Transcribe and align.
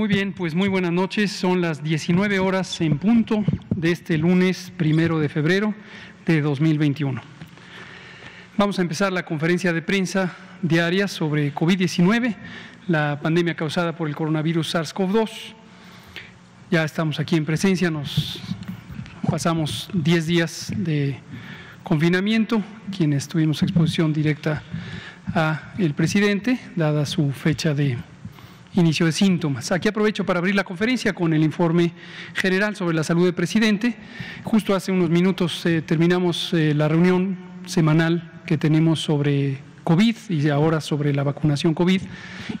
Muy 0.00 0.08
bien, 0.08 0.32
pues 0.32 0.54
muy 0.54 0.70
buenas 0.70 0.92
noches. 0.92 1.30
Son 1.30 1.60
las 1.60 1.82
19 1.82 2.38
horas 2.38 2.80
en 2.80 2.96
punto 2.96 3.44
de 3.76 3.92
este 3.92 4.16
lunes 4.16 4.72
primero 4.78 5.18
de 5.18 5.28
febrero 5.28 5.74
de 6.24 6.40
2021. 6.40 7.20
Vamos 8.56 8.78
a 8.78 8.82
empezar 8.82 9.12
la 9.12 9.26
conferencia 9.26 9.74
de 9.74 9.82
prensa 9.82 10.34
diaria 10.62 11.06
sobre 11.06 11.54
COVID-19, 11.54 12.34
la 12.88 13.20
pandemia 13.20 13.54
causada 13.54 13.94
por 13.94 14.08
el 14.08 14.16
coronavirus 14.16 14.74
SARS-CoV-2. 14.74 15.30
Ya 16.70 16.82
estamos 16.82 17.20
aquí 17.20 17.36
en 17.36 17.44
presencia, 17.44 17.90
nos 17.90 18.40
pasamos 19.28 19.90
10 19.92 20.26
días 20.26 20.72
de 20.78 21.20
confinamiento, 21.82 22.62
quienes 22.96 23.28
tuvimos 23.28 23.62
exposición 23.62 24.14
directa 24.14 24.62
a 25.34 25.74
el 25.76 25.92
presidente, 25.92 26.58
dada 26.74 27.04
su 27.04 27.32
fecha 27.32 27.74
de 27.74 27.98
inicio 28.74 29.06
de 29.06 29.12
síntomas. 29.12 29.72
Aquí 29.72 29.88
aprovecho 29.88 30.24
para 30.24 30.38
abrir 30.38 30.54
la 30.54 30.64
conferencia 30.64 31.12
con 31.12 31.32
el 31.32 31.42
informe 31.42 31.92
general 32.34 32.76
sobre 32.76 32.94
la 32.94 33.04
salud 33.04 33.24
del 33.24 33.34
presidente. 33.34 33.96
Justo 34.44 34.74
hace 34.74 34.92
unos 34.92 35.10
minutos 35.10 35.64
eh, 35.66 35.82
terminamos 35.82 36.52
eh, 36.54 36.74
la 36.74 36.88
reunión 36.88 37.36
semanal 37.66 38.40
que 38.46 38.58
tenemos 38.58 39.00
sobre 39.00 39.58
COVID 39.84 40.16
y 40.28 40.48
ahora 40.50 40.80
sobre 40.80 41.12
la 41.12 41.22
vacunación 41.22 41.74
COVID 41.74 42.02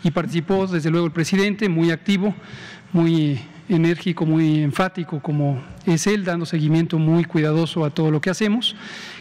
y 0.02 0.10
participó 0.10 0.66
desde 0.66 0.90
luego 0.90 1.06
el 1.06 1.12
presidente 1.12 1.68
muy 1.68 1.90
activo, 1.90 2.34
muy 2.92 3.40
enérgico, 3.68 4.26
muy 4.26 4.62
enfático 4.62 5.20
como 5.20 5.62
es 5.86 6.06
él, 6.06 6.24
dando 6.24 6.44
seguimiento 6.44 6.98
muy 6.98 7.24
cuidadoso 7.24 7.84
a 7.84 7.90
todo 7.90 8.10
lo 8.10 8.20
que 8.20 8.30
hacemos 8.30 8.74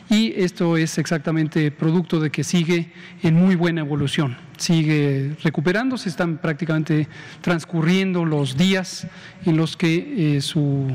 y 0.09 0.33
esto 0.35 0.75
es 0.75 0.97
exactamente 0.97 1.69
producto 1.71 2.19
de 2.19 2.31
que 2.31 2.43
sigue 2.43 2.91
en 3.21 3.35
muy 3.35 3.55
buena 3.55 3.81
evolución, 3.81 4.37
sigue 4.57 5.35
recuperándose, 5.43 6.09
están 6.09 6.37
prácticamente 6.37 7.07
transcurriendo 7.41 8.25
los 8.25 8.57
días 8.57 9.07
en 9.45 9.55
los 9.55 9.77
que 9.77 10.37
eh, 10.37 10.41
su 10.41 10.87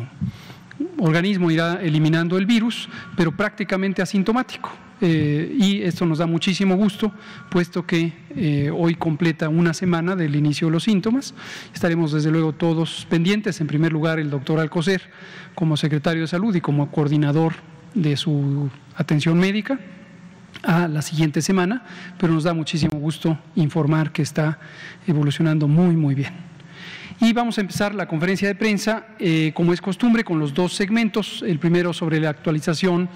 organismo 0.98 1.50
irá 1.50 1.80
eliminando 1.80 2.36
el 2.36 2.46
virus, 2.46 2.88
pero 3.16 3.32
prácticamente 3.32 4.02
asintomático. 4.02 4.70
Eh, 5.00 5.54
y 5.58 5.82
esto 5.82 6.06
nos 6.06 6.18
da 6.18 6.26
muchísimo 6.26 6.76
gusto, 6.76 7.12
puesto 7.50 7.84
que 7.84 8.12
eh, 8.36 8.70
hoy 8.74 8.94
completa 8.94 9.48
una 9.48 9.74
semana 9.74 10.16
del 10.16 10.34
inicio 10.34 10.68
de 10.68 10.72
los 10.72 10.84
síntomas. 10.84 11.34
Estaremos 11.74 12.12
desde 12.12 12.30
luego 12.30 12.52
todos 12.52 13.06
pendientes, 13.10 13.60
en 13.60 13.66
primer 13.66 13.92
lugar 13.92 14.18
el 14.18 14.30
doctor 14.30 14.60
Alcocer 14.60 15.02
como 15.54 15.76
secretario 15.76 16.22
de 16.22 16.28
salud 16.28 16.54
y 16.54 16.60
como 16.60 16.90
coordinador 16.90 17.54
de 17.94 18.16
su 18.16 18.70
atención 18.96 19.38
médica 19.38 19.78
a 20.62 20.88
la 20.88 21.02
siguiente 21.02 21.42
semana, 21.42 21.84
pero 22.18 22.32
nos 22.32 22.44
da 22.44 22.54
muchísimo 22.54 22.98
gusto 22.98 23.38
informar 23.54 24.12
que 24.12 24.22
está 24.22 24.58
evolucionando 25.06 25.68
muy, 25.68 25.96
muy 25.96 26.14
bien. 26.14 26.32
Y 27.20 27.32
vamos 27.32 27.58
a 27.58 27.60
empezar 27.60 27.94
la 27.94 28.08
conferencia 28.08 28.48
de 28.48 28.54
prensa, 28.54 29.06
eh, 29.18 29.52
como 29.54 29.72
es 29.72 29.80
costumbre, 29.80 30.24
con 30.24 30.38
los 30.38 30.52
dos 30.52 30.74
segmentos. 30.74 31.44
El 31.46 31.58
primero 31.58 31.92
sobre 31.92 32.20
la 32.20 32.30
actualización 32.30 33.08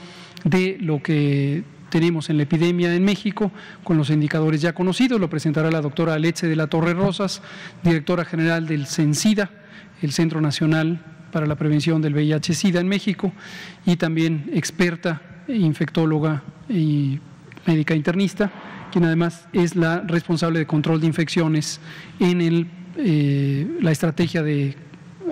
de 0.44 0.78
lo 0.80 1.02
que 1.02 1.64
tenemos 1.90 2.30
en 2.30 2.36
la 2.36 2.44
epidemia 2.44 2.94
en 2.94 3.04
México, 3.04 3.50
con 3.82 3.96
los 3.96 4.10
indicadores 4.10 4.60
ya 4.60 4.72
conocidos. 4.72 5.20
Lo 5.20 5.28
presentará 5.28 5.70
la 5.70 5.80
doctora 5.80 6.14
Aleche 6.14 6.46
de 6.46 6.56
la 6.56 6.68
Torre 6.68 6.94
Rosas, 6.94 7.42
directora 7.82 8.24
general 8.24 8.66
del 8.66 8.86
CENSIDA, 8.86 9.50
el 10.00 10.12
Centro 10.12 10.40
Nacional 10.40 11.00
para 11.30 11.46
la 11.46 11.56
Prevención 11.56 12.02
del 12.02 12.14
VIH-Sida 12.14 12.80
en 12.80 12.88
México, 12.88 13.32
y 13.86 13.96
también 13.96 14.50
experta, 14.52 15.20
infectóloga 15.48 16.42
y 16.68 17.18
médica 17.66 17.94
internista, 17.94 18.50
quien 18.90 19.04
además 19.04 19.48
es 19.52 19.76
la 19.76 20.00
responsable 20.00 20.58
de 20.58 20.66
control 20.66 21.00
de 21.00 21.06
infecciones 21.06 21.80
en 22.20 22.40
el, 22.40 22.66
eh, 22.96 23.66
la 23.80 23.92
estrategia 23.92 24.42
de 24.42 24.76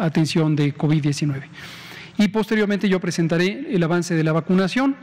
atención 0.00 0.54
de 0.56 0.75
COVID-19. 0.75 1.43
Y 2.19 2.28
posteriormente 2.28 2.88
yo 2.88 3.00
presentaré 3.00 3.75
el 3.75 3.82
avance 3.82 4.15
de 4.15 4.25
la 4.25 4.32
vacunación 4.32 4.97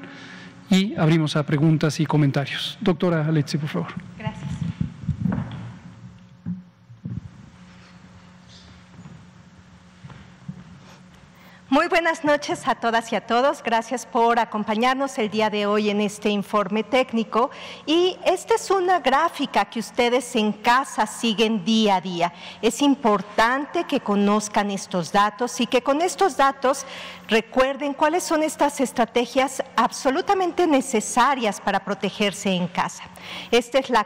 y 0.70 0.96
abrimos 0.96 1.36
a 1.36 1.46
preguntas 1.46 2.00
y 2.00 2.06
comentarios. 2.06 2.78
Doctora 2.82 3.28
Alexi, 3.28 3.58
por 3.58 3.70
favor. 3.70 3.94
Gracias. 4.18 4.43
Muy 11.74 11.88
buenas 11.88 12.24
noches 12.24 12.68
a 12.68 12.76
todas 12.76 13.12
y 13.12 13.16
a 13.16 13.26
todos. 13.26 13.64
Gracias 13.64 14.06
por 14.06 14.38
acompañarnos 14.38 15.18
el 15.18 15.32
día 15.32 15.50
de 15.50 15.66
hoy 15.66 15.90
en 15.90 16.02
este 16.02 16.30
informe 16.30 16.84
técnico. 16.84 17.50
Y 17.88 18.16
esta 18.28 18.54
es 18.54 18.70
una 18.70 19.00
gráfica 19.00 19.66
que 19.66 19.80
ustedes 19.80 20.36
en 20.36 20.52
casa 20.52 21.08
siguen 21.08 21.66
día 21.66 21.96
a 21.96 22.02
día. 22.02 22.32
Es 22.62 22.80
importante 22.84 23.86
que 23.86 24.02
conozcan 24.02 24.70
estos 24.70 25.12
datos 25.12 25.60
y 25.62 25.66
que 25.66 25.82
con 25.82 26.04
estos 26.04 26.38
datos 26.38 26.86
recuerden 27.28 27.96
cuáles 27.96 28.22
son 28.24 28.44
estas 28.44 28.80
estrategias 28.80 29.64
absolutamente 29.76 30.68
necesarias 30.68 31.60
para 31.60 31.84
protegerse 31.84 32.52
en 32.52 32.68
casa. 32.68 33.04
Esta 33.50 33.80
es 33.80 33.90
la 33.90 34.06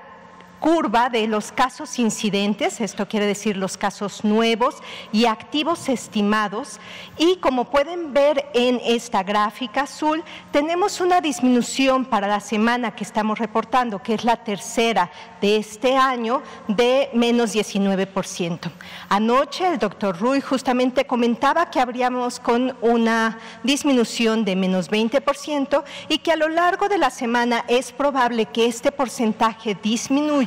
curva 0.60 1.10
de 1.10 1.28
los 1.28 1.52
casos 1.52 2.00
incidentes, 2.00 2.82
esto 2.82 3.08
quiere 3.08 3.26
decir 3.26 3.58
los 3.58 3.78
casos 3.78 4.24
nuevos 4.24 4.76
y 5.12 5.26
activos 5.26 5.90
estimados. 5.90 6.80
Y 7.18 7.38
como 7.38 7.66
pueden 7.66 8.14
ver 8.14 8.50
en 8.54 8.80
esta 8.84 9.24
gráfica 9.24 9.82
azul, 9.82 10.24
tenemos 10.52 11.02
una 11.02 11.22
disminución 11.22 12.06
para 12.06 12.28
la 12.28 12.40
semana 12.40 12.96
que 12.96 13.04
estamos 13.04 13.40
reportando, 13.40 14.02
que 14.02 14.16
es 14.16 14.24
la 14.24 14.38
tercera 14.38 15.12
de 15.42 15.58
este 15.58 15.96
año, 15.96 16.42
de 16.68 17.10
menos 17.14 17.56
19%. 17.56 18.72
Anoche 19.10 19.68
el 19.68 19.80
doctor 19.80 20.18
Rui 20.20 20.42
justamente 20.42 21.06
comentaba 21.06 21.70
que 21.70 21.80
habríamos 21.80 22.40
con 22.40 22.76
una 22.82 23.38
disminución 23.64 24.46
de 24.46 24.56
menos 24.56 24.90
20% 24.90 25.84
y 26.10 26.20
que 26.20 26.32
a 26.32 26.36
lo 26.36 26.50
largo 26.50 26.90
de 26.90 26.98
la 26.98 27.10
semana 27.10 27.66
es 27.68 27.92
probable 27.92 28.48
que 28.48 28.66
este 28.66 28.92
porcentaje 28.92 29.78
disminuya 29.82 30.47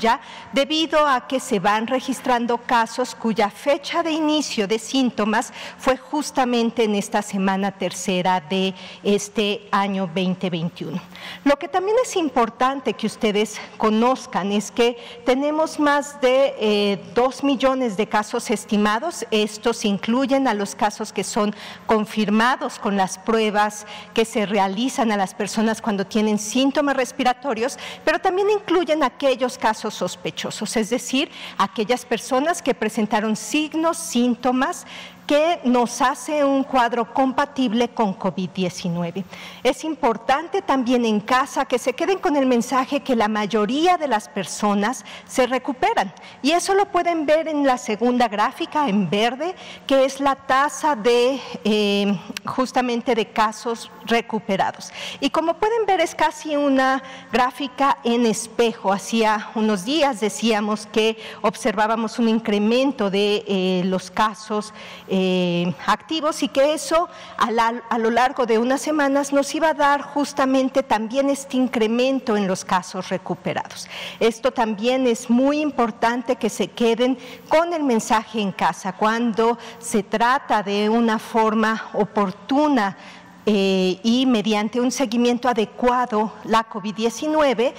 debido 0.52 1.06
a 1.06 1.26
que 1.26 1.40
se 1.40 1.60
van 1.60 1.86
registrando 1.86 2.58
casos 2.58 3.14
cuya 3.14 3.50
fecha 3.50 4.02
de 4.02 4.10
inicio 4.10 4.66
de 4.66 4.78
síntomas 4.78 5.52
fue 5.78 5.96
justamente 5.96 6.84
en 6.84 6.94
esta 6.94 7.22
semana 7.22 7.72
tercera 7.72 8.40
de 8.40 8.74
este 9.02 9.68
año 9.70 10.06
2021. 10.06 11.00
Lo 11.44 11.56
que 11.56 11.68
también 11.68 11.96
es 12.02 12.16
importante 12.16 12.94
que 12.94 13.06
ustedes 13.06 13.60
conozcan 13.76 14.52
es 14.52 14.70
que 14.70 14.96
tenemos 15.26 15.78
más 15.78 16.20
de 16.20 16.54
eh, 16.58 17.04
dos 17.14 17.44
millones 17.44 17.96
de 17.96 18.06
casos 18.06 18.50
estimados. 18.50 19.26
Estos 19.30 19.84
incluyen 19.84 20.48
a 20.48 20.54
los 20.54 20.74
casos 20.74 21.12
que 21.12 21.24
son 21.24 21.54
confirmados 21.86 22.78
con 22.78 22.96
las 22.96 23.18
pruebas 23.18 23.86
que 24.14 24.24
se 24.24 24.46
realizan 24.46 25.12
a 25.12 25.16
las 25.16 25.34
personas 25.34 25.82
cuando 25.82 26.06
tienen 26.06 26.38
síntomas 26.38 26.96
respiratorios, 26.96 27.78
pero 28.04 28.18
también 28.18 28.48
incluyen 28.50 29.02
aquellos 29.02 29.58
casos 29.58 29.89
sospechosos, 29.94 30.76
es 30.76 30.90
decir, 30.90 31.30
aquellas 31.58 32.04
personas 32.04 32.62
que 32.62 32.74
presentaron 32.74 33.36
signos, 33.36 33.96
síntomas 33.96 34.86
que 35.30 35.60
nos 35.62 36.02
hace 36.02 36.42
un 36.42 36.64
cuadro 36.64 37.14
compatible 37.14 37.90
con 37.90 38.18
COVID-19. 38.18 39.22
Es 39.62 39.84
importante 39.84 40.60
también 40.60 41.04
en 41.04 41.20
casa 41.20 41.66
que 41.66 41.78
se 41.78 41.92
queden 41.92 42.18
con 42.18 42.34
el 42.34 42.46
mensaje 42.46 42.98
que 42.98 43.14
la 43.14 43.28
mayoría 43.28 43.96
de 43.96 44.08
las 44.08 44.28
personas 44.28 45.04
se 45.28 45.46
recuperan. 45.46 46.12
Y 46.42 46.50
eso 46.50 46.74
lo 46.74 46.86
pueden 46.86 47.26
ver 47.26 47.46
en 47.46 47.64
la 47.64 47.78
segunda 47.78 48.26
gráfica 48.26 48.88
en 48.88 49.08
verde, 49.08 49.54
que 49.86 50.04
es 50.04 50.18
la 50.18 50.34
tasa 50.34 50.96
de 50.96 51.38
eh, 51.62 52.18
justamente 52.44 53.14
de 53.14 53.26
casos 53.26 53.88
recuperados. 54.06 54.90
Y 55.20 55.30
como 55.30 55.54
pueden 55.54 55.86
ver 55.86 56.00
es 56.00 56.16
casi 56.16 56.56
una 56.56 57.04
gráfica 57.30 57.98
en 58.02 58.26
espejo. 58.26 58.92
Hacía 58.92 59.50
unos 59.54 59.84
días 59.84 60.18
decíamos 60.18 60.88
que 60.88 61.16
observábamos 61.42 62.18
un 62.18 62.28
incremento 62.28 63.10
de 63.10 63.44
eh, 63.46 63.82
los 63.84 64.10
casos. 64.10 64.74
Eh, 65.06 65.19
eh, 65.22 65.74
activos 65.86 66.42
y 66.42 66.48
que 66.48 66.72
eso 66.72 67.06
a, 67.36 67.98
lo 67.98 68.10
largo 68.10 68.46
de 68.46 68.58
unas 68.58 68.80
semanas 68.80 69.34
nos 69.34 69.54
iba 69.54 69.68
a 69.68 69.74
dar 69.74 70.00
justamente 70.00 70.82
también 70.82 71.28
este 71.28 71.58
incremento 71.58 72.38
en 72.38 72.46
los 72.46 72.64
casos 72.64 73.10
recuperados. 73.10 73.86
Esto 74.18 74.50
también 74.50 75.06
es 75.06 75.28
muy 75.28 75.60
importante 75.60 76.36
que 76.36 76.48
se 76.48 76.68
queden 76.68 77.18
con 77.50 77.74
el 77.74 77.82
mensaje 77.82 78.40
en 78.40 78.50
casa 78.50 78.94
cuando 78.94 79.58
se 79.78 80.02
trata 80.02 80.62
de 80.62 80.88
una 80.88 81.18
forma 81.18 81.90
oportuna 81.92 82.96
eh, 83.44 84.00
y 84.02 84.24
mediante 84.24 84.80
un 84.80 84.90
seguimiento 84.90 85.50
adecuado, 85.50 86.32
la 86.44 86.66
COVID-19 86.66 87.74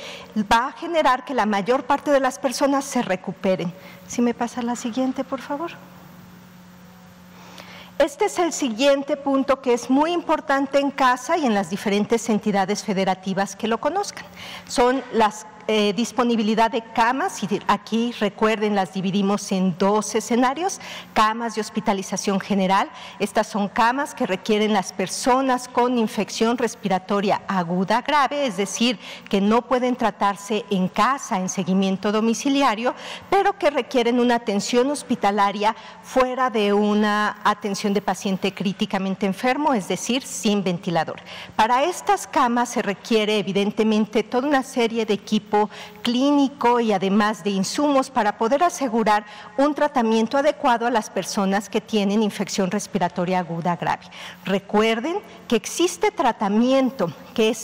va 0.52 0.68
a 0.68 0.72
generar 0.74 1.26
que 1.26 1.34
la 1.34 1.48
mayor 1.48 1.86
parte 1.86 2.12
de 2.12 2.20
las 2.20 2.38
personas 2.38 2.86
se 2.86 3.02
recuperen. 3.02 3.74
Si 4.06 4.22
me 4.22 4.36
pasa 4.36 4.62
la 4.62 4.76
siguiente, 4.76 5.24
por 5.24 5.42
favor. 5.42 5.72
Este 8.02 8.26
es 8.26 8.40
el 8.40 8.52
siguiente 8.52 9.16
punto 9.16 9.62
que 9.62 9.74
es 9.74 9.88
muy 9.88 10.12
importante 10.12 10.80
en 10.80 10.90
casa 10.90 11.38
y 11.38 11.46
en 11.46 11.54
las 11.54 11.70
diferentes 11.70 12.28
entidades 12.30 12.84
federativas 12.84 13.56
que 13.56 13.68
lo 13.68 13.80
conozcan. 13.80 14.26
Son 14.68 15.04
las 15.14 15.46
eh, 15.74 15.94
disponibilidad 15.94 16.70
de 16.70 16.82
camas, 16.82 17.42
y 17.44 17.62
aquí 17.66 18.14
recuerden, 18.20 18.76
las 18.76 18.94
dividimos 18.94 19.54
en 19.54 19.78
dos 19.78 20.16
escenarios, 20.16 20.82
camas 21.14 21.56
de 21.56 21.62
hospitalización 21.62 22.42
general. 22.42 22.90
Estas 23.20 23.48
son 23.48 23.70
camas 23.70 24.14
que 24.14 24.28
requieren 24.28 24.74
las 24.74 24.92
personas 24.92 25.70
con 25.70 25.98
infección 25.98 26.58
respiratoria 26.58 27.42
aguda 27.48 28.02
grave, 28.02 28.46
es 28.46 28.58
decir, 28.58 29.00
que 29.30 29.40
no 29.40 29.62
pueden 29.62 29.96
tratarse 29.96 30.66
en 30.70 30.90
casa 30.90 31.40
en 31.40 31.48
seguimiento 31.48 32.12
domiciliario, 32.12 32.94
pero 33.30 33.58
que 33.58 33.70
requieren 33.70 34.20
una 34.20 34.36
atención 34.36 34.90
hospitalaria 34.92 35.74
fuera 36.04 36.50
de 36.50 36.74
una 36.74 37.40
atención 37.46 37.94
de 37.94 38.02
paciente 38.02 38.54
críticamente 38.54 39.26
enfermo, 39.26 39.74
es 39.74 39.88
decir, 39.88 40.24
sin 40.24 40.66
ventilador. 40.66 41.22
Para 41.56 41.86
estas 41.86 42.28
camas 42.28 42.68
se 42.68 42.82
requiere 42.82 43.40
evidentemente 43.40 44.24
toda 44.24 44.50
una 44.50 44.64
serie 44.64 45.06
de 45.06 45.18
clínico 46.02 46.80
y 46.80 46.94
además 46.94 47.44
de 47.44 47.52
insumos 47.52 48.10
para 48.10 48.38
poder 48.38 48.64
asegurar 48.64 49.26
un 49.58 49.74
tratamiento 49.74 50.38
adecuado 50.38 50.88
a 50.88 50.92
las 50.92 51.10
personas 51.10 51.70
que 51.70 51.82
tienen 51.82 52.24
infección 52.24 52.72
respiratoria 52.72 53.40
aguda 53.40 53.76
grave. 53.76 54.06
Recuerden 54.46 55.18
que 55.48 55.56
existe 55.56 56.12
tratamiento 56.12 57.12
que 57.34 57.56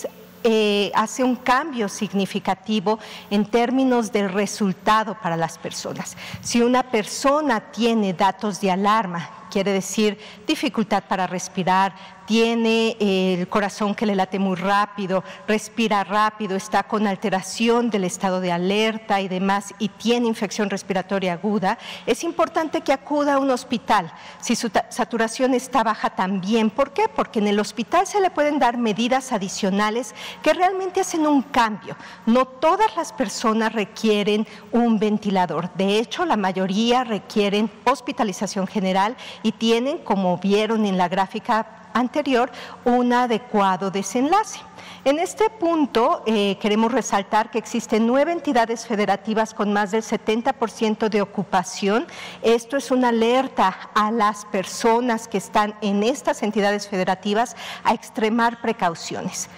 eh, 0.44 0.92
hace 0.96 1.24
un 1.24 1.36
cambio 1.36 1.90
significativo 1.90 3.00
en 3.30 3.46
términos 3.46 4.12
del 4.12 4.30
resultado 4.30 5.18
para 5.22 5.36
las 5.36 5.58
personas. 5.58 6.16
Si 6.42 6.62
una 6.62 6.84
persona 6.84 7.60
tiene 7.72 8.14
datos 8.14 8.62
de 8.62 8.72
alarma, 8.72 9.30
quiere 9.50 9.72
decir 9.72 10.18
dificultad 10.46 11.04
para 11.08 11.28
respirar, 11.28 11.94
tiene 12.28 12.98
el 13.00 13.48
corazón 13.48 13.96
que 13.96 14.06
le 14.06 14.14
late 14.14 14.38
muy 14.38 14.58
rápido, 14.58 15.24
respira 15.48 16.04
rápido, 16.04 16.58
está 16.58 16.84
con 16.84 17.08
alteración 17.08 17.90
del 17.90 18.04
estado 18.04 18.42
de 18.42 18.52
alerta 18.52 19.22
y 19.22 19.30
demás 19.30 19.74
y 19.80 19.88
tiene 19.88 20.28
infección 20.28 20.70
respiratoria 20.70 21.34
aguda, 21.34 21.78
es 22.06 22.26
importante 22.26 22.82
que 22.82 22.92
acuda 22.92 23.36
a 23.36 23.40
un 23.40 23.50
hospital. 23.50 24.12
Si 24.42 24.58
su 24.58 24.70
saturación 24.90 25.54
está 25.54 25.84
baja 25.84 26.10
también, 26.10 26.70
¿por 26.70 26.92
qué? 26.92 27.08
Porque 27.08 27.40
en 27.40 27.48
el 27.48 27.62
hospital 27.62 28.06
se 28.06 28.20
le 28.20 28.30
pueden 28.30 28.60
dar 28.60 28.78
medidas 28.78 29.32
adicionales 29.32 30.14
que 30.42 30.54
realmente 30.54 31.00
hacen 31.00 31.26
un 31.26 31.42
cambio. 31.44 31.96
No 32.26 32.46
todas 32.46 32.94
las 32.98 33.14
personas 33.14 33.72
requieren 33.72 34.46
un 34.74 35.00
ventilador. 35.00 35.74
De 35.76 36.00
hecho, 36.00 36.26
la 36.26 36.36
mayoría 36.36 37.06
requieren 37.06 37.72
hospitalización 37.86 38.68
general 38.68 39.16
y 39.44 39.52
tienen, 39.52 39.98
como 40.00 40.38
vieron 40.38 40.86
en 40.86 40.98
la 40.98 41.08
gráfica 41.08 41.90
anterior 41.94 42.52
un 42.86 43.14
adecuado 43.14 43.92
desenlace. 43.92 44.60
En 45.06 45.20
este 45.20 45.50
punto 45.50 46.22
eh, 46.26 46.58
queremos 46.60 46.92
resaltar 46.92 47.50
que 47.50 47.58
existen 47.58 48.06
nueve 48.06 48.34
entidades 48.34 48.86
federativas 48.86 49.54
con 49.54 49.72
más 49.72 49.92
del 49.92 50.04
70% 50.04 51.08
de 51.08 51.22
ocupación. 51.22 52.06
Esto 52.42 52.76
es 52.76 52.92
una 52.92 53.10
alerta 53.10 53.90
a 53.94 54.12
las 54.12 54.44
personas 54.46 55.30
que 55.30 55.38
están 55.38 55.76
en 55.82 56.04
estas 56.04 56.44
entidades 56.44 56.90
federativas 56.90 57.56
a 57.86 57.94
extremar 57.94 58.60
precauciones. 58.62 59.50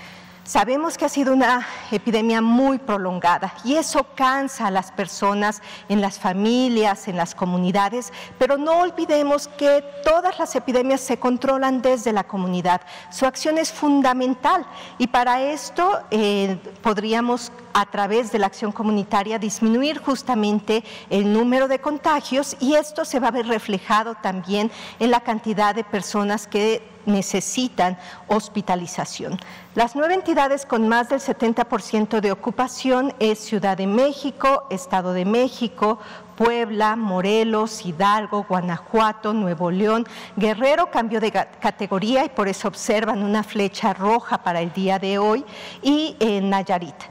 Sabemos 0.49 0.97
que 0.97 1.05
ha 1.05 1.09
sido 1.09 1.31
una 1.31 1.67
epidemia 1.91 2.41
muy 2.41 2.79
prolongada 2.79 3.53
y 3.63 3.75
eso 3.75 4.03
cansa 4.15 4.65
a 4.65 4.71
las 4.71 4.91
personas 4.91 5.61
en 5.89 6.01
las 6.01 6.17
familias, 6.17 7.07
en 7.07 7.17
las 7.17 7.35
comunidades, 7.35 8.11
pero 8.39 8.57
no 8.57 8.79
olvidemos 8.79 9.47
que 9.47 9.83
todas 10.03 10.39
las 10.39 10.55
epidemias 10.55 11.01
se 11.01 11.19
controlan 11.19 11.83
desde 11.83 12.13
la 12.13 12.23
comunidad. 12.23 12.81
Su 13.11 13.27
acción 13.27 13.59
es 13.59 13.71
fundamental 13.71 14.65
y 14.97 15.05
para 15.05 15.39
esto 15.39 15.99
eh, 16.09 16.57
podríamos 16.81 17.51
a 17.73 17.85
través 17.85 18.31
de 18.31 18.39
la 18.39 18.47
acción 18.47 18.71
comunitaria 18.71 19.37
disminuir 19.37 19.99
justamente 19.99 20.83
el 21.11 21.31
número 21.31 21.67
de 21.67 21.77
contagios 21.77 22.57
y 22.59 22.73
esto 22.73 23.05
se 23.05 23.19
va 23.19 23.27
a 23.27 23.31
ver 23.31 23.45
reflejado 23.45 24.15
también 24.15 24.71
en 24.99 25.11
la 25.11 25.19
cantidad 25.19 25.75
de 25.75 25.83
personas 25.83 26.47
que 26.47 26.81
necesitan 27.05 27.97
hospitalización. 28.27 29.39
Las 29.79 29.95
nueve 29.95 30.13
entidades 30.13 30.65
con 30.65 30.89
más 30.89 31.07
del 31.07 31.21
70% 31.21 32.19
de 32.19 32.33
ocupación 32.33 33.13
es 33.17 33.39
Ciudad 33.39 33.77
de 33.77 33.87
México, 33.87 34.67
Estado 34.69 35.13
de 35.13 35.23
México, 35.23 35.99
Puebla, 36.35 36.97
Morelos, 36.97 37.85
Hidalgo, 37.85 38.43
Guanajuato, 38.43 39.31
Nuevo 39.31 39.71
León, 39.71 40.05
Guerrero 40.35 40.91
cambió 40.91 41.21
de 41.21 41.31
categoría 41.31 42.25
y 42.25 42.29
por 42.29 42.49
eso 42.49 42.67
observan 42.67 43.23
una 43.23 43.41
flecha 43.41 43.93
roja 43.93 44.43
para 44.43 44.59
el 44.59 44.73
día 44.73 44.99
de 44.99 45.17
hoy 45.17 45.45
y 45.81 46.17
en 46.19 46.49
Nayarit. 46.49 47.01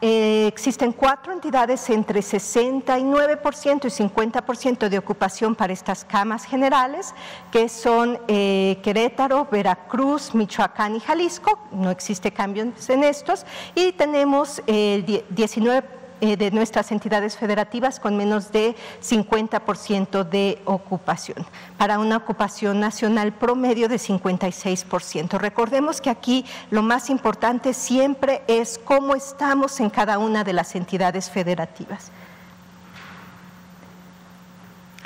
Eh, 0.00 0.46
existen 0.46 0.92
cuatro 0.92 1.32
entidades 1.32 1.88
entre 1.88 2.20
69% 2.20 3.86
y 3.86 3.90
50% 3.90 4.88
de 4.88 4.98
ocupación 4.98 5.54
para 5.54 5.72
estas 5.72 6.04
camas 6.04 6.44
generales, 6.44 7.14
que 7.50 7.68
son 7.68 8.18
eh, 8.28 8.78
Querétaro, 8.82 9.48
Veracruz, 9.50 10.34
Michoacán 10.34 10.96
y 10.96 11.00
Jalisco. 11.00 11.58
No 11.72 11.90
existe 11.90 12.30
cambio 12.30 12.64
en 12.88 13.04
estos. 13.04 13.46
Y 13.74 13.92
tenemos 13.92 14.62
19 14.66 15.78
eh, 15.78 15.82
eh, 16.20 16.36
de 16.36 16.50
nuestras 16.50 16.92
entidades 16.92 17.36
federativas 17.36 18.00
con 18.00 18.16
menos 18.16 18.52
de 18.52 18.74
50% 19.02 20.24
de 20.24 20.58
ocupación, 20.64 21.44
para 21.76 21.98
una 21.98 22.16
ocupación 22.16 22.80
nacional 22.80 23.32
promedio 23.32 23.88
de 23.88 23.96
56%. 23.96 25.38
Recordemos 25.38 26.00
que 26.00 26.10
aquí 26.10 26.44
lo 26.70 26.82
más 26.82 27.10
importante 27.10 27.74
siempre 27.74 28.42
es 28.46 28.78
cómo 28.78 29.14
estamos 29.14 29.80
en 29.80 29.90
cada 29.90 30.18
una 30.18 30.44
de 30.44 30.52
las 30.52 30.74
entidades 30.74 31.30
federativas. 31.30 32.10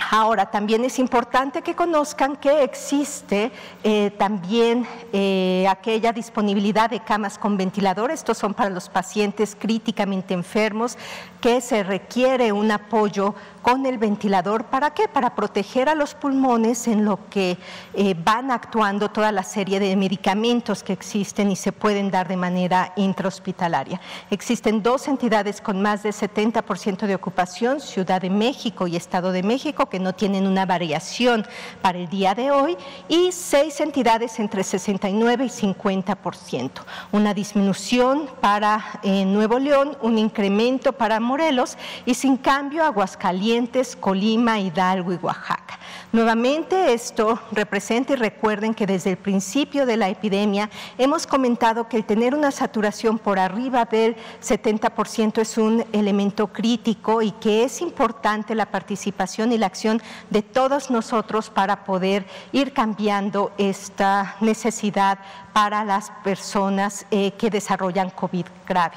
Ahora, 0.08 0.50
también 0.50 0.84
es 0.84 0.98
importante 0.98 1.62
que 1.62 1.74
conozcan 1.74 2.36
que 2.36 2.62
existe 2.64 3.52
eh, 3.84 4.10
también 4.18 4.86
eh, 5.12 5.66
aquella 5.68 6.12
disponibilidad 6.12 6.88
de 6.88 7.00
camas 7.00 7.36
con 7.36 7.56
ventilador. 7.56 8.10
Estos 8.10 8.38
son 8.38 8.54
para 8.54 8.70
los 8.70 8.88
pacientes 8.88 9.56
críticamente 9.58 10.32
enfermos 10.32 10.96
que 11.40 11.60
se 11.60 11.82
requiere 11.82 12.52
un 12.52 12.70
apoyo 12.70 13.34
con 13.62 13.86
el 13.86 13.98
ventilador. 13.98 14.64
¿Para 14.66 14.90
qué? 14.90 15.08
Para 15.08 15.34
proteger 15.34 15.88
a 15.88 15.94
los 15.94 16.14
pulmones 16.14 16.86
en 16.88 17.04
lo 17.04 17.28
que 17.28 17.58
eh, 17.94 18.14
van 18.24 18.50
actuando 18.50 19.10
toda 19.10 19.32
la 19.32 19.42
serie 19.42 19.80
de 19.80 19.96
medicamentos 19.96 20.82
que 20.82 20.92
existen 20.92 21.50
y 21.50 21.56
se 21.56 21.72
pueden 21.72 22.10
dar 22.10 22.28
de 22.28 22.36
manera 22.36 22.92
intrahospitalaria. 22.96 24.00
Existen 24.30 24.82
dos 24.82 25.08
entidades 25.08 25.60
con 25.60 25.82
más 25.82 26.02
de 26.02 26.10
70% 26.10 27.06
de 27.06 27.14
ocupación, 27.14 27.80
Ciudad 27.80 28.20
de 28.20 28.30
México 28.30 28.86
y 28.86 28.96
Estado 28.96 29.32
de 29.32 29.42
México, 29.42 29.86
que 29.86 30.00
no 30.00 30.14
tienen 30.14 30.46
una 30.46 30.66
variación 30.66 31.46
para 31.82 31.98
el 31.98 32.08
día 32.08 32.34
de 32.34 32.50
hoy, 32.50 32.76
y 33.08 33.32
seis 33.32 33.80
entidades 33.80 34.38
entre 34.38 34.62
69 34.62 35.44
y 35.44 35.48
50%. 35.48 36.70
Una 37.12 37.34
disminución 37.34 38.28
para 38.40 39.00
eh, 39.02 39.24
Nuevo 39.24 39.58
León, 39.58 39.96
un 40.00 40.18
incremento 40.18 40.92
para 40.92 41.20
Morelos 41.20 41.76
y 42.06 42.14
sin 42.14 42.36
cambio 42.36 42.84
Aguascalientes 42.84 43.49
Colima, 43.98 44.60
Hidalgo 44.60 45.12
y 45.12 45.16
Oaxaca. 45.16 45.78
Nuevamente 46.12 46.92
esto 46.92 47.40
representa 47.50 48.12
y 48.12 48.16
recuerden 48.16 48.74
que 48.74 48.86
desde 48.86 49.10
el 49.10 49.16
principio 49.16 49.86
de 49.86 49.96
la 49.96 50.08
epidemia 50.08 50.70
hemos 50.98 51.26
comentado 51.26 51.88
que 51.88 51.96
el 51.96 52.04
tener 52.04 52.34
una 52.34 52.50
saturación 52.52 53.18
por 53.18 53.38
arriba 53.38 53.84
del 53.86 54.16
70% 54.40 55.40
es 55.40 55.58
un 55.58 55.84
elemento 55.92 56.48
crítico 56.48 57.22
y 57.22 57.32
que 57.32 57.64
es 57.64 57.80
importante 57.80 58.54
la 58.54 58.66
participación 58.66 59.52
y 59.52 59.58
la 59.58 59.66
acción 59.66 60.00
de 60.30 60.42
todos 60.42 60.90
nosotros 60.90 61.50
para 61.50 61.84
poder 61.84 62.26
ir 62.52 62.72
cambiando 62.72 63.52
esta 63.58 64.36
necesidad 64.40 65.18
para 65.52 65.84
las 65.84 66.10
personas 66.22 67.04
eh, 67.10 67.32
que 67.32 67.50
desarrollan 67.50 68.10
COVID 68.10 68.46
grave. 68.66 68.96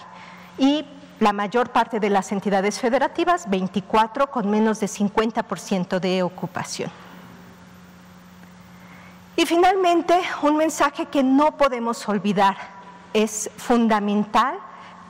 Y 0.58 0.86
la 1.24 1.32
mayor 1.32 1.70
parte 1.70 2.02
de 2.02 2.10
las 2.10 2.34
entidades 2.34 2.80
federativas, 2.80 3.50
24 3.50 4.30
con 4.30 4.50
menos 4.50 4.82
de 4.82 4.88
50% 4.88 6.00
de 6.00 6.22
ocupación. 6.22 6.92
Y 9.38 9.46
finalmente, 9.46 10.20
un 10.42 10.58
mensaje 10.58 11.06
que 11.06 11.24
no 11.24 11.56
podemos 11.58 12.08
olvidar, 12.10 12.58
es 13.14 13.50
fundamental 13.56 14.60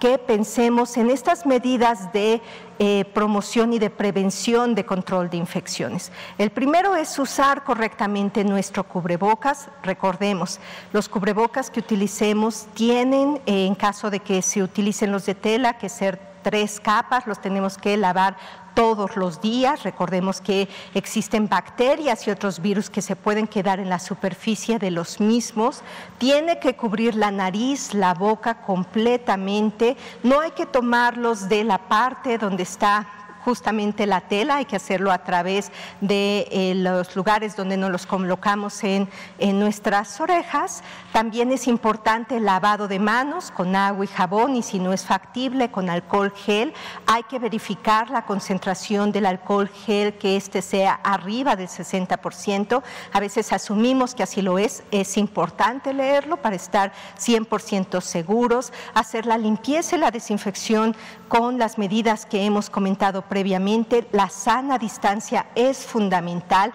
que 0.04 0.18
pensemos 0.18 0.98
en 0.98 1.10
estas 1.10 1.46
medidas 1.46 2.12
de 2.12 2.42
eh, 2.78 3.06
promoción 3.14 3.72
y 3.72 3.80
de 3.80 3.90
prevención 3.90 4.76
de 4.76 4.86
control 4.86 5.30
de 5.30 5.38
infecciones. 5.38 6.12
El 6.38 6.50
primero 6.50 6.98
es 6.98 7.18
usar 7.18 7.64
correctamente 7.64 8.44
nuestro 8.44 8.84
cubrebocas. 8.84 9.70
Recordemos, 9.82 10.60
los 10.92 11.08
cubrebocas 11.08 11.70
que 11.72 11.80
utilicemos 11.80 12.68
tienen, 12.74 13.40
eh, 13.46 13.66
en 13.66 13.76
caso 13.76 14.10
de 14.10 14.20
que 14.20 14.42
se 14.42 14.62
utilicen 14.62 15.14
los 15.14 15.26
de 15.26 15.36
tela, 15.36 15.78
que 15.78 15.88
ser 15.88 16.33
tres 16.44 16.80
capas, 16.80 17.26
los 17.26 17.42
tenemos 17.42 17.78
que 17.78 17.98
lavar 17.98 18.36
todos 18.74 19.16
los 19.16 19.42
días. 19.42 19.84
Recordemos 19.84 20.42
que 20.42 20.68
existen 20.94 21.48
bacterias 21.48 22.28
y 22.28 22.32
otros 22.32 22.62
virus 22.62 22.90
que 22.90 23.02
se 23.02 23.16
pueden 23.16 23.48
quedar 23.48 23.80
en 23.80 23.90
la 23.90 24.00
superficie 24.00 24.80
de 24.80 24.92
los 24.92 25.20
mismos. 25.20 25.82
Tiene 26.18 26.60
que 26.60 26.76
cubrir 26.76 27.16
la 27.16 27.32
nariz, 27.32 27.94
la 27.94 28.14
boca 28.14 28.62
completamente. 28.62 29.96
No 30.22 30.40
hay 30.40 30.52
que 30.52 30.66
tomarlos 30.66 31.50
de 31.50 31.64
la 31.64 31.78
parte 31.78 32.38
donde 32.38 32.64
está 32.64 33.08
justamente 33.44 34.06
la 34.08 34.22
tela, 34.22 34.58
hay 34.58 34.66
que 34.66 34.76
hacerlo 34.76 35.12
a 35.12 35.20
través 35.20 35.72
de 36.02 36.48
eh, 36.52 36.74
los 36.76 37.16
lugares 37.16 37.56
donde 37.56 37.78
nos 37.78 37.92
los 37.92 38.06
colocamos 38.06 38.84
en, 38.84 39.10
en 39.38 39.60
nuestras 39.60 40.20
orejas. 40.20 40.84
También 41.12 41.52
es 41.52 41.68
importante 41.68 42.38
el 42.38 42.46
lavado 42.46 42.88
de 42.88 43.00
manos 43.00 43.52
con 43.52 43.76
agua 43.76 44.06
y 44.06 44.08
jabón 44.08 44.56
y 44.56 44.64
si 44.64 44.80
no 44.80 44.94
es 44.94 45.06
factible 45.06 45.70
con 45.72 45.90
alcohol 45.90 46.32
gel. 46.36 46.74
Hay 47.06 47.24
que 47.24 47.40
verificar 47.40 48.10
la 48.10 48.26
concentración 48.26 49.12
del 49.12 49.26
alcohol 49.26 49.70
gel, 49.70 50.14
que 50.18 50.36
este 50.36 50.62
sea 50.62 51.00
arriba 51.04 51.56
del 51.56 51.68
60%. 51.68 52.82
A 53.12 53.20
veces 53.20 53.54
asumimos 53.54 54.16
que 54.16 54.24
así 54.24 54.42
lo 54.42 54.58
es. 54.58 54.84
Es 54.92 55.18
importante 55.18 55.94
leerlo 55.94 56.38
para 56.38 56.56
estar 56.56 56.94
100% 57.20 58.02
seguros. 58.02 58.72
Hacer 58.94 59.26
la 59.26 59.38
limpieza 59.38 59.96
y 59.96 60.00
la 60.00 60.12
desinfección 60.12 60.96
con 61.28 61.58
las 61.58 61.78
medidas 61.78 62.26
que 62.26 62.46
hemos 62.46 62.70
comentado 62.70 63.24
previamente, 63.34 64.08
la 64.12 64.30
sana 64.30 64.78
distancia 64.78 65.48
es 65.56 65.80
fundamental, 65.80 66.72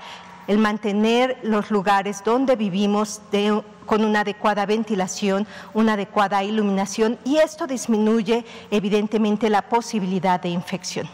el 0.48 0.58
mantener 0.58 1.38
los 1.44 1.70
lugares 1.70 2.24
donde 2.24 2.56
vivimos 2.56 3.22
con 3.86 4.04
una 4.04 4.22
adecuada 4.22 4.66
ventilación, 4.66 5.46
una 5.72 5.92
adecuada 5.92 6.42
iluminación 6.42 7.16
y 7.24 7.36
esto 7.36 7.68
disminuye 7.68 8.44
evidentemente 8.72 9.48
la 9.48 9.62
posibilidad 9.62 10.42
de 10.42 10.48
infección. 10.48 11.08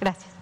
Gracias. 0.00 0.32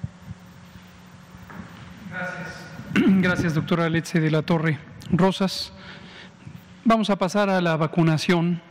Gracias, 2.10 2.54
Gracias 2.94 3.52
doctora 3.52 3.90
Letze 3.90 4.20
de 4.20 4.30
la 4.30 4.40
Torre. 4.40 4.78
Rosas, 5.10 5.70
vamos 6.82 7.10
a 7.10 7.16
pasar 7.16 7.50
a 7.50 7.60
la 7.60 7.76
vacunación. 7.76 8.62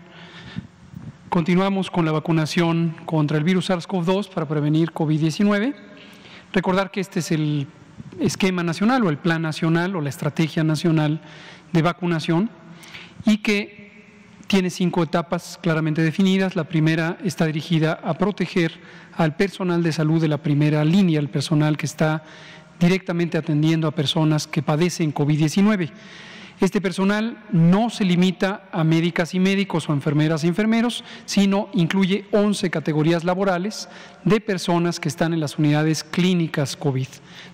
Continuamos 1.30 1.92
con 1.92 2.06
la 2.06 2.12
vacunación 2.14 2.96
contra 3.06 3.38
el 3.38 3.44
virus 3.44 3.70
SARS-CoV-2 3.70 4.30
para 4.30 4.48
prevenir 4.48 4.94
COVID-19. 4.94 5.76
Recordar 6.54 6.92
que 6.92 7.02
este 7.02 7.20
es 7.20 7.32
el 7.32 7.68
esquema 8.20 8.64
nacional 8.64 9.04
o 9.04 9.10
el 9.10 9.18
plan 9.18 9.42
nacional 9.42 9.96
o 9.96 10.02
la 10.02 10.10
estrategia 10.10 10.64
nacional 10.64 11.20
de 11.74 11.82
vacunación 11.82 12.50
y 13.26 13.40
que 13.40 13.92
tiene 14.48 14.70
cinco 14.70 15.04
etapas 15.04 15.60
claramente 15.62 16.02
definidas. 16.04 16.56
La 16.56 16.64
primera 16.66 17.18
está 17.24 17.48
dirigida 17.48 18.00
a 18.04 18.14
proteger 18.14 18.80
al 19.18 19.36
personal 19.36 19.84
de 19.84 19.92
salud 19.92 20.22
de 20.22 20.30
la 20.30 20.38
primera 20.38 20.86
línea, 20.86 21.20
el 21.20 21.30
personal 21.30 21.76
que 21.76 21.88
está 21.88 22.24
directamente 22.80 23.38
atendiendo 23.38 23.88
a 23.88 23.92
personas 23.92 24.48
que 24.48 24.62
padecen 24.62 25.14
COVID-19. 25.14 25.92
Este 26.62 26.80
personal 26.80 27.38
no 27.52 27.90
se 27.90 28.06
limita 28.06 28.70
a 28.72 28.84
médicas 28.86 29.34
y 29.34 29.40
médicos 29.40 29.90
o 29.90 29.94
enfermeras 29.94 30.44
y 30.44 30.48
enfermeros, 30.48 31.04
sino 31.26 31.68
incluye 31.74 32.26
11 32.32 32.70
categorías 32.70 33.26
laborales 33.26 33.90
de 34.24 34.40
personas 34.40 35.00
que 35.00 35.10
están 35.10 35.34
en 35.34 35.42
las 35.42 35.60
unidades 35.60 36.04
clínicas 36.04 36.78
COVID, 36.78 37.08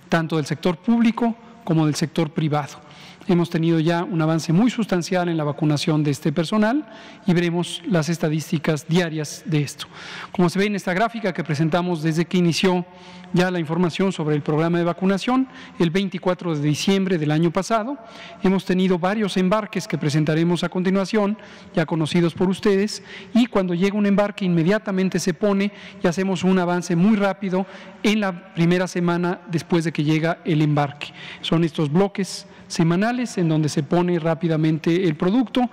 tanto 0.08 0.38
del 0.38 0.46
sector 0.46 0.78
público 0.78 1.36
como 1.64 1.88
del 1.88 1.96
sector 1.96 2.30
privado. 2.30 2.80
Hemos 3.28 3.52
tenido 3.52 3.80
ya 3.80 4.04
un 4.04 4.20
avance 4.20 4.52
muy 4.52 4.72
sustancial 4.72 5.30
en 5.30 5.38
la 5.38 5.44
vacunación 5.44 6.04
de 6.04 6.10
este 6.10 6.32
personal 6.32 6.88
y 7.28 7.34
veremos 7.34 7.82
las 7.88 8.10
estadísticas 8.10 8.88
diarias 8.88 9.44
de 9.46 9.62
esto. 9.62 9.86
Como 10.32 10.50
se 10.50 10.58
ve 10.58 10.66
en 10.66 10.76
esta 10.76 10.94
gráfica 10.94 11.32
que 11.32 11.44
presentamos 11.44 12.02
desde 12.02 12.26
que 12.26 12.40
inició 12.40 12.84
ya 13.32 13.52
la 13.52 13.60
información 13.60 14.12
sobre 14.12 14.36
el 14.36 14.42
programa 14.42 14.80
de 14.80 14.86
vacunación, 14.86 15.48
el 15.78 15.92
24 15.92 16.56
de 16.56 16.62
diciembre 16.62 17.20
del 17.20 17.30
año 17.30 17.52
pasado, 17.52 17.98
hemos 18.42 18.66
tenido 18.66 18.98
varios 18.98 19.38
embarques 19.38 19.88
que 19.88 20.00
presentaremos 20.00 20.64
a 20.64 20.70
continuación, 20.70 21.38
ya 21.76 21.86
conocidos 21.86 22.34
por 22.34 22.50
ustedes, 22.50 23.04
y 23.36 23.46
cuando 23.46 23.76
llega 23.76 23.98
un 23.98 24.08
embarque 24.08 24.46
inmediatamente 24.46 25.20
se 25.20 25.36
pone 25.36 25.72
y 26.04 26.08
hacemos 26.08 26.44
un 26.44 26.58
avance 26.58 26.96
muy 26.96 27.16
rápido 27.16 27.68
en 28.02 28.20
la 28.20 28.54
primera 28.56 28.88
semana 28.88 29.42
después 29.50 29.84
de 29.84 29.92
que 29.92 30.04
llega 30.04 30.40
el 30.44 30.62
embarque. 30.62 31.14
Son 31.42 31.64
estos 31.64 31.92
bloques 31.92 32.48
semanales 32.72 33.38
en 33.38 33.50
donde 33.50 33.70
se 33.70 33.84
pone 33.84 34.18
rápidamente 34.18 35.08
el 35.08 35.16
producto. 35.16 35.70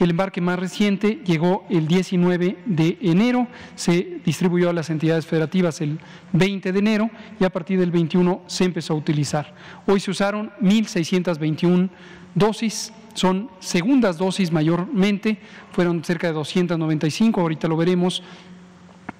El 0.00 0.10
embarque 0.10 0.40
más 0.40 0.58
reciente 0.58 1.20
llegó 1.24 1.66
el 1.68 1.86
19 1.86 2.58
de 2.64 2.98
enero, 3.02 3.48
se 3.74 4.20
distribuyó 4.24 4.70
a 4.70 4.72
las 4.72 4.90
entidades 4.90 5.26
federativas 5.26 5.80
el 5.80 5.98
20 6.32 6.72
de 6.72 6.78
enero 6.78 7.10
y 7.38 7.44
a 7.44 7.50
partir 7.50 7.78
del 7.78 7.90
21 7.90 8.42
se 8.46 8.64
empezó 8.64 8.94
a 8.94 8.96
utilizar. 8.96 9.54
Hoy 9.86 10.00
se 10.00 10.10
usaron 10.10 10.50
1.621 10.62 11.90
dosis, 12.34 12.92
son 13.14 13.50
segundas 13.58 14.16
dosis 14.16 14.50
mayormente, 14.50 15.38
fueron 15.72 16.02
cerca 16.04 16.28
de 16.28 16.32
295, 16.32 17.40
ahorita 17.40 17.68
lo 17.68 17.76
veremos, 17.76 18.22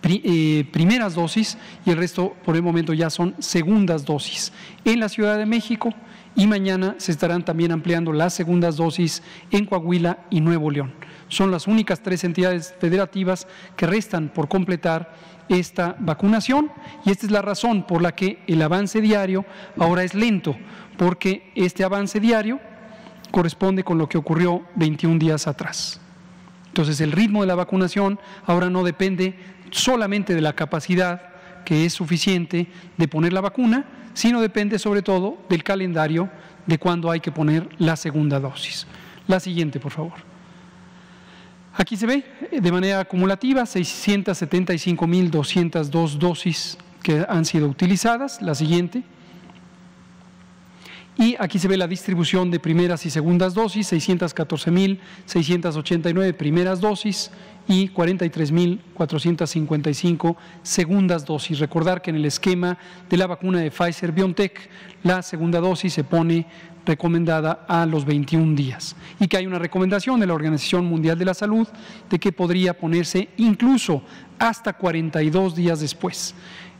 eh, 0.04 0.64
primeras 0.70 1.14
dosis 1.14 1.58
y 1.84 1.90
el 1.90 1.96
resto 1.96 2.34
por 2.44 2.54
el 2.56 2.62
momento 2.62 2.94
ya 2.94 3.10
son 3.10 3.34
segundas 3.40 4.04
dosis. 4.04 4.52
En 4.84 5.00
la 5.00 5.08
Ciudad 5.08 5.36
de 5.36 5.44
México, 5.44 5.92
y 6.38 6.46
mañana 6.46 6.94
se 6.98 7.10
estarán 7.10 7.44
también 7.44 7.72
ampliando 7.72 8.12
las 8.12 8.32
segundas 8.32 8.76
dosis 8.76 9.24
en 9.50 9.66
Coahuila 9.66 10.20
y 10.30 10.40
Nuevo 10.40 10.70
León. 10.70 10.94
Son 11.26 11.50
las 11.50 11.66
únicas 11.66 12.00
tres 12.00 12.22
entidades 12.22 12.76
federativas 12.78 13.48
que 13.76 13.88
restan 13.88 14.28
por 14.28 14.48
completar 14.48 15.12
esta 15.48 15.96
vacunación 15.98 16.70
y 17.04 17.10
esta 17.10 17.26
es 17.26 17.32
la 17.32 17.42
razón 17.42 17.84
por 17.88 18.00
la 18.02 18.14
que 18.14 18.38
el 18.46 18.62
avance 18.62 19.00
diario 19.00 19.44
ahora 19.76 20.04
es 20.04 20.14
lento, 20.14 20.56
porque 20.96 21.50
este 21.56 21.82
avance 21.82 22.20
diario 22.20 22.60
corresponde 23.32 23.82
con 23.82 23.98
lo 23.98 24.08
que 24.08 24.16
ocurrió 24.16 24.62
21 24.76 25.18
días 25.18 25.48
atrás. 25.48 26.00
Entonces 26.68 27.00
el 27.00 27.10
ritmo 27.10 27.40
de 27.40 27.48
la 27.48 27.56
vacunación 27.56 28.20
ahora 28.46 28.70
no 28.70 28.84
depende 28.84 29.36
solamente 29.72 30.36
de 30.36 30.40
la 30.40 30.52
capacidad 30.52 31.27
que 31.68 31.84
es 31.84 31.92
suficiente 31.92 32.66
de 32.96 33.08
poner 33.08 33.34
la 33.34 33.42
vacuna, 33.42 33.84
sino 34.14 34.40
depende 34.40 34.78
sobre 34.78 35.02
todo 35.02 35.36
del 35.50 35.62
calendario 35.62 36.30
de 36.64 36.78
cuándo 36.78 37.10
hay 37.10 37.20
que 37.20 37.30
poner 37.30 37.68
la 37.76 37.94
segunda 37.94 38.40
dosis. 38.40 38.86
La 39.26 39.38
siguiente, 39.38 39.78
por 39.78 39.92
favor. 39.92 40.14
Aquí 41.74 41.98
se 41.98 42.06
ve 42.06 42.24
eh, 42.50 42.62
de 42.62 42.72
manera 42.72 43.00
acumulativa 43.00 43.64
675.202 43.64 46.16
dosis 46.16 46.78
que 47.02 47.26
han 47.28 47.44
sido 47.44 47.68
utilizadas. 47.68 48.40
La 48.40 48.54
siguiente. 48.54 49.02
Y 51.18 51.36
aquí 51.38 51.58
se 51.58 51.68
ve 51.68 51.76
la 51.76 51.86
distribución 51.86 52.50
de 52.50 52.60
primeras 52.60 53.04
y 53.04 53.10
segundas 53.10 53.52
dosis, 53.52 53.92
614.689 53.92 56.34
primeras 56.34 56.80
dosis 56.80 57.30
y 57.68 57.88
43.455 57.90 60.36
segundas 60.62 61.24
dosis. 61.24 61.60
Recordar 61.60 62.02
que 62.02 62.10
en 62.10 62.16
el 62.16 62.24
esquema 62.24 62.76
de 63.08 63.16
la 63.16 63.28
vacuna 63.28 63.60
de 63.60 63.70
Pfizer 63.70 64.10
BioNTech, 64.10 64.68
la 65.04 65.22
segunda 65.22 65.60
dosis 65.60 65.92
se 65.92 66.02
pone 66.02 66.44
recomendada 66.86 67.64
a 67.68 67.86
los 67.86 68.04
21 68.06 68.56
días 68.56 68.96
y 69.20 69.28
que 69.28 69.36
hay 69.36 69.46
una 69.46 69.58
recomendación 69.58 70.18
de 70.18 70.26
la 70.26 70.34
Organización 70.34 70.86
Mundial 70.86 71.18
de 71.18 71.26
la 71.26 71.34
Salud 71.34 71.68
de 72.08 72.18
que 72.18 72.32
podría 72.32 72.76
ponerse 72.76 73.28
incluso 73.36 74.02
hasta 74.38 74.72
42 74.72 75.54
días 75.54 75.80
después. 75.80 76.34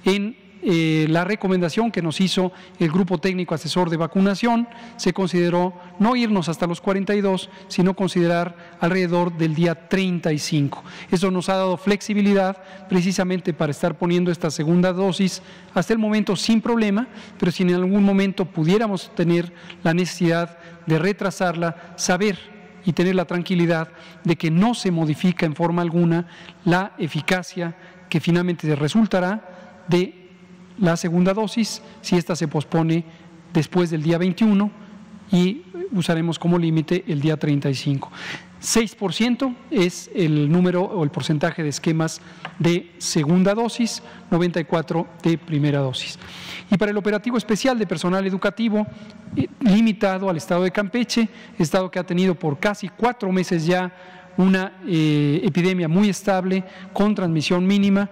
En 0.04 0.47
eh, 0.62 1.06
la 1.08 1.24
recomendación 1.24 1.92
que 1.92 2.02
nos 2.02 2.20
hizo 2.20 2.52
el 2.78 2.90
Grupo 2.90 3.18
Técnico 3.18 3.54
Asesor 3.54 3.90
de 3.90 3.96
Vacunación 3.96 4.68
se 4.96 5.12
consideró 5.12 5.72
no 5.98 6.16
irnos 6.16 6.48
hasta 6.48 6.66
los 6.66 6.80
42, 6.80 7.48
sino 7.68 7.94
considerar 7.94 8.56
alrededor 8.80 9.36
del 9.36 9.54
día 9.54 9.88
35. 9.88 10.82
Eso 11.10 11.30
nos 11.30 11.48
ha 11.48 11.54
dado 11.54 11.76
flexibilidad 11.76 12.56
precisamente 12.88 13.54
para 13.54 13.70
estar 13.70 13.96
poniendo 13.96 14.32
esta 14.32 14.50
segunda 14.50 14.92
dosis 14.92 15.42
hasta 15.74 15.92
el 15.92 15.98
momento 15.98 16.34
sin 16.34 16.60
problema, 16.60 17.06
pero 17.38 17.52
si 17.52 17.62
en 17.62 17.74
algún 17.74 18.02
momento 18.02 18.44
pudiéramos 18.44 19.14
tener 19.14 19.52
la 19.84 19.94
necesidad 19.94 20.58
de 20.86 20.98
retrasarla, 20.98 21.94
saber 21.96 22.38
y 22.84 22.92
tener 22.92 23.14
la 23.14 23.26
tranquilidad 23.26 23.88
de 24.24 24.36
que 24.36 24.50
no 24.50 24.74
se 24.74 24.90
modifica 24.90 25.46
en 25.46 25.54
forma 25.54 25.82
alguna 25.82 26.26
la 26.64 26.94
eficacia 26.98 27.76
que 28.08 28.20
finalmente 28.20 28.74
resultará 28.74 29.84
de 29.88 30.17
la 30.78 30.96
segunda 30.96 31.34
dosis 31.34 31.82
si 32.00 32.16
esta 32.16 32.36
se 32.36 32.48
pospone 32.48 33.04
después 33.52 33.90
del 33.90 34.02
día 34.02 34.18
21 34.18 34.70
y 35.30 35.62
usaremos 35.92 36.38
como 36.38 36.58
límite 36.58 37.04
el 37.06 37.20
día 37.20 37.36
35. 37.36 38.10
6% 38.60 39.54
es 39.70 40.10
el 40.14 40.50
número 40.50 40.82
o 40.82 41.04
el 41.04 41.10
porcentaje 41.10 41.62
de 41.62 41.68
esquemas 41.68 42.20
de 42.58 42.90
segunda 42.98 43.54
dosis, 43.54 44.02
94 44.30 45.06
de 45.22 45.38
primera 45.38 45.78
dosis. 45.78 46.18
Y 46.70 46.76
para 46.76 46.90
el 46.90 46.96
operativo 46.96 47.36
especial 47.38 47.78
de 47.78 47.86
personal 47.86 48.26
educativo, 48.26 48.86
eh, 49.36 49.46
limitado 49.60 50.28
al 50.28 50.36
estado 50.36 50.64
de 50.64 50.72
Campeche, 50.72 51.28
estado 51.58 51.90
que 51.90 51.98
ha 51.98 52.04
tenido 52.04 52.34
por 52.34 52.58
casi 52.58 52.88
cuatro 52.88 53.30
meses 53.30 53.64
ya 53.64 53.92
una 54.36 54.80
eh, 54.86 55.40
epidemia 55.44 55.88
muy 55.88 56.08
estable 56.08 56.64
con 56.92 57.14
transmisión 57.14 57.66
mínima, 57.66 58.10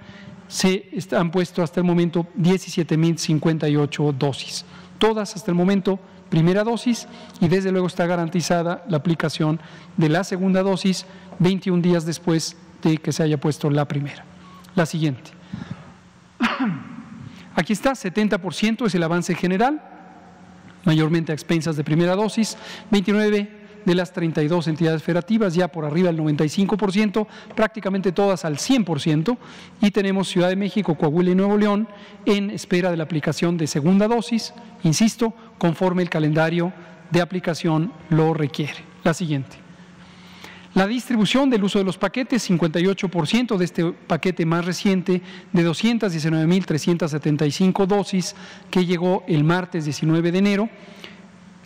se 0.48 0.88
han 1.12 1.30
puesto 1.30 1.62
hasta 1.62 1.80
el 1.80 1.86
momento 1.86 2.26
17.058 2.38 4.12
dosis. 4.12 4.64
Todas 4.98 5.36
hasta 5.36 5.50
el 5.50 5.56
momento 5.56 5.98
primera 6.28 6.64
dosis 6.64 7.06
y 7.40 7.48
desde 7.48 7.72
luego 7.72 7.86
está 7.86 8.06
garantizada 8.06 8.84
la 8.88 8.96
aplicación 8.96 9.60
de 9.96 10.08
la 10.08 10.24
segunda 10.24 10.62
dosis 10.62 11.06
21 11.38 11.82
días 11.82 12.04
después 12.04 12.56
de 12.82 12.98
que 12.98 13.12
se 13.12 13.22
haya 13.22 13.38
puesto 13.38 13.70
la 13.70 13.86
primera. 13.86 14.24
La 14.74 14.86
siguiente. 14.86 15.30
Aquí 17.54 17.72
está, 17.72 17.92
70% 17.92 18.86
es 18.86 18.94
el 18.94 19.02
avance 19.02 19.34
general, 19.34 19.82
mayormente 20.84 21.32
a 21.32 21.34
expensas 21.34 21.76
de 21.76 21.84
primera 21.84 22.14
dosis, 22.14 22.56
29 22.90 23.55
de 23.86 23.94
las 23.94 24.12
32 24.12 24.68
entidades 24.68 25.02
federativas, 25.02 25.54
ya 25.54 25.68
por 25.68 25.86
arriba 25.86 26.12
del 26.12 26.20
95%, 26.20 27.26
prácticamente 27.54 28.12
todas 28.12 28.44
al 28.44 28.58
100%, 28.58 29.38
y 29.80 29.90
tenemos 29.92 30.28
Ciudad 30.28 30.50
de 30.50 30.56
México, 30.56 30.94
Coahuila 30.96 31.30
y 31.30 31.34
Nuevo 31.34 31.56
León 31.56 31.88
en 32.26 32.50
espera 32.50 32.90
de 32.90 32.98
la 32.98 33.04
aplicación 33.04 33.56
de 33.56 33.66
segunda 33.66 34.08
dosis, 34.08 34.52
insisto, 34.82 35.32
conforme 35.56 36.02
el 36.02 36.10
calendario 36.10 36.74
de 37.10 37.22
aplicación 37.22 37.94
lo 38.10 38.34
requiere. 38.34 38.84
La 39.04 39.14
siguiente. 39.14 39.56
La 40.74 40.86
distribución 40.86 41.48
del 41.48 41.64
uso 41.64 41.78
de 41.78 41.86
los 41.86 41.96
paquetes, 41.96 42.50
58% 42.50 43.56
de 43.56 43.64
este 43.64 43.92
paquete 43.92 44.44
más 44.44 44.66
reciente 44.66 45.22
de 45.50 45.66
219.375 45.66 47.86
dosis 47.86 48.36
que 48.70 48.84
llegó 48.84 49.24
el 49.26 49.42
martes 49.42 49.86
19 49.86 50.32
de 50.32 50.38
enero 50.38 50.68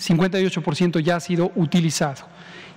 58% 0.00 1.00
ya 1.00 1.16
ha 1.16 1.20
sido 1.20 1.52
utilizado. 1.54 2.22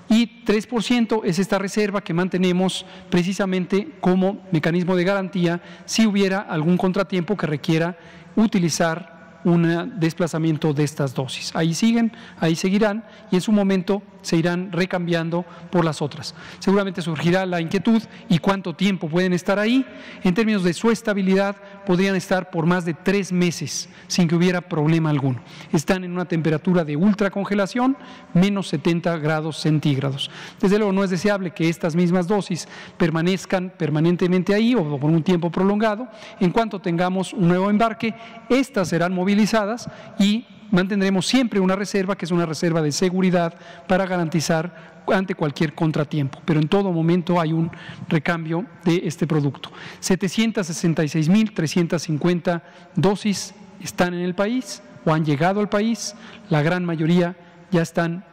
Y 0.09 0.43
3% 0.45 1.21
es 1.23 1.39
esta 1.39 1.57
reserva 1.57 2.01
que 2.01 2.13
mantenemos 2.13 2.85
precisamente 3.09 3.87
como 4.01 4.41
mecanismo 4.51 4.95
de 4.95 5.05
garantía 5.05 5.61
si 5.85 6.05
hubiera 6.05 6.39
algún 6.39 6.77
contratiempo 6.77 7.37
que 7.37 7.47
requiera 7.47 7.97
utilizar 8.35 9.39
un 9.45 9.93
desplazamiento 9.99 10.73
de 10.73 10.83
estas 10.83 11.13
dosis. 11.13 11.55
Ahí 11.55 11.73
siguen, 11.73 12.11
ahí 12.39 12.55
seguirán 12.55 13.05
y 13.31 13.35
en 13.35 13.41
su 13.41 13.51
momento 13.51 14.01
se 14.23 14.37
irán 14.37 14.71
recambiando 14.71 15.45
por 15.69 15.85
las 15.85 16.01
otras. 16.01 16.33
Seguramente 16.57 17.03
surgirá 17.03 17.45
la 17.45 17.61
inquietud 17.61 18.01
y 18.29 18.39
cuánto 18.39 18.75
tiempo 18.75 19.07
pueden 19.07 19.33
estar 19.33 19.59
ahí. 19.59 19.85
En 20.23 20.33
términos 20.33 20.63
de 20.63 20.73
su 20.73 20.89
estabilidad, 20.89 21.55
podrían 21.85 22.15
estar 22.15 22.49
por 22.49 22.65
más 22.65 22.85
de 22.85 22.95
tres 22.95 23.31
meses 23.31 23.89
sin 24.07 24.27
que 24.27 24.35
hubiera 24.35 24.61
problema 24.61 25.11
alguno. 25.11 25.41
Están 25.71 26.03
en 26.03 26.11
una 26.13 26.25
temperatura 26.25 26.83
de 26.83 26.95
ultracongelación, 26.95 27.95
menos 28.33 28.69
70 28.69 29.17
grados 29.17 29.57
centígrados. 29.57 30.31
Desde 30.59 30.77
luego 30.77 30.93
no 30.93 31.03
es 31.03 31.09
deseable 31.09 31.51
que 31.51 31.69
estas 31.69 31.95
mismas 31.95 32.27
dosis 32.27 32.67
permanezcan 32.97 33.71
permanentemente 33.77 34.53
ahí 34.53 34.73
o 34.75 34.99
por 34.99 35.09
un 35.09 35.23
tiempo 35.23 35.51
prolongado. 35.51 36.07
En 36.39 36.51
cuanto 36.51 36.79
tengamos 36.79 37.33
un 37.33 37.47
nuevo 37.49 37.69
embarque, 37.69 38.15
estas 38.49 38.89
serán 38.89 39.13
movilizadas 39.13 39.89
y 40.19 40.45
mantendremos 40.73 41.25
siempre 41.27 41.59
una 41.59 41.75
reserva 41.75 42.15
que 42.17 42.25
es 42.25 42.31
una 42.31 42.47
reserva 42.47 42.81
de 42.81 42.91
seguridad 42.91 43.53
para 43.87 44.07
garantizar 44.07 45.03
ante 45.07 45.35
cualquier 45.35 45.75
contratiempo, 45.75 46.39
pero 46.45 46.59
en 46.59 46.67
todo 46.67 46.91
momento 46.91 47.39
hay 47.39 47.53
un 47.53 47.69
recambio 48.09 48.65
de 48.83 49.03
este 49.05 49.27
producto. 49.27 49.69
766.350 50.01 52.61
dosis 52.95 53.53
están 53.81 54.15
en 54.15 54.21
el 54.21 54.33
país 54.33 54.81
o 55.05 55.13
han 55.13 55.23
llegado 55.23 55.59
al 55.59 55.69
país, 55.69 56.15
la 56.49 56.63
gran 56.63 56.83
mayoría 56.85 57.35
ya 57.69 57.83
están 57.83 58.25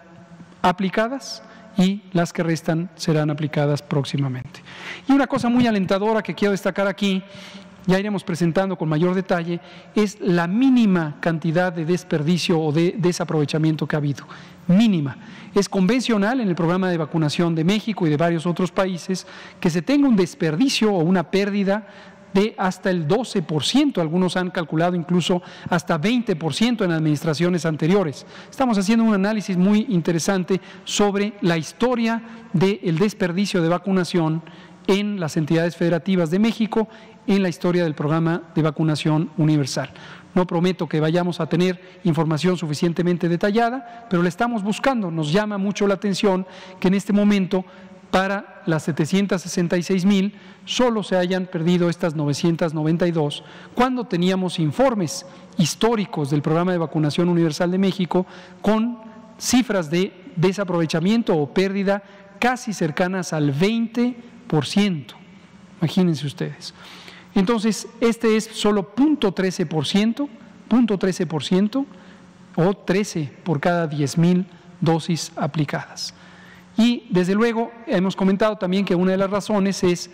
aplicadas 0.63 1.43
y 1.77 2.03
las 2.13 2.33
que 2.33 2.43
restan 2.43 2.91
serán 2.95 3.31
aplicadas 3.31 3.83
próximamente. 3.83 4.61
Y 5.09 5.13
una 5.13 5.27
cosa 5.27 5.49
muy 5.49 5.67
alentadora 5.67 6.23
que 6.23 6.35
quiero 6.35 6.53
destacar 6.53 6.87
aquí 6.87 7.23
ya 7.87 7.99
iremos 7.99 8.25
presentando 8.25 8.77
con 8.77 8.89
mayor 8.89 9.15
detalle, 9.15 9.61
es 9.95 10.19
la 10.21 10.47
mínima 10.47 11.17
cantidad 11.21 11.73
de 11.73 11.85
desperdicio 11.85 12.61
o 12.61 12.73
de 12.73 12.95
desaprovechamiento 12.99 13.87
que 13.87 13.97
ha 13.97 13.99
habido. 13.99 14.27
Mínima. 14.69 15.17
Es 15.55 15.69
convencional 15.69 16.41
en 16.41 16.49
el 16.49 16.55
programa 16.55 16.91
de 16.91 16.99
vacunación 16.99 17.55
de 17.55 17.65
México 17.65 18.07
y 18.07 18.11
de 18.11 18.17
varios 18.17 18.47
otros 18.47 18.71
países 18.71 19.27
que 19.59 19.71
se 19.71 19.83
tenga 19.83 20.09
un 20.09 20.17
desperdicio 20.17 20.93
o 20.93 21.03
una 21.03 21.31
pérdida 21.31 21.87
de 22.33 22.55
hasta 22.57 22.91
el 22.91 23.09
12%, 23.09 24.01
algunos 24.01 24.37
han 24.37 24.51
calculado 24.51 24.95
incluso 24.95 25.43
hasta 25.69 26.01
20% 26.01 26.85
en 26.85 26.93
administraciones 26.93 27.67
anteriores. 27.67 28.27
Estamos 28.49 28.79
haciendo 28.79 29.05
un 29.05 29.15
análisis 29.15 29.57
muy 29.57 29.87
interesante 29.89 30.61
sobre 30.85 31.33
la 31.41 31.57
historia 31.57 32.23
del 32.53 32.99
desperdicio 32.99 33.63
de 33.63 33.69
vacunación 33.69 34.43
en 34.87 35.21
las 35.21 35.37
entidades 35.37 35.77
federativas 35.77 36.31
de 36.31 36.39
México 36.39 36.89
en 37.31 37.45
la 37.45 37.49
historia 37.49 37.85
del 37.85 37.95
programa 37.95 38.43
de 38.57 38.63
vacunación 38.63 39.31
universal. 39.37 39.91
No 40.35 40.49
prometo 40.49 40.89
que 40.89 40.99
vayamos 40.99 41.39
a 41.39 41.47
tener 41.47 41.81
información 42.03 42.57
suficientemente 42.57 43.29
detallada, 43.29 44.07
pero 44.11 44.23
la 44.23 44.29
estamos 44.29 44.65
buscando. 44.65 45.13
Nos 45.13 45.33
llama 45.33 45.57
mucho 45.57 45.87
la 45.87 45.95
atención 45.95 46.45
que 46.81 46.89
en 46.89 46.95
este 46.95 47.13
momento 47.13 47.65
para 48.11 48.63
las 48.67 48.83
766 48.83 50.05
mil 50.05 50.35
solo 50.65 51.05
se 51.05 51.17
hayan 51.17 51.47
perdido 51.47 51.89
estas 51.89 52.17
992, 52.17 53.45
cuando 53.75 54.05
teníamos 54.05 54.59
informes 54.59 55.25
históricos 55.57 56.31
del 56.31 56.43
programa 56.43 56.73
de 56.73 56.79
vacunación 56.79 57.29
universal 57.29 57.71
de 57.71 57.79
México 57.79 58.27
con 58.61 58.99
cifras 59.39 59.89
de 59.89 60.13
desaprovechamiento 60.35 61.37
o 61.37 61.55
pérdida 61.55 62.03
casi 62.41 62.73
cercanas 62.73 63.33
al 63.33 63.55
20%. 63.55 65.15
Imagínense 65.81 66.27
ustedes. 66.27 66.75
Entonces, 67.35 67.87
este 68.01 68.37
es 68.37 68.45
solo 68.45 68.95
0.13%, 68.95 70.29
0.13% 70.69 71.87
o 72.57 72.75
13 72.75 73.33
por 73.45 73.61
cada 73.61 73.87
10 73.87 74.19
mil 74.19 74.47
dosis 74.81 75.33
aplicadas. 75.37 76.15
Y 76.77 77.05
desde 77.11 77.35
luego 77.35 77.71
hemos 77.87 78.17
comentado 78.17 78.57
también 78.57 78.85
que 78.85 78.95
una 78.95 79.13
de 79.13 79.19
las 79.19 79.31
razones 79.31 79.83
es 79.85 80.11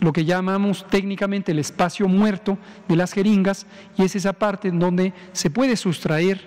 lo 0.00 0.12
que 0.12 0.24
llamamos 0.24 0.86
técnicamente 0.88 1.52
el 1.52 1.58
espacio 1.58 2.08
muerto 2.08 2.58
de 2.88 2.96
las 2.96 3.12
jeringas 3.12 3.66
y 3.96 4.02
es 4.02 4.16
esa 4.16 4.32
parte 4.32 4.68
en 4.68 4.78
donde 4.78 5.12
se 5.32 5.50
puede 5.50 5.76
sustraer 5.76 6.40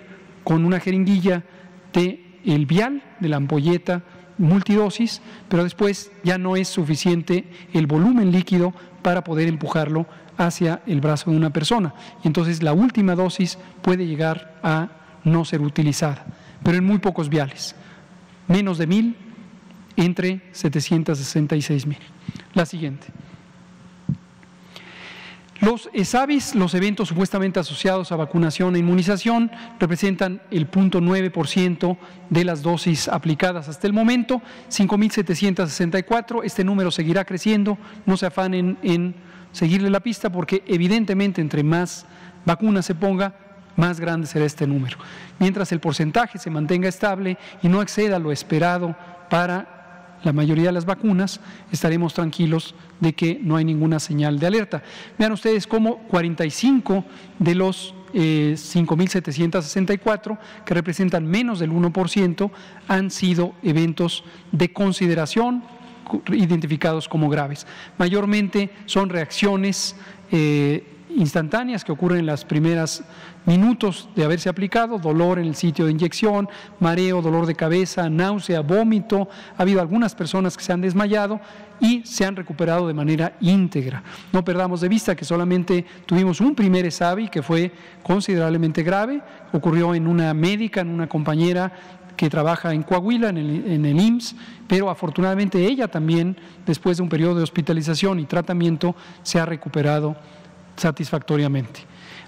con 0.44 0.64
una 0.64 0.80
jeringuilla 0.80 1.44
de 1.92 2.40
el 2.44 2.66
vial, 2.66 3.02
de 3.20 3.28
la 3.28 3.36
ampolleta 3.36 4.02
multidosis, 4.38 5.20
pero 5.48 5.64
después 5.64 6.10
ya 6.24 6.38
no 6.38 6.56
es 6.56 6.68
suficiente 6.68 7.44
el 7.72 7.86
volumen 7.86 8.30
líquido 8.32 8.72
para 9.02 9.24
poder 9.24 9.48
empujarlo 9.48 10.06
hacia 10.36 10.82
el 10.86 11.00
brazo 11.00 11.30
de 11.30 11.36
una 11.36 11.50
persona. 11.50 11.94
Y 12.24 12.28
entonces 12.28 12.62
la 12.62 12.72
última 12.72 13.14
dosis 13.14 13.58
puede 13.82 14.06
llegar 14.06 14.58
a 14.62 14.88
no 15.24 15.44
ser 15.44 15.60
utilizada, 15.60 16.24
pero 16.62 16.78
en 16.78 16.84
muy 16.84 16.98
pocos 16.98 17.28
viales, 17.28 17.74
menos 18.46 18.78
de 18.78 18.86
mil 18.86 19.16
entre 19.96 20.40
766 20.52 21.86
mil. 21.86 21.98
La 22.54 22.64
siguiente. 22.64 23.08
Los 25.60 25.90
ESAVIS, 25.92 26.54
los 26.54 26.72
eventos 26.74 27.08
supuestamente 27.08 27.58
asociados 27.58 28.12
a 28.12 28.16
vacunación 28.16 28.76
e 28.76 28.78
inmunización, 28.78 29.50
representan 29.80 30.40
el 30.52 30.70
0.9% 30.70 31.98
de 32.30 32.44
las 32.44 32.62
dosis 32.62 33.08
aplicadas 33.08 33.68
hasta 33.68 33.88
el 33.88 33.92
momento, 33.92 34.40
5.764. 34.70 36.42
Este 36.44 36.62
número 36.62 36.92
seguirá 36.92 37.24
creciendo, 37.24 37.76
no 38.06 38.16
se 38.16 38.26
afanen 38.26 38.78
en 38.84 39.16
seguirle 39.50 39.90
la 39.90 39.98
pista 39.98 40.30
porque 40.30 40.62
evidentemente 40.66 41.40
entre 41.40 41.64
más 41.64 42.06
vacunas 42.44 42.86
se 42.86 42.94
ponga, 42.94 43.34
más 43.74 43.98
grande 43.98 44.28
será 44.28 44.44
este 44.44 44.64
número. 44.64 44.96
Mientras 45.40 45.72
el 45.72 45.80
porcentaje 45.80 46.38
se 46.38 46.50
mantenga 46.50 46.88
estable 46.88 47.36
y 47.62 47.68
no 47.68 47.82
exceda 47.82 48.20
lo 48.20 48.30
esperado 48.30 48.96
para 49.28 49.77
la 50.24 50.32
mayoría 50.32 50.66
de 50.66 50.72
las 50.72 50.84
vacunas, 50.84 51.40
estaremos 51.70 52.14
tranquilos 52.14 52.74
de 53.00 53.12
que 53.12 53.38
no 53.42 53.56
hay 53.56 53.64
ninguna 53.64 54.00
señal 54.00 54.38
de 54.38 54.46
alerta. 54.46 54.82
Vean 55.18 55.32
ustedes 55.32 55.66
cómo 55.66 55.98
45 56.08 57.04
de 57.38 57.54
los 57.54 57.94
5.764, 58.12 60.32
eh, 60.32 60.38
que 60.64 60.74
representan 60.74 61.26
menos 61.26 61.58
del 61.58 61.72
1%, 61.72 62.50
han 62.88 63.10
sido 63.10 63.54
eventos 63.62 64.24
de 64.52 64.72
consideración 64.72 65.62
identificados 66.32 67.08
como 67.08 67.28
graves. 67.28 67.66
Mayormente 67.98 68.70
son 68.86 69.10
reacciones 69.10 69.94
eh, 70.32 70.97
instantáneas 71.16 71.84
que 71.84 71.92
ocurren 71.92 72.20
en 72.20 72.26
las 72.26 72.44
primeras 72.44 73.02
minutos 73.46 74.08
de 74.14 74.24
haberse 74.24 74.48
aplicado, 74.48 74.98
dolor 74.98 75.38
en 75.38 75.46
el 75.46 75.54
sitio 75.54 75.86
de 75.86 75.92
inyección, 75.92 76.48
mareo, 76.80 77.22
dolor 77.22 77.46
de 77.46 77.54
cabeza, 77.54 78.08
náusea, 78.10 78.60
vómito. 78.60 79.28
Ha 79.56 79.62
habido 79.62 79.80
algunas 79.80 80.14
personas 80.14 80.56
que 80.56 80.64
se 80.64 80.72
han 80.72 80.80
desmayado 80.80 81.40
y 81.80 82.02
se 82.04 82.24
han 82.24 82.36
recuperado 82.36 82.86
de 82.86 82.94
manera 82.94 83.34
íntegra. 83.40 84.02
No 84.32 84.44
perdamos 84.44 84.80
de 84.80 84.88
vista 84.88 85.16
que 85.16 85.24
solamente 85.24 85.84
tuvimos 86.06 86.40
un 86.40 86.54
primer 86.54 86.84
ESAVI 86.86 87.28
que 87.28 87.42
fue 87.42 87.72
considerablemente 88.02 88.82
grave, 88.82 89.22
ocurrió 89.52 89.94
en 89.94 90.06
una 90.06 90.34
médica, 90.34 90.80
en 90.80 90.88
una 90.88 91.08
compañera 91.08 91.72
que 92.16 92.28
trabaja 92.28 92.74
en 92.74 92.82
Coahuila, 92.82 93.28
en 93.28 93.36
el, 93.38 93.72
en 93.72 93.86
el, 93.86 94.00
IMSS, 94.00 94.34
pero 94.66 94.90
afortunadamente 94.90 95.64
ella 95.64 95.86
también, 95.86 96.36
después 96.66 96.96
de 96.96 97.04
un 97.04 97.08
periodo 97.08 97.36
de 97.36 97.44
hospitalización 97.44 98.18
y 98.18 98.24
tratamiento, 98.24 98.96
se 99.22 99.38
ha 99.38 99.46
recuperado 99.46 100.16
satisfactoriamente. 100.78 101.80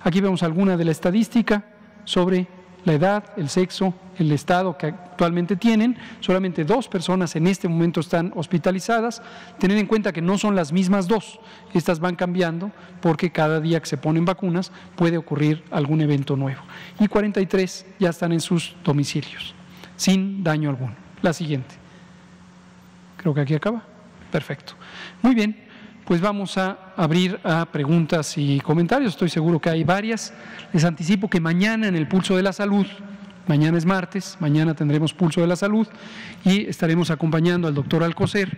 Aquí 0.03 0.21
vemos 0.21 0.43
alguna 0.43 0.77
de 0.77 0.85
la 0.85 0.91
estadística 0.91 1.65
sobre 2.05 2.47
la 2.85 2.95
edad, 2.95 3.25
el 3.37 3.49
sexo, 3.49 3.95
el 4.19 4.33
estado 4.33 4.77
que 4.77 4.87
actualmente 4.87 5.57
tienen. 5.57 5.97
Solamente 6.21 6.65
dos 6.65 6.89
personas 6.89 7.37
en 7.37 7.47
este 7.47 7.69
momento 7.69 8.01
están 8.01 8.33
hospitalizadas. 8.35 9.23
Tener 9.59 9.77
en 9.77 9.87
cuenta 9.87 10.13
que 10.13 10.23
no 10.23 10.39
son 10.39 10.55
las 10.55 10.73
mismas 10.73 11.07
dos. 11.07 11.39
Estas 11.75 12.01
van 12.01 12.17
cambiando 12.17 12.71
porque 13.01 13.31
cada 13.31 13.61
día 13.61 13.81
que 13.81 13.87
se 13.87 13.99
ponen 13.99 14.25
vacunas 14.25 14.73
puede 14.97 15.19
ocurrir 15.19 15.63
algún 15.71 16.01
evento 16.01 16.37
nuevo. 16.37 16.63
Y 16.99 17.09
43 17.09 17.87
ya 17.99 18.11
están 18.11 18.33
en 18.33 18.41
sus 18.41 18.75
domicilios, 18.83 19.55
sin 19.97 20.43
daño 20.43 20.71
alguno. 20.71 20.95
La 21.23 21.33
siguiente. 21.33 21.75
Creo 23.19 23.35
que 23.35 23.43
aquí 23.43 23.55
acaba. 23.55 23.83
Perfecto. 24.31 24.73
Muy 25.23 25.35
bien 25.35 25.70
pues 26.11 26.21
vamos 26.21 26.59
a 26.59 26.77
abrir 26.97 27.39
a 27.45 27.65
preguntas 27.67 28.37
y 28.37 28.59
comentarios. 28.59 29.13
Estoy 29.13 29.29
seguro 29.29 29.61
que 29.61 29.71
hay 29.71 29.85
varias. 29.85 30.33
Les 30.73 30.83
anticipo 30.83 31.31
que 31.31 31.39
mañana 31.39 31.87
en 31.87 31.95
el 31.95 32.09
Pulso 32.09 32.37
de 32.37 32.43
la 32.43 32.53
Salud, 32.53 32.85
mañana 33.47 33.79
es 33.79 33.87
martes, 33.87 34.37
mañana 34.41 34.75
tendremos 34.75 35.15
Pulso 35.15 35.41
de 35.41 35.47
la 35.47 35.55
Salud 35.55 35.87
y 36.45 36.67
estaremos 36.67 37.13
acompañando 37.13 37.69
al 37.69 37.75
doctor 37.75 38.03
Alcocer 38.03 38.57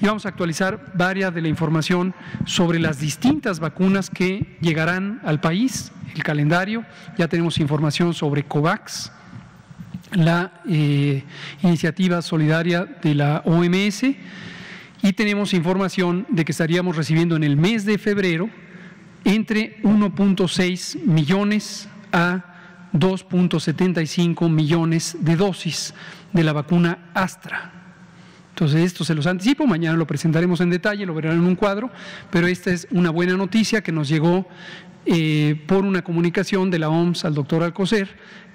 y 0.00 0.06
vamos 0.06 0.26
a 0.26 0.28
actualizar 0.28 0.92
varias 0.94 1.34
de 1.34 1.42
la 1.42 1.48
información 1.48 2.14
sobre 2.46 2.78
las 2.78 3.00
distintas 3.00 3.58
vacunas 3.58 4.08
que 4.08 4.56
llegarán 4.60 5.20
al 5.24 5.40
país, 5.40 5.90
el 6.14 6.22
calendario. 6.22 6.84
Ya 7.18 7.26
tenemos 7.26 7.58
información 7.58 8.14
sobre 8.14 8.44
COVAX, 8.44 9.10
la 10.12 10.52
eh, 10.68 11.24
iniciativa 11.64 12.22
solidaria 12.22 12.84
de 13.02 13.16
la 13.16 13.42
OMS 13.44 14.04
y 15.02 15.12
tenemos 15.12 15.52
información 15.52 16.26
de 16.28 16.44
que 16.44 16.52
estaríamos 16.52 16.96
recibiendo 16.96 17.36
en 17.36 17.42
el 17.42 17.56
mes 17.56 17.84
de 17.84 17.98
febrero 17.98 18.48
entre 19.24 19.82
1.6 19.82 21.02
millones 21.04 21.88
a 22.12 22.44
2.75 22.92 24.48
millones 24.48 25.16
de 25.20 25.36
dosis 25.36 25.94
de 26.32 26.44
la 26.44 26.52
vacuna 26.52 27.10
Astra. 27.14 27.72
Entonces, 28.50 28.84
esto 28.84 29.02
se 29.04 29.14
los 29.14 29.26
anticipo, 29.26 29.66
mañana 29.66 29.96
lo 29.96 30.06
presentaremos 30.06 30.60
en 30.60 30.70
detalle, 30.70 31.06
lo 31.06 31.14
verán 31.14 31.38
en 31.38 31.44
un 31.44 31.56
cuadro, 31.56 31.90
pero 32.30 32.46
esta 32.46 32.70
es 32.70 32.86
una 32.90 33.10
buena 33.10 33.36
noticia 33.36 33.82
que 33.82 33.92
nos 33.92 34.08
llegó 34.08 34.46
eh, 35.06 35.60
por 35.66 35.84
una 35.84 36.02
comunicación 36.02 36.70
de 36.70 36.78
la 36.78 36.90
OMS 36.90 37.24
al 37.24 37.34
doctor 37.34 37.62
Alcocer 37.62 38.08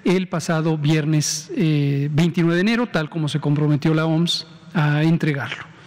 el 0.04 0.28
pasado 0.28 0.78
viernes 0.78 1.50
29 1.54 2.52
eh, 2.52 2.54
de 2.54 2.60
enero, 2.60 2.86
tal 2.86 3.10
como 3.10 3.28
se 3.28 3.40
comprometió 3.40 3.92
la 3.92 4.06
OMS 4.06 4.46
a 4.72 5.02
entregarlo. 5.02 5.77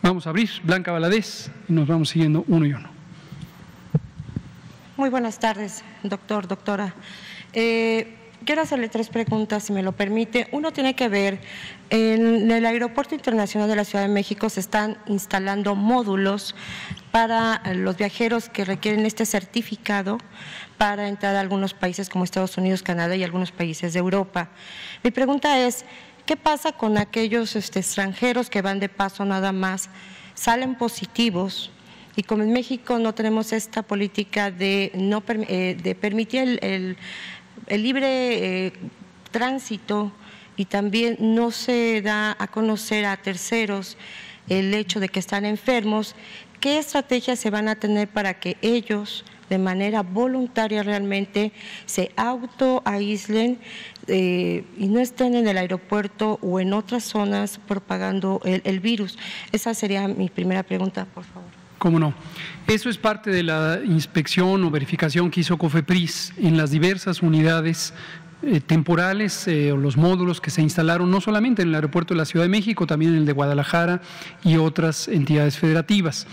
Vamos 0.00 0.26
a 0.26 0.30
abrir 0.30 0.48
Blanca 0.62 0.92
Valadez 0.92 1.50
y 1.68 1.72
nos 1.72 1.88
vamos 1.88 2.10
siguiendo 2.10 2.44
uno 2.46 2.64
y 2.66 2.72
uno. 2.72 2.88
Muy 4.96 5.10
buenas 5.10 5.40
tardes, 5.40 5.82
doctor, 6.04 6.46
doctora. 6.46 6.94
Eh, 7.52 8.16
quiero 8.44 8.62
hacerle 8.62 8.88
tres 8.88 9.08
preguntas, 9.08 9.64
si 9.64 9.72
me 9.72 9.82
lo 9.82 9.92
permite. 9.92 10.48
Uno 10.52 10.72
tiene 10.72 10.94
que 10.94 11.08
ver, 11.08 11.40
en 11.90 12.50
el 12.50 12.64
Aeropuerto 12.64 13.16
Internacional 13.16 13.68
de 13.68 13.74
la 13.74 13.84
Ciudad 13.84 14.04
de 14.04 14.12
México 14.12 14.48
se 14.48 14.60
están 14.60 14.98
instalando 15.06 15.74
módulos 15.74 16.54
para 17.10 17.60
los 17.74 17.96
viajeros 17.96 18.48
que 18.48 18.64
requieren 18.64 19.04
este 19.04 19.26
certificado 19.26 20.18
para 20.76 21.08
entrar 21.08 21.34
a 21.34 21.40
algunos 21.40 21.74
países 21.74 22.08
como 22.08 22.22
Estados 22.22 22.56
Unidos, 22.56 22.84
Canadá 22.84 23.16
y 23.16 23.24
algunos 23.24 23.50
países 23.50 23.92
de 23.94 23.98
Europa. 23.98 24.48
Mi 25.02 25.10
pregunta 25.10 25.58
es, 25.58 25.84
¿Qué 26.28 26.36
pasa 26.36 26.72
con 26.72 26.98
aquellos 26.98 27.56
este, 27.56 27.78
extranjeros 27.78 28.50
que 28.50 28.60
van 28.60 28.80
de 28.80 28.90
paso 28.90 29.24
nada 29.24 29.50
más, 29.50 29.88
salen 30.34 30.74
positivos? 30.74 31.70
Y 32.16 32.22
como 32.22 32.42
en 32.42 32.52
México 32.52 32.98
no 32.98 33.14
tenemos 33.14 33.54
esta 33.54 33.82
política 33.82 34.50
de, 34.50 34.92
no, 34.94 35.24
eh, 35.26 35.74
de 35.82 35.94
permitir 35.94 36.58
el, 36.60 36.98
libre 37.70 38.66
eh, 38.66 38.72
tránsito 39.30 40.12
y 40.58 40.66
también 40.66 41.16
no 41.18 41.50
se 41.50 42.02
da 42.02 42.36
a 42.38 42.46
conocer 42.48 43.06
a 43.06 43.16
terceros 43.16 43.96
el 44.50 44.74
hecho 44.74 45.00
de 45.00 45.08
que 45.08 45.20
están 45.20 45.46
enfermos, 45.46 46.14
¿qué 46.60 46.76
estrategias 46.76 47.38
se 47.38 47.48
van 47.48 47.68
a 47.68 47.76
tener 47.76 48.06
para 48.06 48.38
que 48.38 48.58
ellos 48.60 49.24
de 49.48 49.56
manera 49.56 50.02
voluntaria 50.02 50.82
realmente 50.82 51.52
se 51.86 52.12
auto 52.16 52.82
aíslen 52.84 53.58
eh, 54.08 54.64
y 54.78 54.88
no 54.88 55.00
estén 55.00 55.34
en 55.34 55.46
el 55.46 55.58
aeropuerto 55.58 56.38
o 56.42 56.60
en 56.60 56.72
otras 56.72 57.04
zonas 57.04 57.60
propagando 57.66 58.40
el, 58.44 58.80
virus? 58.80 59.18
Esa 59.52 59.74
sería 59.74 60.08
mi 60.08 60.28
primera 60.28 60.62
pregunta, 60.62 61.06
por 61.14 61.24
favor. 61.24 61.48
¿Cómo 61.78 61.98
no? 61.98 62.12
Eso 62.66 62.90
es 62.90 62.98
parte 62.98 63.30
de 63.30 63.42
la 63.42 63.80
inspección 63.84 64.64
o 64.64 64.70
verificación 64.70 65.30
que 65.30 65.40
hizo 65.40 65.56
COFEPRIS 65.56 66.32
en 66.38 66.56
las 66.56 66.70
diversas 66.70 67.22
unidades 67.22 67.94
eh, 68.40 68.60
temporales 68.60 69.48
eh, 69.48 69.72
o 69.72 69.76
los 69.76 69.96
módulos 69.96 70.40
que 70.40 70.50
se 70.50 70.62
instalaron 70.62 71.10
no 71.10 71.20
solamente 71.20 71.62
en 71.62 71.68
el 71.68 71.74
aeropuerto 71.74 72.14
de 72.14 72.18
la 72.18 72.24
Ciudad 72.24 72.44
de 72.44 72.50
México, 72.50 72.86
también 72.86 73.12
en 73.12 73.18
el 73.18 73.26
de 73.26 73.32
Guadalajara 73.32 74.00
y 74.44 74.56
otras 74.56 75.08
entidades 75.08 75.58
federativas. 75.58 76.26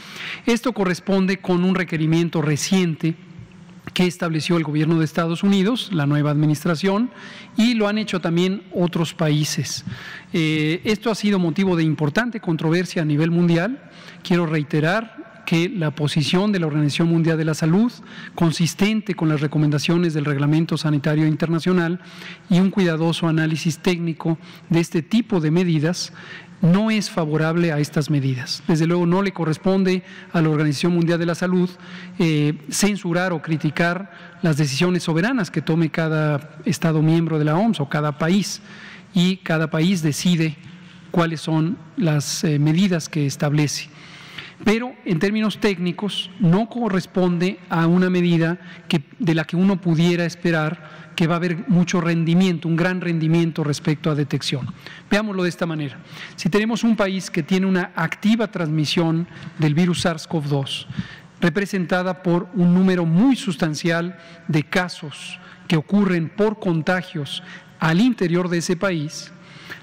Esto 0.46 0.74
corresponde 0.74 1.38
con 1.38 1.64
un 1.64 1.74
requerimiento 1.74 2.42
reciente 2.42 3.16
que 3.94 4.06
estableció 4.06 4.58
el 4.58 4.64
gobierno 4.64 5.00
de 5.00 5.06
Estados 5.06 5.44
Unidos, 5.44 5.90
la 5.94 6.06
nueva 6.06 6.32
administración, 6.32 7.12
y 7.58 7.76
lo 7.76 7.88
han 7.88 7.98
hecho 7.98 8.20
también 8.20 8.64
otros 8.74 9.14
países. 9.14 9.86
Eh, 10.34 10.82
esto 10.84 11.12
ha 11.12 11.16
sido 11.16 11.40
motivo 11.40 11.76
de 11.76 11.84
importante 11.84 12.40
controversia 12.40 13.04
a 13.04 13.06
nivel 13.06 13.32
mundial. 13.32 13.90
Quiero 14.24 14.46
reiterar 14.46 15.26
que 15.46 15.70
la 15.70 15.92
posición 15.92 16.52
de 16.52 16.60
la 16.60 16.68
Organización 16.68 17.08
Mundial 17.08 17.38
de 17.38 17.46
la 17.46 17.54
Salud, 17.54 17.92
consistente 18.34 19.14
con 19.14 19.30
las 19.30 19.42
recomendaciones 19.42 20.14
del 20.14 20.26
Reglamento 20.26 20.78
Sanitario 20.78 21.28
Internacional 21.28 22.02
y 22.50 22.60
un 22.60 22.72
cuidadoso 22.72 23.28
análisis 23.28 23.80
técnico 23.80 24.38
de 24.70 24.80
este 24.80 25.02
tipo 25.02 25.40
de 25.40 25.52
medidas, 25.52 26.12
no 26.62 26.92
es 26.92 27.10
favorable 27.10 27.72
a 27.72 27.80
estas 27.80 28.10
medidas. 28.10 28.64
Desde 28.68 28.88
luego 28.88 29.06
no 29.06 29.22
le 29.22 29.32
corresponde 29.32 30.04
a 30.34 30.42
la 30.42 30.50
Organización 30.50 30.94
Mundial 30.94 31.20
de 31.20 31.26
la 31.26 31.36
Salud 31.36 31.70
eh, 32.20 32.58
censurar 32.70 33.34
o 33.34 33.42
criticar 33.42 34.12
las 34.42 34.58
decisiones 34.58 35.04
soberanas 35.04 35.52
que 35.52 35.62
tome 35.62 35.90
cada 35.90 36.58
Estado 36.66 37.02
miembro 37.02 37.40
de 37.40 37.46
la 37.46 37.56
OMS 37.58 37.80
o 37.80 37.90
cada 37.90 38.18
país 38.18 38.62
y 39.14 39.38
cada 39.38 39.70
país 39.70 40.02
decide 40.02 40.56
cuáles 41.12 41.42
son 41.42 41.78
las 41.98 42.44
eh, 42.44 42.60
medidas 42.60 43.10
que 43.10 43.26
establece. 43.26 43.90
Pero 44.64 44.94
en 45.06 45.20
términos 45.20 45.60
técnicos 45.60 46.32
no 46.40 46.70
corresponde 46.70 47.60
a 47.70 47.88
una 47.88 48.10
medida 48.10 48.58
que, 48.88 49.04
de 49.20 49.36
la 49.36 49.44
que 49.44 49.58
uno 49.58 49.82
pudiera 49.82 50.26
esperar 50.26 51.05
que 51.16 51.28
va 51.28 51.36
a 51.36 51.38
haber 51.38 51.68
mucho 51.70 52.02
rendimiento, 52.02 52.68
un 52.68 52.76
gran 52.76 53.02
rendimiento 53.02 53.64
respecto 53.64 54.10
a 54.10 54.16
detección. 54.16 54.68
Veámoslo 55.10 55.44
de 55.44 55.50
esta 55.50 55.66
manera. 55.66 55.98
Si 56.36 56.50
tenemos 56.50 56.84
un 56.84 56.96
país 56.96 57.30
que 57.30 57.44
tiene 57.44 57.66
una 57.66 57.92
activa 57.96 58.48
transmisión 58.52 59.28
del 59.58 59.74
virus 59.74 60.06
SARS-CoV-2, 60.06 60.88
representada 61.40 62.22
por 62.22 62.50
un 62.54 62.74
número 62.74 63.06
muy 63.06 63.36
sustancial 63.36 64.18
de 64.48 64.64
casos 64.64 65.40
que 65.68 65.78
ocurren 65.78 66.30
por 66.30 66.60
contagios 66.60 67.44
al 67.80 68.02
interior 68.02 68.50
de 68.50 68.60
ese 68.60 68.76
país, 68.76 69.32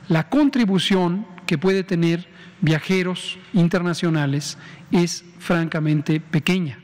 la 0.08 0.28
contribución 0.28 1.26
que 1.46 1.58
puede 1.58 1.82
tener 1.84 2.28
viajeros 2.60 3.38
internacionales 3.52 4.58
es 4.90 5.24
francamente 5.38 6.20
pequeña 6.20 6.81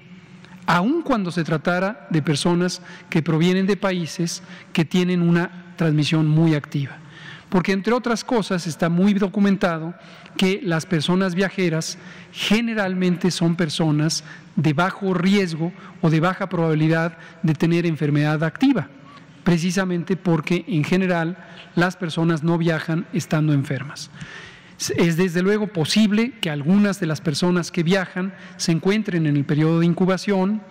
aun 0.69 1.01
cuando 1.01 1.31
se 1.31 1.45
tratara 1.45 2.07
de 2.11 2.21
personas 2.21 2.83
que 3.09 3.23
provienen 3.23 3.67
de 3.67 3.79
países 3.79 4.43
que 4.75 4.85
tienen 4.85 5.23
una 5.23 5.73
transmisión 5.77 6.29
muy 6.29 6.55
activa. 6.55 6.99
Porque 7.49 7.73
entre 7.73 7.95
otras 7.95 8.23
cosas 8.23 8.67
está 8.67 8.91
muy 8.91 9.15
documentado 9.15 9.95
que 10.37 10.61
las 10.63 10.85
personas 10.85 11.35
viajeras 11.35 11.97
generalmente 12.33 13.31
son 13.31 13.57
personas 13.57 14.25
de 14.57 14.75
bajo 14.75 15.15
riesgo 15.15 15.73
o 16.03 16.11
de 16.11 16.21
baja 16.21 16.51
probabilidad 16.51 17.17
de 17.43 17.55
tener 17.55 17.87
enfermedad 17.87 18.45
activa, 18.45 18.89
precisamente 19.45 20.19
porque 20.19 20.67
en 20.69 20.85
general 20.85 21.39
las 21.77 21.97
personas 21.97 22.43
no 22.43 22.59
viajan 22.59 23.07
estando 23.15 23.55
enfermas. 23.55 24.11
Es 24.97 25.17
desde 25.17 25.43
luego 25.43 25.67
posible 25.67 26.33
que 26.41 26.51
algunas 26.51 27.01
de 27.01 27.07
las 27.07 27.21
personas 27.21 27.73
que 27.73 27.83
viajan 27.83 28.33
se 28.57 28.71
encuentren 28.71 29.27
en 29.27 29.37
el 29.37 29.45
periodo 29.45 29.81
de 29.81 29.87
incubación 29.87 30.63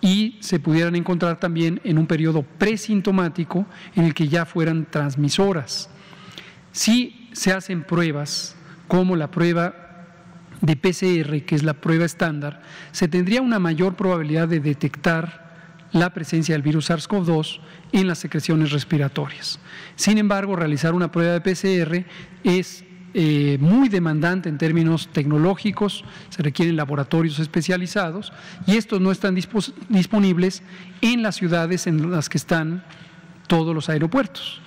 y 0.00 0.38
se 0.40 0.58
pudieran 0.58 0.96
encontrar 0.96 1.38
también 1.40 1.80
en 1.84 1.98
un 1.98 2.06
periodo 2.06 2.42
presintomático 2.42 3.66
en 3.94 4.04
el 4.04 4.14
que 4.14 4.28
ya 4.28 4.46
fueran 4.46 4.86
transmisoras. 4.90 5.90
Si 6.72 7.28
se 7.32 7.52
hacen 7.52 7.84
pruebas 7.84 8.56
como 8.88 9.14
la 9.14 9.30
prueba 9.30 9.74
de 10.60 10.76
PCR, 10.76 11.44
que 11.44 11.54
es 11.54 11.62
la 11.62 11.74
prueba 11.74 12.04
estándar, 12.06 12.62
se 12.92 13.08
tendría 13.08 13.42
una 13.42 13.58
mayor 13.58 13.94
probabilidad 13.94 14.48
de 14.48 14.60
detectar 14.60 15.44
la 15.92 16.12
presencia 16.12 16.54
del 16.54 16.62
virus 16.62 16.90
SARS-CoV-2 16.90 17.60
en 17.92 18.08
las 18.08 18.18
secreciones 18.18 18.72
respiratorias. 18.72 19.60
Sin 19.96 20.18
embargo, 20.18 20.56
realizar 20.56 20.94
una 20.94 21.12
prueba 21.12 21.38
de 21.38 21.40
PCR 21.40 22.04
es 22.42 22.84
eh, 23.14 23.58
muy 23.60 23.88
demandante 23.88 24.48
en 24.48 24.58
términos 24.58 25.08
tecnológicos, 25.12 26.04
se 26.30 26.42
requieren 26.42 26.74
laboratorios 26.74 27.38
especializados 27.38 28.32
y 28.66 28.76
estos 28.76 29.00
no 29.00 29.12
están 29.12 29.36
disponibles 29.88 30.62
en 31.00 31.22
las 31.22 31.36
ciudades 31.36 31.86
en 31.86 32.10
las 32.10 32.28
que 32.28 32.38
están 32.38 32.82
todos 33.46 33.72
los 33.74 33.88
aeropuertos. 33.88 34.60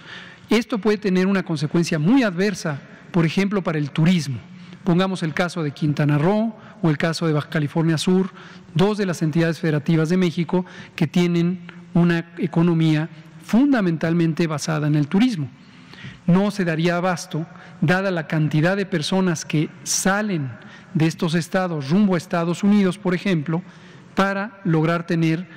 Esto 0.49 0.79
puede 0.79 0.97
tener 0.97 1.27
una 1.27 1.43
consecuencia 1.43 1.99
muy 1.99 2.23
adversa, 2.23 2.79
por 3.11 3.25
ejemplo, 3.25 3.61
para 3.63 3.79
el 3.79 3.91
turismo. 3.91 4.39
Pongamos 4.85 5.23
el 5.23 5.33
caso 5.33 5.61
de 5.61 5.71
Quintana 5.71 6.17
Roo 6.17 6.55
o 6.81 6.89
el 6.89 6.97
caso 6.97 7.27
de 7.27 7.33
Baja 7.33 7.49
California 7.49 7.97
Sur, 7.97 8.29
dos 8.73 8.97
de 8.97 9.05
las 9.05 9.21
entidades 9.21 9.59
federativas 9.59 10.07
de 10.07 10.15
México 10.15 10.65
que 10.95 11.05
tienen 11.05 11.59
una 11.93 12.33
economía 12.37 13.09
fundamentalmente 13.43 14.47
basada 14.47 14.87
en 14.87 14.95
el 14.95 15.07
turismo. 15.07 15.49
No 16.27 16.51
se 16.51 16.65
daría 16.65 16.97
abasto, 16.97 17.47
dada 17.81 18.11
la 18.11 18.27
cantidad 18.27 18.77
de 18.77 18.85
personas 18.85 19.45
que 19.45 19.69
salen 19.83 20.51
de 20.93 21.07
estos 21.07 21.33
estados 21.33 21.89
rumbo 21.89 22.15
a 22.15 22.17
Estados 22.17 22.63
Unidos, 22.63 22.97
por 22.97 23.15
ejemplo, 23.15 23.63
para 24.13 24.59
lograr 24.63 25.07
tener 25.07 25.47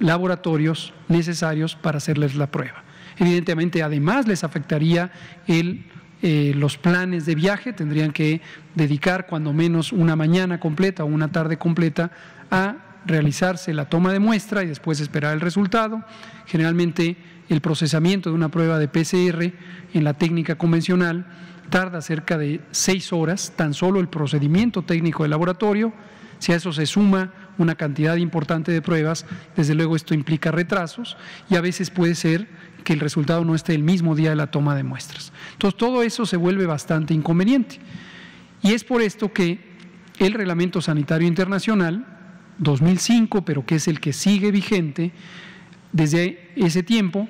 laboratorios 0.00 0.92
necesarios 1.08 1.76
para 1.76 1.98
hacerles 1.98 2.34
la 2.34 2.50
prueba. 2.50 2.82
Evidentemente, 3.18 3.82
además 3.82 4.26
les 4.26 4.42
afectaría 4.42 5.12
el 5.46 5.86
eh, 6.26 6.54
los 6.56 6.78
planes 6.78 7.26
de 7.26 7.34
viaje, 7.34 7.74
tendrían 7.74 8.10
que 8.10 8.40
dedicar 8.74 9.26
cuando 9.26 9.52
menos 9.52 9.92
una 9.92 10.16
mañana 10.16 10.58
completa 10.58 11.04
o 11.04 11.06
una 11.06 11.30
tarde 11.30 11.58
completa 11.58 12.10
a 12.50 12.76
realizarse 13.04 13.74
la 13.74 13.90
toma 13.90 14.10
de 14.10 14.20
muestra 14.20 14.62
y 14.62 14.66
después 14.66 15.00
esperar 15.00 15.34
el 15.34 15.42
resultado. 15.42 16.02
Generalmente 16.46 17.18
el 17.48 17.60
procesamiento 17.60 18.30
de 18.30 18.36
una 18.36 18.50
prueba 18.50 18.78
de 18.78 18.88
PCR 18.88 19.52
en 19.92 20.04
la 20.04 20.14
técnica 20.14 20.56
convencional 20.56 21.26
tarda 21.70 22.00
cerca 22.02 22.38
de 22.38 22.60
seis 22.70 23.12
horas, 23.12 23.52
tan 23.56 23.74
solo 23.74 24.00
el 24.00 24.08
procedimiento 24.08 24.82
técnico 24.82 25.24
del 25.24 25.30
laboratorio. 25.30 25.92
Si 26.38 26.52
a 26.52 26.56
eso 26.56 26.72
se 26.72 26.86
suma 26.86 27.32
una 27.58 27.74
cantidad 27.74 28.16
importante 28.16 28.72
de 28.72 28.82
pruebas, 28.82 29.24
desde 29.56 29.74
luego 29.74 29.96
esto 29.96 30.14
implica 30.14 30.50
retrasos 30.50 31.16
y 31.48 31.56
a 31.56 31.60
veces 31.60 31.90
puede 31.90 32.14
ser 32.14 32.48
que 32.82 32.92
el 32.92 33.00
resultado 33.00 33.44
no 33.44 33.54
esté 33.54 33.74
el 33.74 33.82
mismo 33.82 34.14
día 34.14 34.30
de 34.30 34.36
la 34.36 34.50
toma 34.50 34.74
de 34.74 34.82
muestras. 34.82 35.32
Entonces 35.52 35.78
todo 35.78 36.02
eso 36.02 36.26
se 36.26 36.36
vuelve 36.36 36.66
bastante 36.66 37.14
inconveniente. 37.14 37.78
Y 38.62 38.72
es 38.72 38.84
por 38.84 39.00
esto 39.00 39.32
que 39.32 39.74
el 40.18 40.34
Reglamento 40.34 40.80
Sanitario 40.80 41.26
Internacional 41.26 42.06
2005, 42.58 43.44
pero 43.44 43.64
que 43.64 43.76
es 43.76 43.88
el 43.88 44.00
que 44.00 44.12
sigue 44.12 44.50
vigente 44.50 45.12
desde 45.92 46.43
ese 46.56 46.82
tiempo, 46.82 47.28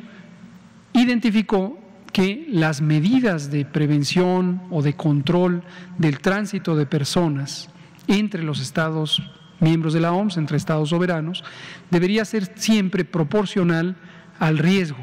identificó 0.92 1.78
que 2.12 2.46
las 2.48 2.80
medidas 2.80 3.50
de 3.50 3.64
prevención 3.64 4.62
o 4.70 4.82
de 4.82 4.94
control 4.94 5.62
del 5.98 6.20
tránsito 6.20 6.76
de 6.76 6.86
personas 6.86 7.68
entre 8.06 8.42
los 8.42 8.60
estados 8.60 9.22
miembros 9.60 9.94
de 9.94 10.00
la 10.00 10.12
OMS, 10.12 10.36
entre 10.36 10.56
estados 10.56 10.90
soberanos, 10.90 11.42
debería 11.90 12.24
ser 12.24 12.52
siempre 12.56 13.04
proporcional 13.04 13.96
al 14.38 14.58
riesgo 14.58 14.98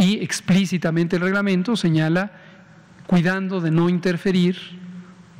y 0.00 0.14
explícitamente 0.24 1.16
el 1.16 1.22
reglamento 1.22 1.76
señala 1.76 2.32
cuidando 3.06 3.60
de 3.60 3.70
no 3.70 3.90
interferir 3.90 4.56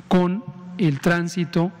con 0.07 0.43
el 0.77 0.99
tránsito 0.99 1.71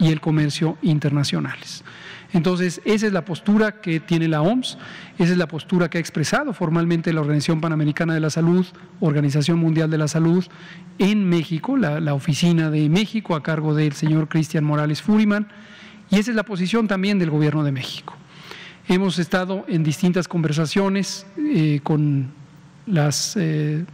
y 0.00 0.10
el 0.10 0.20
comercio 0.20 0.76
internacionales. 0.82 1.84
Entonces, 2.34 2.82
esa 2.84 3.06
es 3.06 3.12
la 3.12 3.24
postura 3.24 3.80
que 3.80 4.00
tiene 4.00 4.26
la 4.26 4.42
OMS, 4.42 4.76
esa 5.18 5.32
es 5.32 5.38
la 5.38 5.46
postura 5.46 5.88
que 5.88 5.98
ha 5.98 6.00
expresado 6.00 6.52
formalmente 6.52 7.12
la 7.12 7.20
Organización 7.20 7.60
Panamericana 7.60 8.12
de 8.12 8.18
la 8.18 8.28
Salud, 8.28 8.66
Organización 8.98 9.60
Mundial 9.60 9.88
de 9.88 9.98
la 9.98 10.08
Salud, 10.08 10.44
en 10.98 11.28
México, 11.28 11.76
la, 11.76 12.12
oficina 12.12 12.70
de 12.70 12.88
México 12.88 13.36
a 13.36 13.42
cargo 13.44 13.72
del 13.72 13.92
señor 13.92 14.28
Cristian 14.28 14.64
Morales 14.64 15.00
Furiman, 15.00 15.46
y 16.10 16.18
esa 16.18 16.32
es 16.32 16.36
la 16.36 16.42
posición 16.42 16.88
también 16.88 17.20
del 17.20 17.30
Gobierno 17.30 17.62
de 17.62 17.70
México. 17.70 18.16
Hemos 18.88 19.20
estado 19.20 19.64
en 19.68 19.84
distintas 19.84 20.26
conversaciones 20.26 21.26
eh, 21.38 21.78
con 21.84 22.32
las 22.86 23.36
eh, 23.36 23.84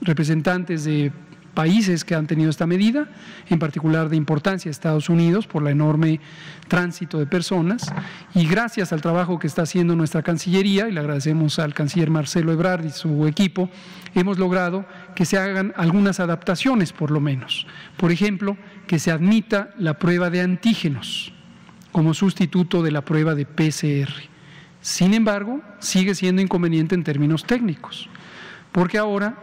representantes 0.00 0.82
de 0.82 1.12
países 1.54 2.04
que 2.04 2.14
han 2.14 2.26
tenido 2.26 2.50
esta 2.50 2.66
medida, 2.66 3.08
en 3.48 3.58
particular 3.58 4.08
de 4.08 4.16
importancia 4.16 4.70
Estados 4.70 5.08
Unidos 5.08 5.46
por 5.46 5.62
la 5.62 5.70
enorme 5.70 6.20
tránsito 6.68 7.18
de 7.18 7.26
personas 7.26 7.92
y 8.34 8.46
gracias 8.46 8.92
al 8.92 9.02
trabajo 9.02 9.38
que 9.38 9.46
está 9.46 9.62
haciendo 9.62 9.94
nuestra 9.94 10.22
Cancillería 10.22 10.88
y 10.88 10.92
le 10.92 11.00
agradecemos 11.00 11.58
al 11.58 11.74
canciller 11.74 12.10
Marcelo 12.10 12.52
Ebrard 12.52 12.84
y 12.84 12.90
su 12.90 13.26
equipo, 13.26 13.68
hemos 14.14 14.38
logrado 14.38 14.86
que 15.14 15.26
se 15.26 15.38
hagan 15.38 15.72
algunas 15.76 16.20
adaptaciones 16.20 16.92
por 16.92 17.10
lo 17.10 17.20
menos. 17.20 17.66
Por 17.96 18.12
ejemplo, 18.12 18.56
que 18.86 18.98
se 18.98 19.10
admita 19.10 19.70
la 19.78 19.98
prueba 19.98 20.30
de 20.30 20.40
antígenos 20.40 21.32
como 21.92 22.14
sustituto 22.14 22.82
de 22.82 22.90
la 22.90 23.02
prueba 23.02 23.34
de 23.34 23.44
PCR. 23.44 24.10
Sin 24.80 25.14
embargo, 25.14 25.60
sigue 25.78 26.14
siendo 26.14 26.42
inconveniente 26.42 26.94
en 26.94 27.04
términos 27.04 27.44
técnicos, 27.44 28.08
porque 28.72 28.98
ahora 28.98 29.36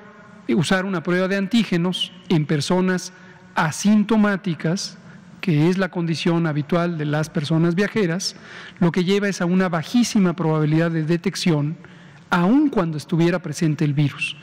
usar 0.56 0.86
una 0.86 1.04
prueba 1.04 1.28
de 1.28 1.38
antígenos 1.38 2.12
en 2.30 2.46
personas 2.46 3.14
asintomáticas, 3.56 4.98
que 5.42 5.70
es 5.70 5.78
la 5.78 5.90
condición 5.90 6.48
habitual 6.48 6.98
de 6.98 7.06
las 7.06 7.30
personas 7.30 7.76
viajeras, 7.76 8.36
lo 8.80 8.92
que 8.92 9.04
lleva 9.04 9.30
es 9.30 9.42
a 9.42 9.46
una 9.46 9.70
bajísima 9.70 10.36
probabilidad 10.36 10.92
de 10.92 11.04
detección, 11.04 11.78
aun 12.30 12.70
cuando 12.70 12.98
estuviera 12.98 13.40
presente 13.40 13.86
el 13.86 13.94
virus. 13.94 14.36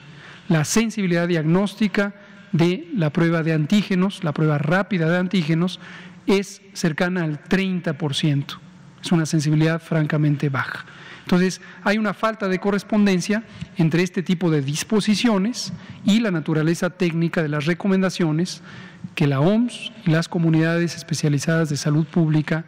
La 0.48 0.64
sensibilidad 0.64 1.28
diagnóstica 1.28 2.14
de 2.52 2.88
la 2.94 3.10
prueba 3.10 3.42
de 3.42 3.52
antígenos, 3.52 4.24
la 4.24 4.32
prueba 4.32 4.58
rápida 4.58 5.10
de 5.10 5.18
antígenos, 5.18 5.80
es 6.26 6.62
cercana 6.72 7.24
al 7.24 7.42
30%. 7.42 8.58
Es 9.02 9.12
una 9.12 9.26
sensibilidad 9.26 9.80
francamente 9.80 10.48
baja. 10.48 10.84
Entonces, 11.26 11.60
hay 11.82 11.98
una 11.98 12.14
falta 12.14 12.46
de 12.46 12.60
correspondencia 12.60 13.42
entre 13.76 14.04
este 14.04 14.22
tipo 14.22 14.48
de 14.48 14.62
disposiciones 14.62 15.72
y 16.04 16.20
la 16.20 16.30
naturaleza 16.30 16.90
técnica 16.90 17.42
de 17.42 17.48
las 17.48 17.66
recomendaciones 17.66 18.62
que 19.16 19.26
la 19.26 19.40
OMS 19.40 19.90
y 20.06 20.10
las 20.10 20.28
comunidades 20.28 20.94
especializadas 20.94 21.68
de 21.68 21.76
salud 21.76 22.06
pública 22.06 22.64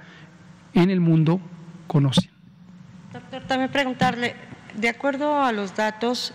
en 0.75 0.91
el 0.91 0.99
mundo 0.99 1.41
conocen. 1.87 2.31
Doctor, 3.13 3.45
también 3.45 3.71
preguntarle, 3.71 4.35
de 4.75 4.89
acuerdo 4.89 5.41
a 5.41 5.53
los 5.53 5.77
datos 5.77 6.35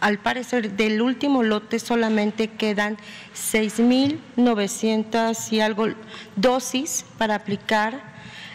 al 0.00 0.18
parecer 0.18 0.72
del 0.72 1.00
último 1.00 1.44
lote 1.44 1.78
solamente 1.78 2.48
quedan 2.48 2.96
6.900 3.36 5.52
y 5.52 5.60
algo 5.60 5.86
dosis 6.34 7.06
para 7.16 7.36
aplicar 7.36 8.10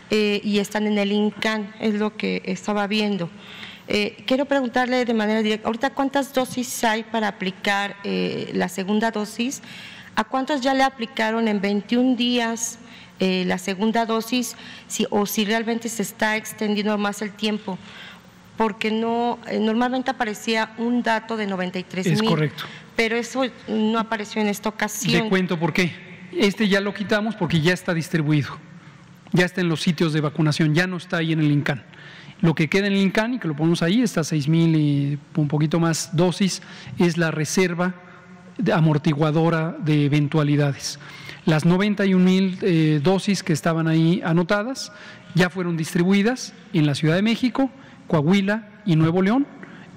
eh, 0.10 0.42
y 0.44 0.60
están 0.60 0.88
en 0.88 0.98
el 0.98 1.12
INCAN, 1.12 1.74
es 1.80 1.96
lo 1.96 2.16
que 2.16 2.42
estaba 2.46 2.88
viendo. 2.88 3.30
Eh, 3.88 4.24
quiero 4.26 4.46
preguntarle 4.46 5.06
de 5.06 5.14
manera 5.14 5.42
directa, 5.42 5.68
ahorita 5.68 5.90
cuántas 5.92 6.34
dosis 6.34 6.84
hay 6.84 7.04
para 7.04 7.28
aplicar 7.28 7.96
eh, 8.04 8.50
la 8.54 8.70
segunda 8.70 9.12
dosis, 9.12 9.62
a 10.16 10.24
cuántos 10.24 10.62
ya 10.62 10.74
le 10.74 10.84
aplicaron 10.84 11.48
en 11.48 11.62
21 11.62 12.16
días 12.16 12.80
la 13.18 13.58
segunda 13.58 14.06
dosis 14.06 14.58
si, 14.88 15.08
o 15.10 15.26
si 15.26 15.46
realmente 15.46 15.88
se 15.88 16.02
está 16.02 16.36
extendiendo 16.36 16.98
más 16.98 17.22
el 17.22 17.32
tiempo 17.32 17.78
porque 18.58 18.92
no 18.92 19.40
eh, 19.48 19.60
normalmente 19.60 20.12
aparecía 20.12 20.74
un 20.78 21.04
dato 21.04 21.38
de 21.38 21.48
93 21.48 22.06
mil. 22.06 22.16
Es 22.16 22.22
correcto. 22.22 22.64
Pero 22.96 23.18
eso 23.18 23.44
no 23.68 24.00
apareció 24.00 24.42
en 24.42 24.48
esta 24.48 24.70
ocasión. 24.70 25.24
Le 25.24 25.30
cuento 25.30 25.60
por 25.60 25.74
qué. 25.74 25.92
Este 26.32 26.68
ya 26.68 26.80
lo 26.82 26.94
quitamos 26.94 27.36
porque 27.36 27.60
ya 27.60 27.74
está 27.74 27.94
distribuido. 27.94 28.58
Ya 29.36 29.44
está 29.44 29.60
en 29.60 29.68
los 29.68 29.82
sitios 29.82 30.14
de 30.14 30.22
vacunación, 30.22 30.74
ya 30.74 30.88
no 30.88 30.96
está 30.96 31.18
ahí 31.18 31.34
en 31.34 31.42
el 31.42 31.52
INCAN. 31.52 31.84
Lo 32.40 32.56
que 32.56 32.70
queda 32.70 32.88
en 32.88 32.94
el 32.94 33.00
INCAN 33.00 33.34
y 33.34 33.40
que 33.40 33.50
lo 33.50 33.56
ponemos 33.56 33.82
ahí, 33.82 34.02
está 34.02 34.24
6 34.24 34.48
mil 34.48 34.76
y 34.78 35.20
un 35.36 35.50
poquito 35.50 35.78
más 35.78 36.16
dosis, 36.16 36.62
es 36.98 37.18
la 37.18 37.32
reserva 37.32 37.96
amortiguadora 38.74 39.76
de 39.78 40.06
eventualidades. 40.06 41.00
Las 41.46 41.66
91 41.66 42.24
mil 42.24 42.58
eh, 42.62 43.02
dosis 43.04 43.44
que 43.44 43.52
estaban 43.52 43.90
ahí 43.90 44.22
anotadas 44.24 44.94
ya 45.34 45.50
fueron 45.50 45.76
distribuidas 45.76 46.54
en 46.72 46.86
la 46.86 46.96
Ciudad 46.96 47.16
de 47.16 47.22
México, 47.22 47.70
Coahuila 48.08 48.70
y 48.86 48.96
Nuevo 48.96 49.22
León 49.22 49.46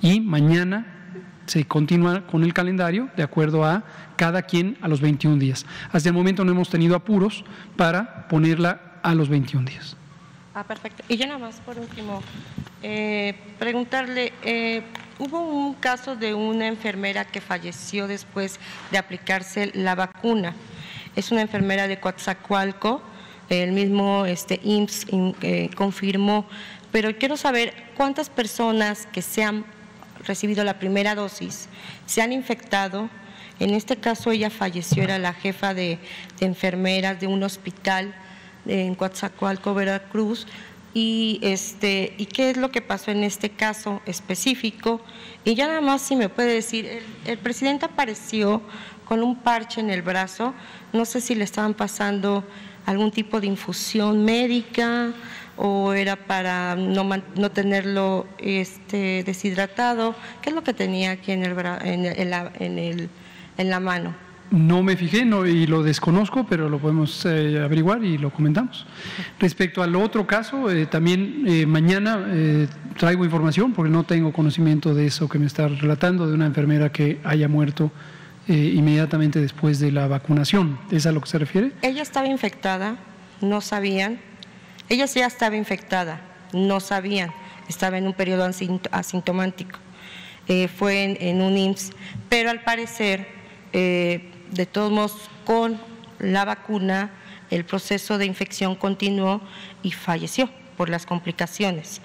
y 0.03 0.20
mañana 0.20 0.98
se 1.46 1.64
continúa 1.64 2.27
con 2.27 2.42
el 2.42 2.53
calendario 2.53 3.09
de 3.16 3.22
acuerdo 3.22 3.64
a 3.64 3.85
cada 4.16 4.42
quien 4.42 4.77
a 4.83 4.88
los 4.88 5.01
21 5.01 5.38
días. 5.38 5.64
Hasta 5.92 6.09
el 6.09 6.14
momento 6.14 6.44
no 6.44 6.51
hemos 6.51 6.70
tenido 6.70 6.96
apuros 6.96 7.44
para 7.77 8.27
ponerla 8.27 8.88
a 9.11 9.14
los 9.14 9.29
21 9.29 9.68
días. 9.68 9.97
Ah, 10.55 10.64
perfecto. 10.64 11.05
Y 11.09 11.16
ya 11.16 11.27
nada 11.27 11.38
más, 11.38 11.57
por 11.61 11.79
último, 11.79 12.23
eh, 12.83 13.35
preguntarle, 13.59 14.33
eh, 14.42 14.83
hubo 15.18 15.40
un 15.40 15.75
caso 15.75 16.16
de 16.16 16.35
una 16.35 16.66
enfermera 16.66 17.25
que 17.25 17.40
falleció 17.40 18.07
después 18.07 18.59
de 18.90 18.99
aplicarse 18.99 19.71
la 19.75 19.94
vacuna. 19.94 20.55
Es 21.14 21.31
una 21.31 21.42
enfermera 21.42 21.88
de 21.88 22.01
Coatzacoalco, 22.01 23.03
el 23.49 23.73
mismo 23.73 24.27
este, 24.27 24.61
IMSS 24.62 25.07
eh, 25.11 25.71
confirmó 25.75 26.47
pero 26.92 27.16
quiero 27.16 27.37
saber 27.37 27.75
cuántas 27.97 28.31
personas 28.31 29.07
que 29.07 29.23
se 29.23 29.44
han 29.44 29.64
recibido 30.25 30.64
la 30.64 30.79
primera 30.79 31.14
dosis 31.14 31.68
se 32.07 32.23
han 32.23 32.33
infectado 32.33 33.09
En 33.61 33.71
este 33.71 33.97
caso 33.97 34.31
ella 34.31 34.51
falleció, 34.51 35.03
era 35.03 35.18
la 35.18 35.33
jefa 35.33 35.75
de, 35.75 35.99
enfermeras 36.40 37.18
de 37.18 37.27
un 37.27 37.42
hospital 37.42 38.14
en 38.68 38.94
Coatzacoalco, 38.94 39.74
Veracruz. 39.74 40.46
Y, 40.94 41.38
este, 41.42 42.14
¿Y 42.18 42.26
qué 42.26 42.50
es 42.50 42.57
lo 42.57 42.70
que 42.70 42.81
pasó 42.81 43.11
en 43.11 43.24
este 43.24 43.50
caso 43.50 44.00
específico? 44.07 45.00
Y 45.44 45.54
ya 45.54 45.66
nada 45.66 45.81
más 45.81 46.02
si 46.02 46.16
me 46.16 46.28
puede 46.28 46.54
decir, 46.54 46.87
el, 46.87 47.02
el 47.26 47.38
presidente 47.38 47.87
apareció 47.87 48.62
con 49.04 49.22
un 49.22 49.37
parche 49.37 49.81
en 49.81 49.90
el 49.90 50.02
brazo, 50.02 50.54
no 50.92 51.04
sé 51.04 51.20
si 51.20 51.35
le 51.35 51.44
estaban 51.44 51.74
pasando 51.74 52.44
algún 52.85 53.11
tipo 53.11 53.40
de 53.40 53.46
infusión 53.46 54.24
médica 54.24 55.12
o 55.59 55.92
era 55.92 56.16
para 56.16 56.76
no, 56.76 57.04
no 57.35 57.50
tenerlo 57.50 58.26
este, 58.38 59.24
deshidratado. 59.24 60.14
¿Qué 60.40 60.50
es 60.50 60.54
lo 60.54 60.62
que 60.62 60.72
tenía 60.72 61.11
aquí 61.11 61.33
en, 61.33 61.42
el, 61.42 61.59
en, 61.85 62.07
en, 62.07 62.31
la, 62.31 62.52
en, 62.59 62.78
el, 62.78 63.11
en 63.57 63.70
la 63.70 63.81
mano? 63.81 64.28
No 64.51 64.83
me 64.83 64.97
fijé 64.97 65.27
no, 65.27 65.47
y 65.47 65.67
lo 65.67 65.83
desconozco, 65.83 66.47
pero 66.47 66.71
lo 66.71 66.79
podemos 66.79 67.27
eh, 67.27 67.61
averiguar 67.63 68.03
y 68.03 68.17
lo 68.17 68.31
comentamos. 68.31 68.87
Respecto 69.39 69.83
al 69.83 69.95
otro 69.95 70.27
caso, 70.27 70.71
eh, 70.71 70.87
también 70.87 71.45
eh, 71.47 71.67
mañana 71.67 72.27
traigo 72.97 73.25
información, 73.25 73.73
porque 73.73 73.91
no 73.91 74.05
tengo 74.05 74.33
conocimiento 74.33 74.95
de 74.95 75.07
eso 75.07 75.29
que 75.29 75.39
me 75.39 75.47
está 75.47 75.69
relatando, 75.69 76.27
de 76.27 76.35
una 76.35 76.47
enfermera 76.47 76.91
que 76.91 77.21
haya 77.25 77.49
muerto 77.49 77.91
inmediatamente 78.49 79.41
después 79.41 79.79
de 79.79 79.93
la 79.93 80.07
vacunación. 80.07 80.79
¿Es 80.91 81.05
a 81.05 81.13
lo 81.13 81.21
que 81.21 81.29
se 81.29 81.39
refiere? 81.39 81.73
Ella 81.83 82.01
estaba 82.01 82.27
infectada, 82.27 82.97
no 83.43 83.61
sabían, 83.61 84.19
ella 84.89 85.05
ya 85.05 85.27
estaba 85.27 85.57
infectada, 85.57 86.23
no 86.55 86.81
sabían, 86.81 87.31
estaba 87.69 87.99
en 87.99 88.07
un 88.07 88.15
periodo 88.15 88.49
asintomático. 88.91 89.79
Fue 90.79 91.17
en, 91.21 91.43
un 91.43 91.59
IMSS, 91.59 91.91
pero 92.31 92.49
al 92.49 92.63
parecer, 92.63 93.29
de 94.51 94.67
todos 94.67 94.91
modos, 94.91 95.17
con 95.45 95.81
la 96.19 96.45
vacuna, 96.45 97.11
el 97.51 97.65
proceso 97.65 98.19
de 98.19 98.27
infección 98.27 98.75
continuó 98.75 99.41
y 99.83 99.93
falleció 99.93 100.51
por 100.77 100.91
las 100.91 101.07
complicaciones. 101.07 102.01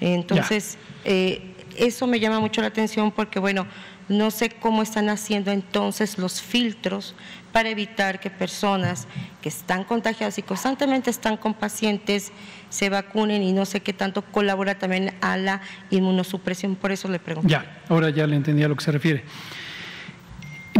Entonces, 0.00 0.78
eh, 1.04 1.54
eso 1.76 2.06
me 2.06 2.20
llama 2.20 2.40
mucho 2.40 2.60
la 2.60 2.68
atención 2.68 3.12
porque, 3.12 3.38
bueno, 3.38 3.66
no 4.08 4.32
sé 4.32 4.50
cómo 4.50 4.82
están 4.82 5.08
haciendo 5.08 5.52
entonces 5.52 6.18
los 6.18 6.42
filtros 6.42 7.14
para 7.52 7.68
evitar 7.68 8.18
que 8.18 8.28
personas 8.28 9.06
que 9.40 9.48
están 9.48 9.84
contagiadas 9.84 10.36
y 10.38 10.42
constantemente 10.42 11.10
están 11.10 11.36
con 11.36 11.54
pacientes 11.54 12.32
se 12.70 12.88
vacunen 12.88 13.42
y 13.42 13.52
no 13.52 13.64
sé 13.66 13.80
qué 13.80 13.92
tanto 13.92 14.22
colabora 14.22 14.78
también 14.78 15.14
a 15.20 15.36
la 15.36 15.60
inmunosupresión. 15.90 16.74
Por 16.74 16.90
eso 16.90 17.08
le 17.08 17.20
pregunto. 17.20 17.48
Ya, 17.48 17.82
ahora 17.88 18.10
ya 18.10 18.26
le 18.26 18.34
entendí 18.34 18.62
a 18.64 18.68
lo 18.68 18.76
que 18.76 18.84
se 18.84 18.92
refiere. 18.92 19.24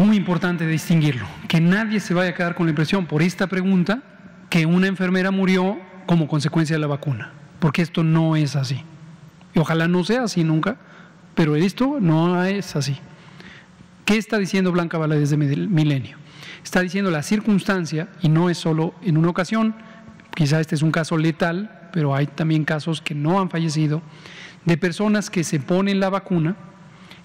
Muy 0.01 0.17
importante 0.17 0.67
distinguirlo, 0.67 1.27
que 1.47 1.61
nadie 1.61 2.01
se 2.01 2.15
vaya 2.15 2.31
a 2.31 2.35
quedar 2.35 2.55
con 2.55 2.65
la 2.65 2.71
impresión 2.71 3.05
por 3.05 3.21
esta 3.21 3.49
pregunta 3.49 4.03
que 4.49 4.65
una 4.65 4.87
enfermera 4.87 5.31
murió 5.31 5.79
como 6.07 6.27
consecuencia 6.27 6.75
de 6.75 6.81
la 6.81 6.87
vacuna, 6.87 7.33
porque 7.59 7.83
esto 7.83 8.03
no 8.03 8.35
es 8.35 8.57
así. 8.57 8.83
Y 9.55 9.59
ojalá 9.59 9.89
no 9.89 10.03
sea 10.03 10.23
así 10.23 10.43
nunca, 10.43 10.79
pero 11.35 11.55
esto 11.55 11.99
no 12.01 12.43
es 12.43 12.77
así. 12.77 12.97
¿Qué 14.07 14.17
está 14.17 14.39
diciendo 14.39 14.73
Blanca 14.73 14.97
Valadez 14.97 15.29
de 15.29 15.37
Milenio? 15.37 16.17
Está 16.65 16.81
diciendo 16.81 17.11
la 17.11 17.23
circunstancia, 17.23 18.09
y 18.23 18.31
no 18.31 18.49
es 18.49 18.57
solo 18.57 18.95
en 19.03 19.19
una 19.19 19.29
ocasión, 19.29 19.75
quizá 20.35 20.61
este 20.61 20.77
es 20.77 20.81
un 20.81 20.93
caso 20.93 21.19
letal, 21.19 21.91
pero 21.93 22.15
hay 22.15 22.27
también 22.27 22.65
casos 22.65 23.03
que 23.03 23.15
no 23.15 23.39
han 23.39 23.51
fallecido, 23.51 24.01
de 24.65 24.79
personas 24.79 25.29
que 25.29 25.45
se 25.45 25.61
ponen 25.61 26.01
la 26.01 26.09
vacuna 26.09 26.57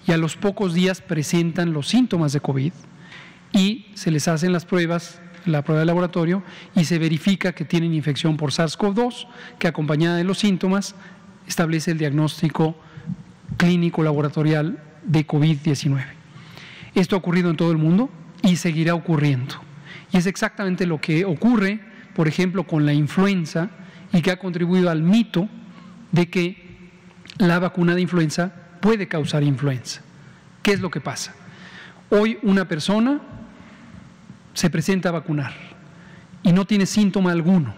y 0.06 0.12
a 0.12 0.16
los 0.16 0.36
pocos 0.36 0.72
días 0.74 1.00
presentan 1.00 1.72
los 1.72 1.88
síntomas 1.88 2.32
de 2.32 2.40
COVID 2.40 2.72
y 3.52 3.86
se 3.94 4.10
les 4.10 4.28
hacen 4.28 4.52
las 4.52 4.64
pruebas, 4.64 5.20
la 5.44 5.62
prueba 5.62 5.80
de 5.80 5.86
laboratorio, 5.86 6.42
y 6.74 6.84
se 6.84 6.98
verifica 6.98 7.52
que 7.52 7.64
tienen 7.64 7.94
infección 7.94 8.36
por 8.36 8.50
SARS-CoV-2, 8.50 9.26
que 9.58 9.68
acompañada 9.68 10.16
de 10.16 10.24
los 10.24 10.38
síntomas 10.38 10.94
establece 11.46 11.92
el 11.92 11.98
diagnóstico 11.98 12.76
clínico 13.56 14.02
laboratorial 14.02 14.82
de 15.04 15.26
COVID-19. 15.26 16.04
Esto 16.94 17.16
ha 17.16 17.18
ocurrido 17.18 17.50
en 17.50 17.56
todo 17.56 17.72
el 17.72 17.78
mundo 17.78 18.10
y 18.42 18.56
seguirá 18.56 18.94
ocurriendo. 18.94 19.54
Y 20.12 20.18
es 20.18 20.26
exactamente 20.26 20.86
lo 20.86 21.00
que 21.00 21.24
ocurre, 21.24 21.80
por 22.14 22.28
ejemplo, 22.28 22.64
con 22.64 22.86
la 22.86 22.92
influenza 22.92 23.70
y 24.12 24.22
que 24.22 24.30
ha 24.30 24.38
contribuido 24.38 24.90
al 24.90 25.02
mito 25.02 25.48
de 26.12 26.28
que 26.30 26.66
la 27.38 27.58
vacuna 27.58 27.94
de 27.94 28.00
influenza 28.02 28.65
puede 28.86 29.08
causar 29.08 29.42
influenza. 29.42 30.00
¿Qué 30.62 30.70
es 30.70 30.78
lo 30.78 30.92
que 30.92 31.00
pasa? 31.00 31.34
Hoy 32.08 32.38
una 32.44 32.68
persona 32.68 33.20
se 34.54 34.70
presenta 34.70 35.08
a 35.08 35.12
vacunar 35.12 35.52
y 36.44 36.52
no 36.52 36.64
tiene 36.66 36.86
síntoma 36.86 37.32
alguno. 37.32 37.74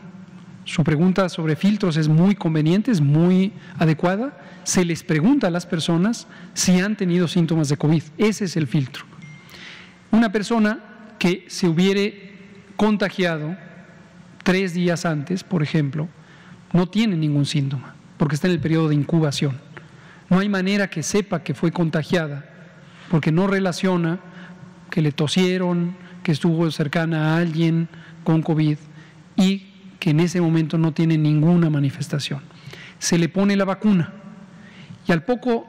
Su 0.66 0.84
pregunta 0.84 1.30
sobre 1.30 1.56
filtros 1.56 1.96
es 1.96 2.08
muy 2.08 2.34
conveniente, 2.34 2.90
es 2.90 3.00
muy 3.00 3.54
adecuada. 3.78 4.38
Se 4.64 4.84
les 4.84 5.02
pregunta 5.02 5.46
a 5.46 5.50
las 5.50 5.64
personas 5.64 6.26
si 6.52 6.78
han 6.78 6.94
tenido 6.94 7.26
síntomas 7.26 7.70
de 7.70 7.78
COVID. 7.78 8.02
Ese 8.18 8.44
es 8.44 8.58
el 8.58 8.66
filtro. 8.66 9.06
Una 10.10 10.30
persona 10.30 10.78
que 11.18 11.46
se 11.48 11.68
hubiere 11.68 12.34
contagiado 12.76 13.56
tres 14.44 14.74
días 14.74 15.06
antes, 15.06 15.42
por 15.42 15.62
ejemplo, 15.62 16.06
no 16.74 16.86
tiene 16.86 17.16
ningún 17.16 17.46
síntoma, 17.46 17.94
porque 18.18 18.34
está 18.34 18.46
en 18.46 18.52
el 18.52 18.60
periodo 18.60 18.90
de 18.90 18.96
incubación. 18.96 19.67
No 20.30 20.38
hay 20.38 20.48
manera 20.48 20.88
que 20.88 21.02
sepa 21.02 21.42
que 21.42 21.54
fue 21.54 21.72
contagiada, 21.72 22.44
porque 23.10 23.32
no 23.32 23.46
relaciona 23.46 24.20
que 24.90 25.02
le 25.02 25.12
tosieron, 25.12 25.96
que 26.22 26.32
estuvo 26.32 26.70
cercana 26.70 27.34
a 27.34 27.38
alguien 27.38 27.88
con 28.24 28.42
COVID 28.42 28.76
y 29.36 29.66
que 29.98 30.10
en 30.10 30.20
ese 30.20 30.40
momento 30.40 30.78
no 30.78 30.92
tiene 30.92 31.16
ninguna 31.16 31.70
manifestación. 31.70 32.40
Se 32.98 33.18
le 33.18 33.28
pone 33.28 33.56
la 33.56 33.64
vacuna 33.64 34.12
y 35.06 35.12
al 35.12 35.24
poco 35.24 35.66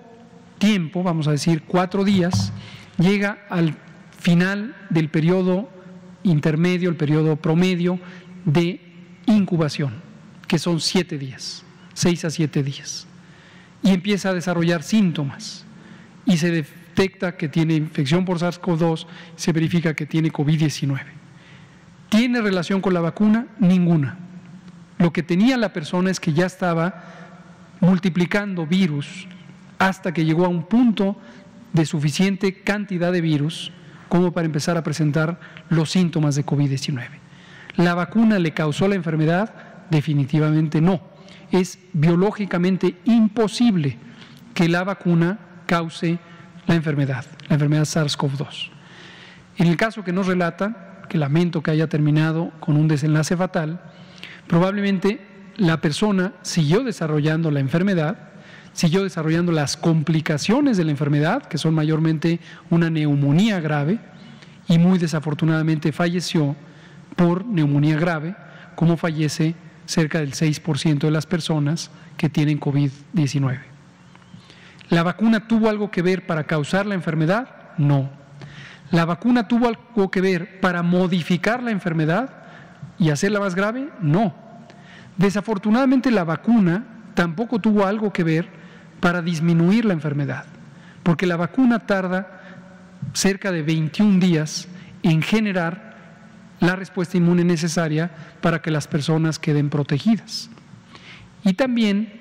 tiempo, 0.57 1.03
vamos 1.03 1.27
a 1.27 1.31
decir 1.31 1.63
cuatro 1.63 2.03
días, 2.03 2.51
llega 2.97 3.39
al 3.49 3.75
final 4.19 4.75
del 4.89 5.09
periodo 5.09 5.69
intermedio, 6.23 6.89
el 6.89 6.97
periodo 6.97 7.37
promedio 7.37 7.99
de 8.43 8.81
incubación, 9.25 9.93
que 10.47 10.59
son 10.59 10.81
siete 10.81 11.17
días, 11.17 11.63
seis 11.93 12.25
a 12.25 12.29
siete 12.29 12.63
días. 12.63 13.08
Y 13.81 13.91
empieza 13.91 14.29
a 14.29 14.33
desarrollar 14.33 14.83
síntomas 14.83 15.65
y 16.25 16.37
se 16.37 16.51
detecta 16.51 17.37
que 17.37 17.47
tiene 17.47 17.75
infección 17.75 18.25
por 18.25 18.39
SARS-CoV-2, 18.39 19.07
se 19.35 19.51
verifica 19.53 19.93
que 19.93 20.05
tiene 20.05 20.31
COVID-19. 20.31 20.99
¿Tiene 22.09 22.41
relación 22.41 22.81
con 22.81 22.93
la 22.93 23.01
vacuna? 23.01 23.47
Ninguna. 23.59 24.17
Lo 24.97 25.13
que 25.13 25.23
tenía 25.23 25.57
la 25.57 25.71
persona 25.71 26.11
es 26.11 26.19
que 26.19 26.33
ya 26.33 26.45
estaba 26.45 27.03
multiplicando 27.79 28.65
virus 28.65 29.27
hasta 29.77 30.13
que 30.13 30.25
llegó 30.25 30.45
a 30.45 30.49
un 30.49 30.63
punto 30.63 31.15
de 31.71 31.85
suficiente 31.85 32.61
cantidad 32.61 33.11
de 33.11 33.21
virus 33.21 33.71
como 34.09 34.31
para 34.33 34.45
empezar 34.45 34.75
a 34.75 34.83
presentar 34.83 35.39
los 35.69 35.91
síntomas 35.91 36.35
de 36.35 36.45
COVID-19. 36.45 37.07
¿La 37.77 37.93
vacuna 37.93 38.39
le 38.39 38.51
causó 38.51 38.87
la 38.87 38.95
enfermedad? 38.95 39.53
Definitivamente 39.89 40.81
no. 40.81 41.01
Es 41.51 41.79
biológicamente 41.93 42.95
imposible 43.05 43.97
que 44.53 44.69
la 44.69 44.83
vacuna 44.83 45.39
cause 45.65 46.19
la 46.67 46.75
enfermedad, 46.75 47.25
la 47.47 47.55
enfermedad 47.55 47.83
SARS-CoV-2. 47.83 48.69
En 49.57 49.67
el 49.67 49.77
caso 49.77 50.03
que 50.03 50.13
nos 50.13 50.27
relata, 50.27 51.03
que 51.09 51.17
lamento 51.17 51.63
que 51.63 51.71
haya 51.71 51.88
terminado 51.88 52.51
con 52.59 52.77
un 52.77 52.88
desenlace 52.88 53.35
fatal, 53.35 53.81
probablemente 54.47 55.25
la 55.57 55.81
persona 55.81 56.33
siguió 56.41 56.83
desarrollando 56.83 57.51
la 57.51 57.59
enfermedad 57.59 58.29
siguió 58.73 59.03
desarrollando 59.03 59.51
las 59.51 59.77
complicaciones 59.77 60.77
de 60.77 60.85
la 60.85 60.91
enfermedad, 60.91 61.43
que 61.43 61.57
son 61.57 61.73
mayormente 61.73 62.39
una 62.69 62.89
neumonía 62.89 63.59
grave, 63.59 63.99
y 64.67 64.77
muy 64.77 64.99
desafortunadamente 64.99 65.91
falleció 65.91 66.55
por 67.15 67.45
neumonía 67.45 67.97
grave, 67.97 68.35
como 68.75 68.95
fallece 68.97 69.56
cerca 69.90 70.19
del 70.19 70.33
6% 70.33 71.00
de 71.00 71.10
las 71.10 71.25
personas 71.25 71.90
que 72.15 72.29
tienen 72.29 72.60
COVID-19. 72.60 73.60
¿La 74.90 75.02
vacuna 75.02 75.48
tuvo 75.48 75.67
algo 75.67 75.90
que 75.90 76.04
ver 76.04 76.27
para 76.27 76.44
causar 76.44 76.85
la 76.85 76.94
enfermedad? 76.94 77.73
No. 77.79 78.12
¿La 78.92 79.06
vacuna 79.06 79.48
tuvo 79.48 79.67
algo 79.67 80.12
que 80.12 80.21
ver 80.21 80.60
para 80.60 80.83
modificar 80.83 81.63
la 81.63 81.71
enfermedad 81.71 82.29
y 83.00 83.10
hacerla 83.10 83.40
más 83.40 83.56
grave? 83.56 83.90
No. 84.00 84.35
Desafortunadamente 85.17 86.12
la 86.12 86.23
vacuna 86.23 86.85
tampoco 87.15 87.58
tuvo 87.58 87.87
algo 87.87 88.13
que 88.13 88.23
ver 88.23 88.48
para 89.00 89.23
disminuir 89.23 89.85
la 89.85 89.94
enfermedad, 89.94 90.46
porque 91.02 91.25
la 91.25 91.35
vacuna 91.35 91.79
tarda 91.79 92.42
cerca 93.13 93.52
de 93.52 93.63
21 93.63 94.19
días 94.19 94.67
en 95.02 95.23
generar 95.23 95.88
la 96.60 96.75
respuesta 96.75 97.17
inmune 97.17 97.43
necesaria 97.43 98.12
para 98.41 98.62
que 98.62 98.71
las 98.71 98.87
personas 98.87 99.39
queden 99.39 99.69
protegidas. 99.69 100.49
Y 101.43 101.53
también 101.53 102.19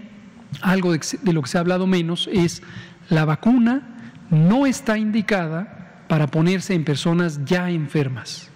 algo 0.62 0.92
de, 0.92 1.00
lo 1.32 1.42
que 1.42 1.48
se 1.48 1.58
ha 1.58 1.60
hablado 1.60 1.86
menos 1.86 2.28
es 2.32 2.62
la 3.08 3.24
vacuna 3.24 3.82
no 4.30 4.66
está 4.66 4.98
indicada 4.98 6.04
para 6.08 6.26
ponerse 6.26 6.74
en 6.74 6.84
personas 6.84 7.44
ya 7.44 7.70
enfermas. 7.70 8.48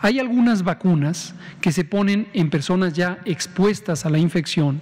Hay 0.00 0.20
algunas 0.20 0.62
vacunas 0.62 1.34
que 1.60 1.72
se 1.72 1.84
ponen 1.84 2.28
en 2.32 2.50
personas 2.50 2.92
ya 2.92 3.18
expuestas 3.24 4.06
a 4.06 4.10
la 4.10 4.18
infección 4.18 4.80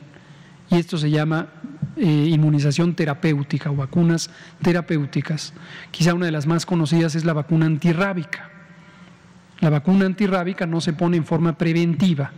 y 0.70 0.76
esto 0.76 0.98
se 0.98 1.10
llama 1.10 1.48
eh, 1.96 2.04
inmunización 2.04 2.94
terapéutica 2.94 3.70
o 3.70 3.76
vacunas 3.76 4.30
terapéuticas. 4.60 5.54
Quizá 5.90 6.12
una 6.12 6.26
de 6.26 6.32
las 6.32 6.46
más 6.46 6.66
conocidas 6.66 7.14
es 7.14 7.24
la 7.24 7.32
vacuna 7.32 7.66
antirrábica. 7.66 8.50
La 9.60 9.70
vacuna 9.70 10.06
antirrábica 10.06 10.66
no 10.66 10.80
se 10.80 10.92
pone 10.92 11.16
en 11.16 11.24
forma 11.24 11.56
preventiva, 11.56 12.32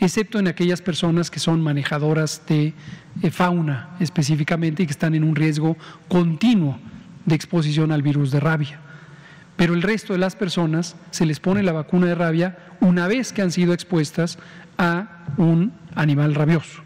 excepto 0.00 0.38
en 0.38 0.48
aquellas 0.48 0.82
personas 0.82 1.30
que 1.30 1.38
son 1.38 1.60
manejadoras 1.62 2.42
de 2.48 2.74
eh, 3.22 3.30
fauna 3.30 3.90
específicamente 4.00 4.82
y 4.82 4.86
que 4.86 4.92
están 4.92 5.14
en 5.14 5.24
un 5.24 5.36
riesgo 5.36 5.76
continuo 6.08 6.78
de 7.26 7.34
exposición 7.34 7.92
al 7.92 8.02
virus 8.02 8.30
de 8.30 8.40
rabia 8.40 8.80
pero 9.56 9.74
el 9.74 9.82
resto 9.82 10.12
de 10.12 10.18
las 10.18 10.34
personas 10.34 10.96
se 11.10 11.26
les 11.26 11.40
pone 11.40 11.62
la 11.62 11.72
vacuna 11.72 12.06
de 12.06 12.14
rabia 12.14 12.58
una 12.80 13.06
vez 13.06 13.32
que 13.32 13.42
han 13.42 13.52
sido 13.52 13.72
expuestas 13.72 14.38
a 14.78 15.24
un 15.36 15.72
animal 15.94 16.34
rabioso. 16.34 16.82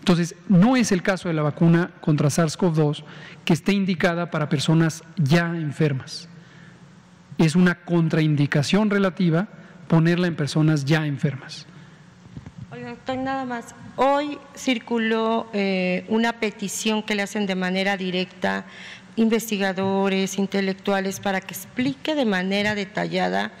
Entonces, 0.00 0.34
no 0.48 0.76
es 0.76 0.92
el 0.92 1.02
caso 1.02 1.28
de 1.28 1.34
la 1.34 1.42
vacuna 1.42 1.92
contra 2.00 2.28
SARS-CoV-2 2.28 3.04
que 3.44 3.52
esté 3.52 3.72
indicada 3.72 4.30
para 4.30 4.48
personas 4.48 5.04
ya 5.16 5.56
enfermas. 5.56 6.28
Es 7.38 7.56
una 7.56 7.76
contraindicación 7.84 8.90
relativa 8.90 9.48
ponerla 9.88 10.26
en 10.26 10.36
personas 10.36 10.84
ya 10.84 11.06
enfermas. 11.06 11.66
Doctor, 12.70 13.16
nada 13.16 13.44
más. 13.44 13.74
Hoy 13.96 14.38
circuló 14.54 15.48
eh, 15.52 16.04
una 16.08 16.34
petición 16.34 17.02
que 17.02 17.14
le 17.14 17.22
hacen 17.22 17.46
de 17.46 17.54
manera 17.54 17.96
directa 17.96 18.66
investigadores, 19.16 20.38
intelectuales, 20.38 21.20
para 21.20 21.40
que 21.40 21.54
explique 21.54 22.14
de 22.14 22.24
manera 22.24 22.74
detallada 22.74 23.52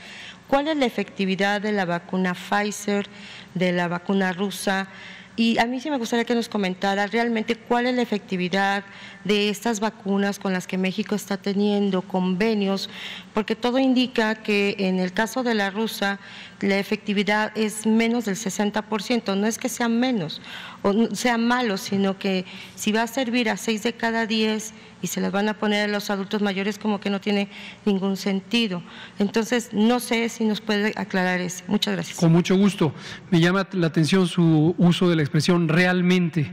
cuál 0.48 0.68
es 0.68 0.76
la 0.76 0.86
efectividad 0.86 1.60
de 1.60 1.72
la 1.72 1.84
vacuna 1.84 2.34
Pfizer, 2.34 3.06
de 3.54 3.72
la 3.72 3.88
vacuna 3.88 4.32
rusa. 4.32 4.88
Y 5.36 5.58
a 5.58 5.66
mí 5.66 5.80
sí 5.80 5.90
me 5.90 5.98
gustaría 5.98 6.24
que 6.24 6.34
nos 6.36 6.48
comentara 6.48 7.08
realmente 7.08 7.56
cuál 7.56 7.86
es 7.86 7.94
la 7.96 8.02
efectividad 8.02 8.84
de 9.24 9.48
estas 9.48 9.80
vacunas 9.80 10.38
con 10.38 10.52
las 10.52 10.68
que 10.68 10.78
México 10.78 11.16
está 11.16 11.36
teniendo 11.36 12.02
convenios, 12.02 12.88
porque 13.32 13.56
todo 13.56 13.80
indica 13.80 14.36
que 14.36 14.76
en 14.78 15.00
el 15.00 15.12
caso 15.12 15.42
de 15.42 15.54
la 15.54 15.70
rusa 15.70 16.20
la 16.60 16.78
efectividad 16.78 17.50
es 17.56 17.84
menos 17.84 18.26
del 18.26 18.36
60%, 18.36 19.36
no 19.36 19.46
es 19.48 19.58
que 19.58 19.68
sea 19.68 19.88
menos 19.88 20.40
o 20.84 21.14
sea 21.14 21.38
malo, 21.38 21.78
sino 21.78 22.18
que 22.18 22.44
si 22.74 22.92
va 22.92 23.02
a 23.02 23.06
servir 23.06 23.48
a 23.48 23.56
6 23.56 23.82
de 23.82 23.94
cada 23.94 24.26
10 24.26 24.74
y 25.00 25.06
se 25.06 25.22
las 25.22 25.32
van 25.32 25.48
a 25.48 25.54
poner 25.54 25.88
a 25.88 25.92
los 25.92 26.10
adultos 26.10 26.42
mayores 26.42 26.78
como 26.78 27.00
que 27.00 27.08
no 27.08 27.22
tiene 27.22 27.48
ningún 27.86 28.18
sentido. 28.18 28.82
Entonces, 29.18 29.70
no 29.72 29.98
sé 29.98 30.28
si 30.28 30.44
nos 30.44 30.60
puede 30.60 30.92
aclarar 30.96 31.40
eso. 31.40 31.64
Muchas 31.68 31.94
gracias. 31.94 32.18
Con 32.18 32.32
mucho 32.32 32.54
gusto. 32.56 32.94
Me 33.30 33.40
llama 33.40 33.66
la 33.72 33.86
atención 33.86 34.28
su 34.28 34.74
uso 34.76 35.08
de 35.08 35.16
la 35.16 35.22
expresión 35.22 35.68
realmente, 35.68 36.52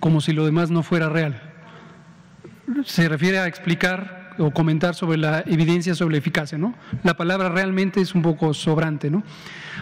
como 0.00 0.22
si 0.22 0.32
lo 0.32 0.46
demás 0.46 0.70
no 0.70 0.82
fuera 0.82 1.10
real. 1.10 1.42
Se 2.86 3.10
refiere 3.10 3.38
a 3.38 3.46
explicar 3.46 4.15
o 4.38 4.50
comentar 4.50 4.94
sobre 4.94 5.18
la 5.18 5.42
evidencia 5.46 5.94
sobre 5.94 6.12
la 6.12 6.18
eficacia, 6.18 6.58
¿no? 6.58 6.74
La 7.02 7.16
palabra 7.16 7.48
realmente 7.48 8.00
es 8.00 8.14
un 8.14 8.22
poco 8.22 8.54
sobrante, 8.54 9.10
¿no? 9.10 9.22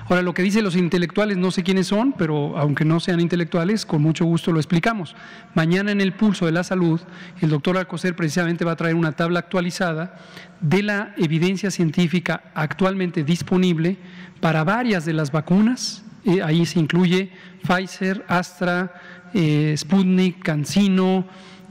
Ahora, 0.08 0.22
lo 0.22 0.34
que 0.34 0.42
dicen 0.42 0.64
los 0.64 0.76
intelectuales, 0.76 1.36
no 1.36 1.50
sé 1.50 1.62
quiénes 1.62 1.86
son, 1.86 2.12
pero 2.12 2.58
aunque 2.58 2.84
no 2.84 3.00
sean 3.00 3.20
intelectuales, 3.20 3.86
con 3.86 4.02
mucho 4.02 4.24
gusto 4.24 4.52
lo 4.52 4.58
explicamos. 4.58 5.16
Mañana 5.54 5.92
en 5.92 6.00
el 6.00 6.12
Pulso 6.12 6.46
de 6.46 6.52
la 6.52 6.64
Salud, 6.64 7.00
el 7.40 7.50
doctor 7.50 7.78
Alcocer 7.78 8.14
precisamente 8.14 8.64
va 8.64 8.72
a 8.72 8.76
traer 8.76 8.94
una 8.94 9.12
tabla 9.12 9.38
actualizada 9.38 10.16
de 10.60 10.82
la 10.82 11.14
evidencia 11.16 11.70
científica 11.70 12.44
actualmente 12.54 13.24
disponible 13.24 13.96
para 14.40 14.64
varias 14.64 15.04
de 15.04 15.14
las 15.14 15.32
vacunas. 15.32 16.04
Eh, 16.24 16.42
ahí 16.42 16.66
se 16.66 16.80
incluye 16.80 17.30
Pfizer, 17.62 18.24
Astra, 18.28 18.92
eh, 19.32 19.74
Sputnik, 19.76 20.42
CanSino, 20.42 21.26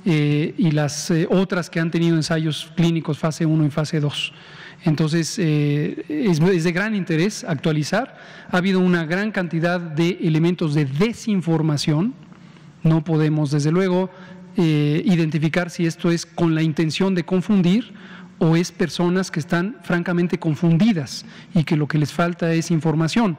eh, 0.05 0.53
y 0.57 0.71
las 0.71 1.11
eh, 1.11 1.27
otras 1.29 1.69
que 1.69 1.79
han 1.79 1.89
tenido 1.89 2.15
ensayos 2.15 2.71
clínicos 2.75 3.17
fase 3.17 3.45
1 3.45 3.65
y 3.65 3.69
fase 3.69 3.99
2. 3.99 4.33
Entonces, 4.85 5.39
eh, 5.39 6.03
es, 6.09 6.39
de 6.63 6.71
gran 6.73 6.93
interés 6.93 7.45
actualizar. 7.45 8.17
Ha 8.49 8.57
habido 8.57 8.81
una 8.81 9.05
gran 9.05 9.31
cantidad 9.31 9.79
de 9.79 10.19
elementos 10.21 10.73
de 10.73 10.85
desinformación. 10.85 12.13
No 12.83 13.03
podemos, 13.03 13.51
desde 13.51 13.71
luego, 13.71 14.09
identificar 14.55 15.71
si 15.71 15.87
esto 15.87 16.11
es 16.11 16.27
con 16.27 16.53
la 16.53 16.61
intención 16.61 17.15
de 17.15 17.23
confundir 17.23 17.93
o 18.37 18.55
es 18.55 18.71
personas 18.71 19.31
que 19.31 19.39
están 19.39 19.77
francamente 19.83 20.37
confundidas 20.37 21.25
y 21.55 21.63
que 21.63 21.77
lo 21.77 21.87
que 21.87 21.97
les 21.97 22.11
falta 22.11 22.53
es 22.53 22.69
información. 22.69 23.37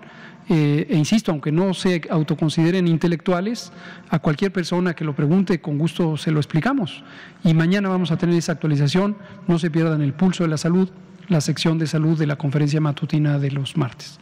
Eh, 0.48 0.86
e 0.90 0.96
insisto, 0.96 1.30
aunque 1.30 1.52
no 1.52 1.72
se 1.72 2.02
autoconsideren 2.10 2.86
intelectuales, 2.86 3.72
a 4.10 4.18
cualquier 4.18 4.52
persona 4.52 4.94
que 4.94 5.04
lo 5.04 5.14
pregunte, 5.14 5.60
con 5.60 5.78
gusto 5.78 6.16
se 6.16 6.30
lo 6.30 6.38
explicamos. 6.38 7.02
Y 7.42 7.54
mañana 7.54 7.88
vamos 7.88 8.10
a 8.10 8.18
tener 8.18 8.36
esa 8.36 8.52
actualización. 8.52 9.16
No 9.48 9.58
se 9.58 9.70
pierdan 9.70 10.02
el 10.02 10.12
pulso 10.12 10.44
de 10.44 10.50
la 10.50 10.58
salud, 10.58 10.90
la 11.28 11.40
sección 11.40 11.78
de 11.78 11.86
salud 11.86 12.18
de 12.18 12.26
la 12.26 12.36
conferencia 12.36 12.80
matutina 12.80 13.38
de 13.38 13.50
los 13.50 13.76
martes. 13.76 14.18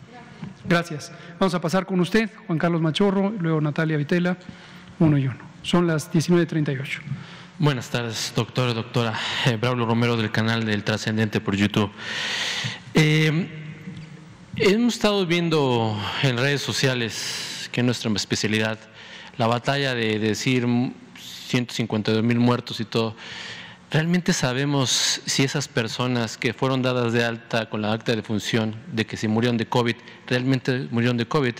Gracias. 0.68 1.12
Vamos 1.38 1.54
a 1.54 1.60
pasar 1.60 1.86
con 1.86 1.98
usted, 2.00 2.30
Juan 2.46 2.58
Carlos 2.58 2.80
Machorro, 2.80 3.32
luego 3.38 3.60
Natalia 3.60 3.96
Vitela, 3.96 4.36
uno 4.98 5.18
y 5.18 5.26
uno. 5.26 5.38
Son 5.62 5.86
las 5.86 6.12
19.38. 6.12 7.00
Buenas 7.58 7.90
tardes, 7.90 8.32
doctor, 8.34 8.74
doctora. 8.74 9.14
Eh, 9.46 9.56
Braulio 9.56 9.86
Romero 9.86 10.16
del 10.16 10.30
canal 10.30 10.64
del 10.64 10.82
Trascendente 10.82 11.40
por 11.40 11.54
YouTube. 11.54 11.90
Eh, 12.94 13.61
Hemos 14.64 14.94
estado 14.94 15.26
viendo 15.26 16.00
en 16.22 16.38
redes 16.38 16.62
sociales, 16.62 17.68
que 17.72 17.80
es 17.80 17.84
nuestra 17.84 18.12
especialidad, 18.12 18.78
la 19.36 19.48
batalla 19.48 19.92
de 19.92 20.20
decir 20.20 20.68
152 21.48 22.22
mil 22.22 22.38
muertos 22.38 22.78
y 22.78 22.84
todo. 22.84 23.16
¿Realmente 23.90 24.32
sabemos 24.32 25.20
si 25.26 25.42
esas 25.42 25.66
personas 25.66 26.36
que 26.36 26.54
fueron 26.54 26.80
dadas 26.80 27.12
de 27.12 27.24
alta 27.24 27.68
con 27.68 27.82
la 27.82 27.92
acta 27.92 28.14
de 28.14 28.22
función 28.22 28.76
de 28.92 29.04
que 29.04 29.16
se 29.16 29.26
murieron 29.26 29.56
de 29.56 29.66
COVID, 29.66 29.96
realmente 30.28 30.86
murieron 30.92 31.16
de 31.16 31.26
COVID? 31.26 31.54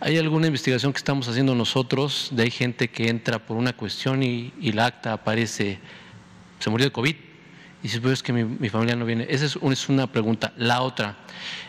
¿Hay 0.00 0.16
alguna 0.16 0.46
investigación 0.46 0.94
que 0.94 0.98
estamos 0.98 1.28
haciendo 1.28 1.54
nosotros 1.54 2.30
de 2.32 2.44
hay 2.44 2.50
gente 2.50 2.88
que 2.88 3.10
entra 3.10 3.38
por 3.38 3.58
una 3.58 3.74
cuestión 3.74 4.22
y, 4.22 4.54
y 4.58 4.72
la 4.72 4.86
acta 4.86 5.12
aparece, 5.12 5.78
se 6.58 6.70
murió 6.70 6.86
de 6.86 6.92
COVID? 6.92 7.29
Y 7.82 7.88
si 7.88 7.98
pues 7.98 8.14
es 8.14 8.22
que 8.22 8.32
mi, 8.32 8.68
familia 8.68 8.94
no 8.94 9.06
viene. 9.06 9.26
Esa 9.30 9.46
es, 9.46 9.88
una 9.88 10.06
pregunta. 10.06 10.52
La 10.56 10.82
otra 10.82 11.16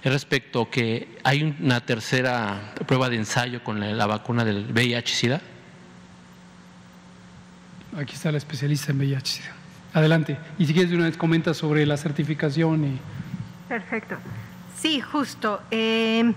es 0.03 0.11
respecto 0.11 0.63
a 0.63 0.69
que 0.69 1.17
hay 1.23 1.55
una 1.59 1.79
tercera 1.85 2.73
prueba 2.85 3.09
de 3.09 3.15
ensayo 3.15 3.63
con 3.63 3.79
la, 3.79 4.05
vacuna 4.07 4.43
del 4.43 4.65
VIH-Sida. 4.73 5.41
Aquí 7.97 8.15
está 8.15 8.31
la 8.31 8.37
especialista 8.37 8.91
en 8.91 8.99
VIH-Sida. 8.99 9.53
Adelante. 9.93 10.37
Y 10.57 10.65
si 10.65 10.73
quieres 10.73 10.89
de 10.89 10.97
una 10.97 11.05
vez 11.05 11.17
comenta 11.17 11.53
sobre 11.53 11.85
la 11.85 11.95
certificación. 11.95 12.83
Y... 12.85 12.99
Perfecto. 13.69 14.17
Sí, 14.77 14.99
justo. 14.99 15.61
Eh, 15.71 16.33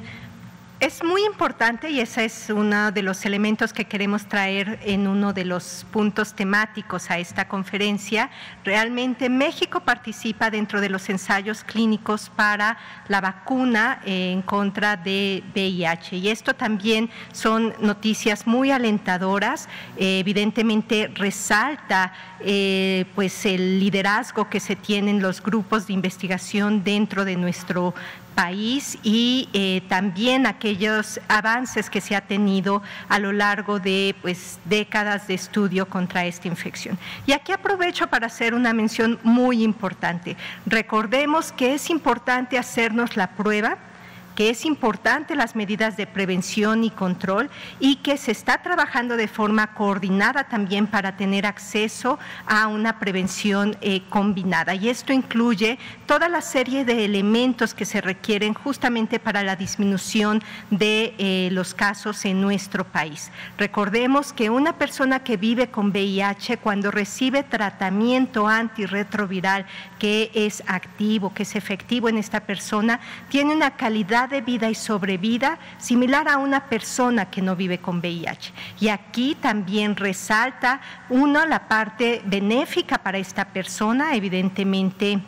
es 0.84 1.02
muy 1.02 1.24
importante 1.24 1.88
y 1.88 2.00
ese 2.00 2.26
es 2.26 2.50
uno 2.50 2.92
de 2.92 3.00
los 3.00 3.24
elementos 3.24 3.72
que 3.72 3.86
queremos 3.86 4.26
traer 4.26 4.78
en 4.84 5.08
uno 5.08 5.32
de 5.32 5.46
los 5.46 5.86
puntos 5.90 6.34
temáticos 6.34 7.10
a 7.10 7.18
esta 7.18 7.48
conferencia. 7.48 8.28
Realmente 8.64 9.30
México 9.30 9.80
participa 9.80 10.50
dentro 10.50 10.82
de 10.82 10.90
los 10.90 11.08
ensayos 11.08 11.64
clínicos 11.64 12.30
para 12.36 12.76
la 13.08 13.22
vacuna 13.22 14.02
en 14.04 14.42
contra 14.42 14.98
de 14.98 15.42
VIH 15.54 16.16
y 16.16 16.28
esto 16.28 16.52
también 16.52 17.08
son 17.32 17.72
noticias 17.80 18.46
muy 18.46 18.70
alentadoras. 18.70 19.70
evidentemente 19.96 21.10
resalta 21.14 22.12
eh, 22.40 23.06
pues 23.14 23.46
el 23.46 23.80
liderazgo 23.80 24.50
que 24.50 24.60
se 24.60 24.76
tienen 24.76 25.22
los 25.22 25.42
grupos 25.42 25.86
de 25.86 25.94
investigación 25.94 26.84
dentro 26.84 27.24
de 27.24 27.36
nuestro 27.36 27.94
país 28.34 28.98
y 29.02 29.48
eh, 29.52 29.82
también 29.88 30.46
aquellos 30.46 31.20
avances 31.28 31.88
que 31.88 32.00
se 32.00 32.16
ha 32.16 32.20
tenido 32.20 32.82
a 33.08 33.18
lo 33.18 33.32
largo 33.32 33.78
de 33.78 34.14
pues, 34.22 34.58
décadas 34.64 35.26
de 35.26 35.34
estudio 35.34 35.86
contra 35.88 36.24
esta 36.26 36.48
infección. 36.48 36.98
Y 37.26 37.32
aquí 37.32 37.52
aprovecho 37.52 38.06
para 38.08 38.26
hacer 38.26 38.54
una 38.54 38.74
mención 38.74 39.18
muy 39.22 39.62
importante. 39.62 40.36
Recordemos 40.66 41.52
que 41.52 41.74
es 41.74 41.90
importante 41.90 42.58
hacernos 42.58 43.16
la 43.16 43.28
prueba 43.28 43.78
que 44.34 44.50
es 44.50 44.64
importante 44.64 45.36
las 45.36 45.56
medidas 45.56 45.96
de 45.96 46.06
prevención 46.06 46.84
y 46.84 46.90
control 46.90 47.50
y 47.80 47.96
que 47.96 48.16
se 48.16 48.32
está 48.32 48.62
trabajando 48.62 49.16
de 49.16 49.28
forma 49.28 49.74
coordinada 49.74 50.44
también 50.44 50.86
para 50.86 51.16
tener 51.16 51.46
acceso 51.46 52.18
a 52.46 52.66
una 52.66 52.98
prevención 52.98 53.76
eh, 53.80 54.02
combinada. 54.08 54.74
Y 54.74 54.88
esto 54.88 55.12
incluye 55.12 55.78
toda 56.06 56.28
la 56.28 56.40
serie 56.40 56.84
de 56.84 57.04
elementos 57.04 57.74
que 57.74 57.84
se 57.84 58.00
requieren 58.00 58.54
justamente 58.54 59.18
para 59.18 59.42
la 59.42 59.56
disminución 59.56 60.42
de 60.70 61.14
eh, 61.18 61.48
los 61.52 61.74
casos 61.74 62.24
en 62.24 62.40
nuestro 62.40 62.84
país. 62.84 63.30
Recordemos 63.58 64.32
que 64.32 64.50
una 64.50 64.76
persona 64.76 65.22
que 65.22 65.36
vive 65.36 65.68
con 65.68 65.90
VIH 65.90 66.58
cuando 66.58 66.90
recibe 66.90 67.42
tratamiento 67.42 68.48
antirretroviral 68.48 69.66
que 69.98 70.30
es 70.34 70.62
activo, 70.66 71.32
que 71.32 71.44
es 71.44 71.56
efectivo 71.56 72.08
en 72.08 72.18
esta 72.18 72.40
persona, 72.40 73.00
tiene 73.28 73.54
una 73.54 73.70
calidad 73.76 74.23
de 74.28 74.40
vida 74.40 74.70
y 74.70 74.74
sobrevida 74.74 75.58
similar 75.78 76.28
a 76.28 76.38
una 76.38 76.66
persona 76.66 77.30
que 77.30 77.42
no 77.42 77.56
vive 77.56 77.78
con 77.78 77.98
VIH. 77.98 78.52
Y 78.80 78.88
aquí 78.88 79.36
también 79.40 79.96
resalta, 79.96 80.80
uno, 81.08 81.44
la 81.46 81.68
parte 81.68 82.22
benéfica 82.24 82.98
para 82.98 83.18
esta 83.18 83.44
persona, 83.46 84.14
evidentemente 84.14 85.20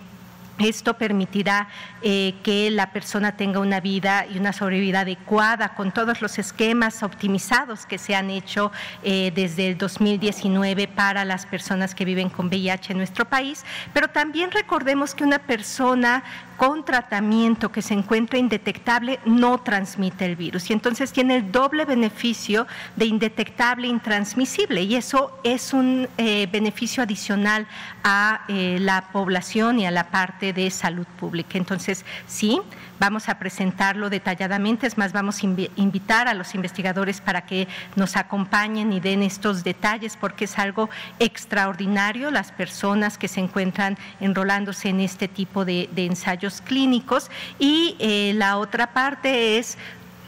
esto 0.59 0.95
permitirá 0.95 1.69
eh, 2.01 2.35
que 2.43 2.71
la 2.71 2.91
persona 2.91 3.37
tenga 3.37 3.61
una 3.61 3.81
vida 3.81 4.27
y 4.27 4.39
una 4.39 4.53
sobrevida 4.53 5.01
adecuada 5.01 5.75
con 5.75 5.93
todos 5.93 6.23
los 6.23 6.39
esquemas 6.39 7.03
optimizados 7.03 7.85
que 7.85 7.99
se 7.99 8.15
han 8.15 8.31
hecho 8.31 8.73
eh, 9.03 9.33
desde 9.35 9.69
el 9.69 9.79
2019 9.79 10.89
para 10.89 11.25
las 11.25 11.45
personas 11.45 11.95
que 11.95 12.07
viven 12.07 12.31
con 12.31 12.47
VIH 12.47 12.93
en 12.93 12.99
nuestro 12.99 13.27
país. 13.27 13.65
Pero 13.93 14.09
también 14.09 14.51
recordemos 14.51 15.15
que 15.15 15.25
una 15.25 15.41
persona 15.41 16.25
con 16.57 16.85
tratamiento 16.85 17.71
que 17.71 17.83
se 17.83 17.95
encuentra 17.95 18.39
indetectable 18.39 19.21
no 19.25 19.59
transmite 19.59 20.25
el 20.25 20.37
virus 20.37 20.71
y 20.71 20.73
entonces 20.73 21.13
tiene 21.13 21.37
el 21.37 21.53
doble 21.53 21.85
beneficio 21.85 22.67
de 22.97 23.07
indetectable 23.07 23.87
e 23.87 23.91
intransmisible 23.91 24.83
y 24.83 24.97
eso 24.97 25.39
es 25.45 25.73
un 25.73 26.09
eh, 26.19 26.49
beneficio 26.51 27.03
adicional 27.03 27.67
a 28.03 28.45
eh, 28.49 28.79
la 28.81 29.09
población 29.13 29.79
y 29.79 29.87
a 29.87 29.91
la 29.91 30.11
parte 30.11 30.53
de 30.53 30.71
salud 30.71 31.07
pública. 31.19 31.59
Entonces, 31.59 32.05
sí, 32.27 32.61
Vamos 32.99 33.29
a 33.29 33.39
presentarlo 33.39 34.09
detalladamente, 34.09 34.87
es 34.87 34.97
más, 34.97 35.13
vamos 35.13 35.43
a 35.43 35.47
invitar 35.77 36.29
a 36.29 36.35
los 36.35 36.55
investigadores 36.55 37.21
para 37.21 37.43
que 37.43 37.69
nos 37.95 38.17
acompañen 38.17 38.93
y 38.93 39.01
den 39.01 39.23
estos 39.23 39.65
detalles 39.65 40.17
porque 40.17 40.47
es 40.47 40.59
algo 40.59 40.89
extraordinario 41.19 42.31
las 42.31 42.53
personas 42.53 43.19
que 43.19 43.29
se 43.29 43.41
encuentran 43.41 43.99
enrolándose 44.21 44.89
en 44.89 45.01
este 45.01 45.29
tipo 45.29 45.65
de, 45.65 45.91
ensayos 45.97 46.63
clínicos. 46.63 47.31
Y 47.59 47.97
eh, 47.99 48.33
la 48.35 48.59
otra 48.59 48.93
parte 48.93 49.59
es, 49.59 49.77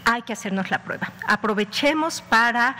hay 0.05 0.23
que 0.23 0.33
hacernos 0.33 0.71
la 0.71 0.83
prueba. 0.83 1.13
Aprovechemos 1.27 2.23
para 2.23 2.77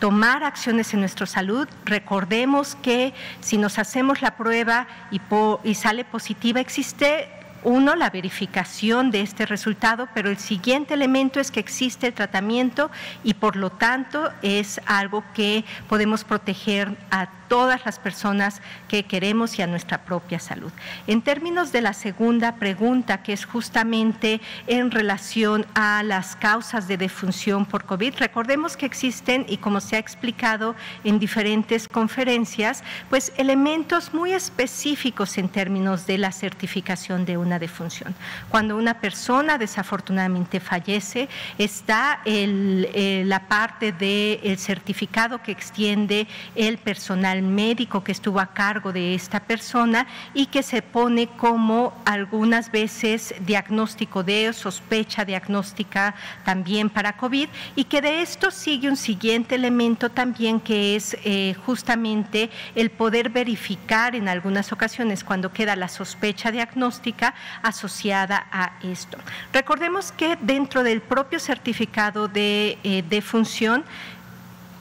tomar 0.00 0.44
acciones 0.44 0.92
en 0.94 1.00
nuestra 1.00 1.26
salud. 1.26 1.68
Recordemos 1.84 2.74
que 2.76 3.14
si 3.40 3.58
nos 3.58 3.78
hacemos 3.78 4.22
la 4.22 4.36
prueba 4.36 4.86
y, 5.10 5.20
y 5.64 5.74
sale 5.74 6.04
positiva, 6.04 6.60
existe 6.60 7.39
uno, 7.62 7.94
la 7.94 8.10
verificación 8.10 9.10
de 9.10 9.20
este 9.22 9.46
resultado, 9.46 10.08
pero 10.14 10.30
el 10.30 10.38
siguiente 10.38 10.94
elemento 10.94 11.40
es 11.40 11.50
que 11.50 11.60
existe 11.60 12.08
el 12.08 12.14
tratamiento 12.14 12.90
y 13.24 13.34
por 13.34 13.56
lo 13.56 13.70
tanto 13.70 14.30
es 14.42 14.80
algo 14.86 15.24
que 15.34 15.64
podemos 15.88 16.24
proteger 16.24 16.96
a 17.10 17.39
todas 17.50 17.84
las 17.84 17.98
personas 17.98 18.62
que 18.86 19.02
queremos 19.02 19.58
y 19.58 19.62
a 19.62 19.66
nuestra 19.66 20.04
propia 20.04 20.38
salud. 20.38 20.70
En 21.08 21.20
términos 21.20 21.72
de 21.72 21.80
la 21.80 21.94
segunda 21.94 22.54
pregunta, 22.54 23.24
que 23.24 23.32
es 23.32 23.44
justamente 23.44 24.40
en 24.68 24.92
relación 24.92 25.66
a 25.74 26.04
las 26.04 26.36
causas 26.36 26.86
de 26.86 26.96
defunción 26.96 27.66
por 27.66 27.86
COVID, 27.86 28.14
recordemos 28.18 28.76
que 28.76 28.86
existen, 28.86 29.46
y 29.48 29.56
como 29.56 29.80
se 29.80 29.96
ha 29.96 29.98
explicado 29.98 30.76
en 31.02 31.18
diferentes 31.18 31.88
conferencias, 31.88 32.84
pues 33.08 33.32
elementos 33.36 34.14
muy 34.14 34.32
específicos 34.32 35.36
en 35.36 35.48
términos 35.48 36.06
de 36.06 36.18
la 36.18 36.30
certificación 36.30 37.24
de 37.24 37.36
una 37.36 37.58
defunción. 37.58 38.14
Cuando 38.48 38.76
una 38.76 39.00
persona 39.00 39.58
desafortunadamente 39.58 40.60
fallece, 40.60 41.28
está 41.58 42.20
eh, 42.24 43.24
la 43.26 43.48
parte 43.48 43.90
del 43.90 44.56
certificado 44.56 45.42
que 45.42 45.50
extiende 45.50 46.28
el 46.54 46.78
personal 46.78 47.39
médico 47.42 48.04
que 48.04 48.12
estuvo 48.12 48.40
a 48.40 48.48
cargo 48.48 48.92
de 48.92 49.14
esta 49.14 49.40
persona 49.40 50.06
y 50.34 50.46
que 50.46 50.62
se 50.62 50.82
pone 50.82 51.28
como 51.28 51.92
algunas 52.04 52.70
veces 52.70 53.34
diagnóstico 53.40 54.22
de 54.22 54.52
sospecha 54.52 55.24
diagnóstica 55.24 56.14
también 56.44 56.90
para 56.90 57.16
COVID 57.16 57.48
y 57.76 57.84
que 57.84 58.00
de 58.00 58.22
esto 58.22 58.50
sigue 58.50 58.88
un 58.88 58.96
siguiente 58.96 59.54
elemento 59.54 60.10
también 60.10 60.60
que 60.60 60.96
es 60.96 61.16
eh, 61.24 61.54
justamente 61.64 62.50
el 62.74 62.90
poder 62.90 63.30
verificar 63.30 64.14
en 64.14 64.28
algunas 64.28 64.72
ocasiones 64.72 65.24
cuando 65.24 65.52
queda 65.52 65.76
la 65.76 65.88
sospecha 65.88 66.50
diagnóstica 66.50 67.34
asociada 67.62 68.46
a 68.50 68.72
esto. 68.82 69.18
Recordemos 69.52 70.12
que 70.12 70.36
dentro 70.40 70.82
del 70.82 71.00
propio 71.00 71.40
certificado 71.40 72.28
de 72.28 72.78
eh, 72.82 73.04
defunción 73.08 73.84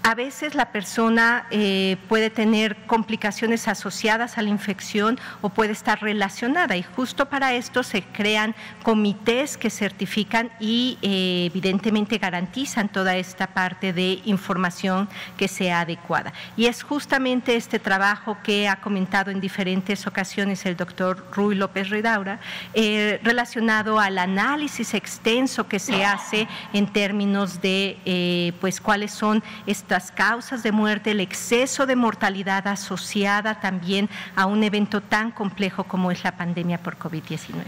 a 0.04 0.16
veces 0.16 0.56
la 0.56 0.72
persona 0.72 1.46
eh, 1.52 1.98
puede 2.08 2.30
tener 2.30 2.76
complicaciones 2.88 3.68
asociadas 3.68 4.38
a 4.38 4.42
la 4.42 4.50
infección 4.50 5.20
o 5.42 5.50
puede 5.50 5.74
estar 5.74 6.02
relacionada 6.02 6.78
y 6.78 6.84
justo 6.84 7.28
para 7.28 7.54
esto 7.54 7.84
se 7.84 8.04
crean 8.04 8.56
comités 8.84 9.58
que 9.58 9.70
certifican 9.70 10.52
y 10.60 10.98
eh, 11.02 11.50
evidentemente 11.52 12.18
garantizan 12.18 12.90
toda 12.90 13.18
esta 13.18 13.48
parte 13.48 13.92
de 13.94 14.22
información 14.26 15.10
que 15.38 15.48
sea 15.48 15.82
adecuada. 15.82 16.34
Y 16.56 16.68
es 16.68 16.82
justamente 16.82 17.56
este 17.56 17.78
trabajo 17.78 18.38
que 18.44 18.68
ha 18.68 18.78
comentado 18.78 19.32
en 19.32 19.42
diferentes 19.42 20.08
ocasiones 20.08 20.66
el 20.66 20.78
doctor 20.78 21.26
Ruy 21.34 21.56
López 21.56 21.90
Ridaura 21.90 22.40
eh, 22.74 23.20
relacionado 23.24 24.00
al 24.00 24.18
análisis 24.18 24.94
extenso 24.94 25.68
que 25.68 25.80
se 25.80 26.06
hace 26.06 26.48
en 26.74 26.88
términos 26.92 27.62
de 27.62 28.54
pues 28.60 28.80
cuáles 28.80 29.12
son 29.12 29.44
estas 29.66 29.99
causas 30.12 30.64
de 30.64 30.72
muerte, 30.72 31.12
el 31.12 31.20
exceso 31.20 31.86
de 31.86 31.96
mortalidad 31.96 32.68
asociada 32.68 33.60
también 33.60 34.10
a 34.36 34.46
un 34.46 34.64
evento 34.64 35.02
tan 35.02 35.32
complejo 35.32 35.84
como 35.84 36.12
es 36.12 36.24
la 36.24 36.38
pandemia 36.38 36.78
por 36.78 36.98
COVID-19. 36.98 37.64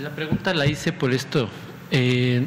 La 0.00 0.10
pregunta 0.10 0.54
la 0.54 0.66
hice 0.66 0.92
por 0.92 1.12
esto. 1.12 1.48
Eh, 1.90 2.46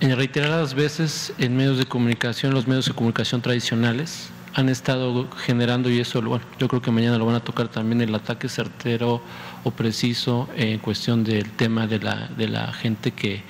en 0.00 0.16
reiteradas 0.16 0.74
veces 0.74 1.32
en 1.38 1.56
medios 1.56 1.78
de 1.78 1.86
comunicación, 1.86 2.54
los 2.54 2.66
medios 2.66 2.86
de 2.86 2.92
comunicación 2.92 3.42
tradicionales 3.42 4.30
han 4.54 4.68
estado 4.68 5.28
generando, 5.32 5.90
y 5.90 5.98
eso 5.98 6.22
bueno, 6.22 6.44
yo 6.58 6.68
creo 6.68 6.80
que 6.80 6.90
mañana 6.90 7.18
lo 7.18 7.26
van 7.26 7.34
a 7.34 7.40
tocar 7.40 7.68
también, 7.68 8.00
el 8.00 8.14
ataque 8.14 8.48
certero 8.48 9.20
o 9.64 9.70
preciso 9.72 10.48
en 10.56 10.78
cuestión 10.78 11.24
del 11.24 11.50
tema 11.50 11.86
de 11.86 11.98
la, 11.98 12.28
de 12.36 12.48
la 12.48 12.72
gente 12.72 13.10
que 13.10 13.42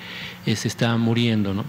eh, 0.45 0.55
se 0.55 0.67
está 0.67 0.95
muriendo. 0.97 1.53
¿no? 1.53 1.63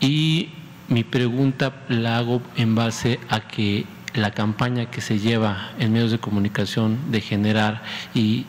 Y 0.00 0.50
mi 0.92 1.04
pregunta 1.04 1.72
la 1.88 2.18
hago 2.18 2.42
en 2.56 2.74
base 2.74 3.18
a 3.30 3.40
que 3.40 3.86
la 4.14 4.32
campaña 4.32 4.90
que 4.90 5.00
se 5.00 5.18
lleva 5.18 5.70
en 5.78 5.92
medios 5.92 6.10
de 6.10 6.18
comunicación 6.18 6.98
de 7.10 7.22
generar 7.22 7.82
y 8.14 8.44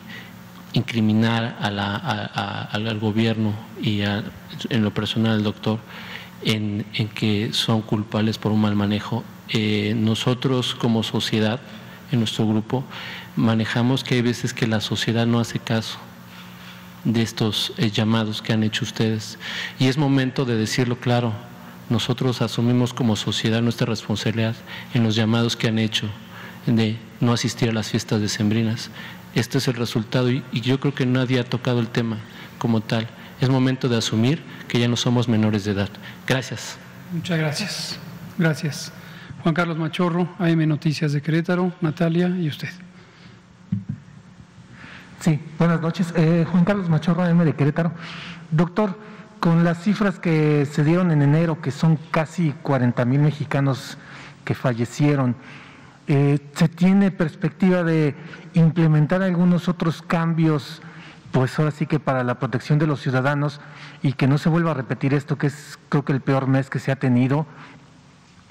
incriminar 0.74 1.56
al 1.60 2.98
gobierno 2.98 3.54
y 3.80 4.02
en 4.02 4.84
lo 4.84 4.92
personal 4.92 5.32
al 5.32 5.42
doctor 5.42 5.78
en, 6.42 6.84
que 7.14 7.52
son 7.52 7.80
culpables 7.80 8.36
por 8.36 8.52
un 8.52 8.60
mal 8.60 8.76
manejo. 8.76 9.24
Eh, 9.48 9.94
nosotros 9.96 10.74
como 10.74 11.02
sociedad, 11.02 11.60
en 12.12 12.18
nuestro 12.18 12.46
grupo, 12.46 12.84
manejamos 13.36 14.04
que 14.04 14.16
hay 14.16 14.22
veces 14.22 14.52
que 14.52 14.66
la 14.66 14.80
sociedad 14.80 15.26
no 15.26 15.40
hace 15.40 15.58
caso 15.58 15.98
de 17.04 17.22
estos 17.22 17.72
eh, 17.78 17.90
llamados 17.90 18.42
que 18.42 18.52
han 18.52 18.62
hecho 18.62 18.84
ustedes. 18.84 19.38
Y 19.78 19.86
es 19.86 19.96
momento 19.96 20.44
de 20.44 20.56
decirlo 20.56 20.98
claro, 20.98 21.32
nosotros 21.90 22.40
asumimos 22.42 22.94
como 22.94 23.16
sociedad 23.16 23.60
nuestra 23.60 23.86
responsabilidad 23.86 24.54
en 24.94 25.02
los 25.02 25.14
llamados 25.14 25.56
que 25.56 25.68
han 25.68 25.78
hecho 25.78 26.08
de 26.66 26.96
no 27.20 27.32
asistir 27.32 27.68
a 27.68 27.72
las 27.72 27.90
fiestas 27.90 28.20
decembrinas. 28.20 28.90
Este 29.34 29.58
es 29.58 29.68
el 29.68 29.74
resultado 29.74 30.30
y, 30.30 30.42
yo 30.52 30.80
creo 30.80 30.94
que 30.94 31.06
nadie 31.06 31.40
ha 31.40 31.44
tocado 31.44 31.80
el 31.80 31.88
tema 31.88 32.18
como 32.58 32.80
tal. 32.80 33.08
Es 33.40 33.48
momento 33.48 33.88
de 33.88 33.96
asumir 33.96 34.42
que 34.68 34.78
ya 34.78 34.88
no 34.88 34.96
somos 34.96 35.28
menores 35.28 35.64
de 35.64 35.72
edad. 35.72 35.90
Gracias. 36.26 36.78
Muchas 37.12 37.38
gracias. 37.38 37.98
Gracias. 38.38 38.92
Juan 39.42 39.54
Carlos 39.54 39.76
Machorro, 39.76 40.28
AM 40.38 40.66
Noticias 40.66 41.12
de 41.12 41.20
Querétaro, 41.20 41.72
Natalia 41.80 42.28
y 42.28 42.48
usted. 42.48 42.70
Sí, 45.20 45.38
buenas 45.58 45.80
noches. 45.80 46.12
Eh, 46.16 46.46
Juan 46.50 46.64
Carlos 46.64 46.88
Machorro, 46.88 47.22
AM 47.22 47.44
de 47.44 47.54
Querétaro. 47.54 47.92
Doctor, 48.50 48.98
con 49.44 49.62
las 49.62 49.82
cifras 49.82 50.18
que 50.18 50.64
se 50.64 50.84
dieron 50.84 51.10
en 51.10 51.20
enero, 51.20 51.60
que 51.60 51.70
son 51.70 51.98
casi 52.10 52.54
40 52.62 53.04
mil 53.04 53.20
mexicanos 53.20 53.98
que 54.42 54.54
fallecieron, 54.54 55.36
eh, 56.06 56.38
¿se 56.54 56.66
tiene 56.66 57.10
perspectiva 57.10 57.82
de 57.82 58.14
implementar 58.54 59.20
algunos 59.20 59.68
otros 59.68 60.00
cambios 60.00 60.80
pues 61.30 61.58
ahora 61.58 61.72
sí 61.72 61.84
que 61.84 62.00
para 62.00 62.24
la 62.24 62.38
protección 62.38 62.78
de 62.78 62.86
los 62.86 63.02
ciudadanos 63.02 63.60
y 64.02 64.14
que 64.14 64.26
no 64.26 64.38
se 64.38 64.48
vuelva 64.48 64.70
a 64.70 64.74
repetir 64.74 65.12
esto 65.12 65.36
que 65.36 65.48
es 65.48 65.78
creo 65.90 66.06
que 66.06 66.12
el 66.12 66.22
peor 66.22 66.46
mes 66.46 66.70
que 66.70 66.78
se 66.78 66.90
ha 66.90 66.96
tenido. 66.96 67.44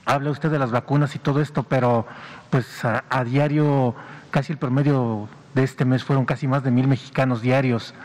Habla 0.06 0.30
usted 0.30 0.52
de 0.52 0.60
las 0.60 0.70
vacunas 0.70 1.16
y 1.16 1.18
todo 1.18 1.42
esto, 1.42 1.64
pero 1.64 2.06
pues 2.52 2.86
a, 2.86 3.04
a 3.10 3.24
diario 3.24 3.96
casi 4.30 4.54
el 4.54 4.60
promedio 4.60 5.28
de 5.56 5.64
este 5.64 5.86
mes 5.86 6.04
fueron 6.04 6.26
casi 6.26 6.48
más 6.48 6.64
de 6.64 6.70
mil 6.70 6.88
mexicanos 6.88 7.42
diarios. 7.42 7.96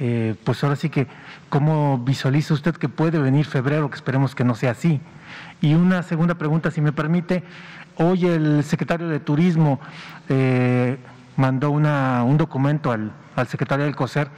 Eh, 0.00 0.34
pues 0.44 0.62
ahora 0.64 0.76
sí 0.76 0.90
que, 0.90 1.06
¿cómo 1.48 1.98
visualiza 1.98 2.54
usted 2.54 2.74
que 2.74 2.88
puede 2.88 3.18
venir 3.18 3.46
febrero? 3.46 3.88
Que 3.90 3.96
esperemos 3.96 4.34
que 4.34 4.44
no 4.44 4.54
sea 4.54 4.72
así. 4.72 5.00
Y 5.60 5.74
una 5.74 6.02
segunda 6.02 6.34
pregunta, 6.34 6.70
si 6.70 6.80
me 6.80 6.92
permite. 6.92 7.44
Hoy 7.96 8.26
el 8.26 8.64
secretario 8.64 9.08
de 9.08 9.20
Turismo 9.20 9.78
eh, 10.28 10.98
mandó 11.36 11.70
una, 11.70 12.24
un 12.24 12.36
documento 12.36 12.90
al, 12.90 13.12
secretario 13.46 13.84
del 13.84 13.94
COSER 13.94 14.28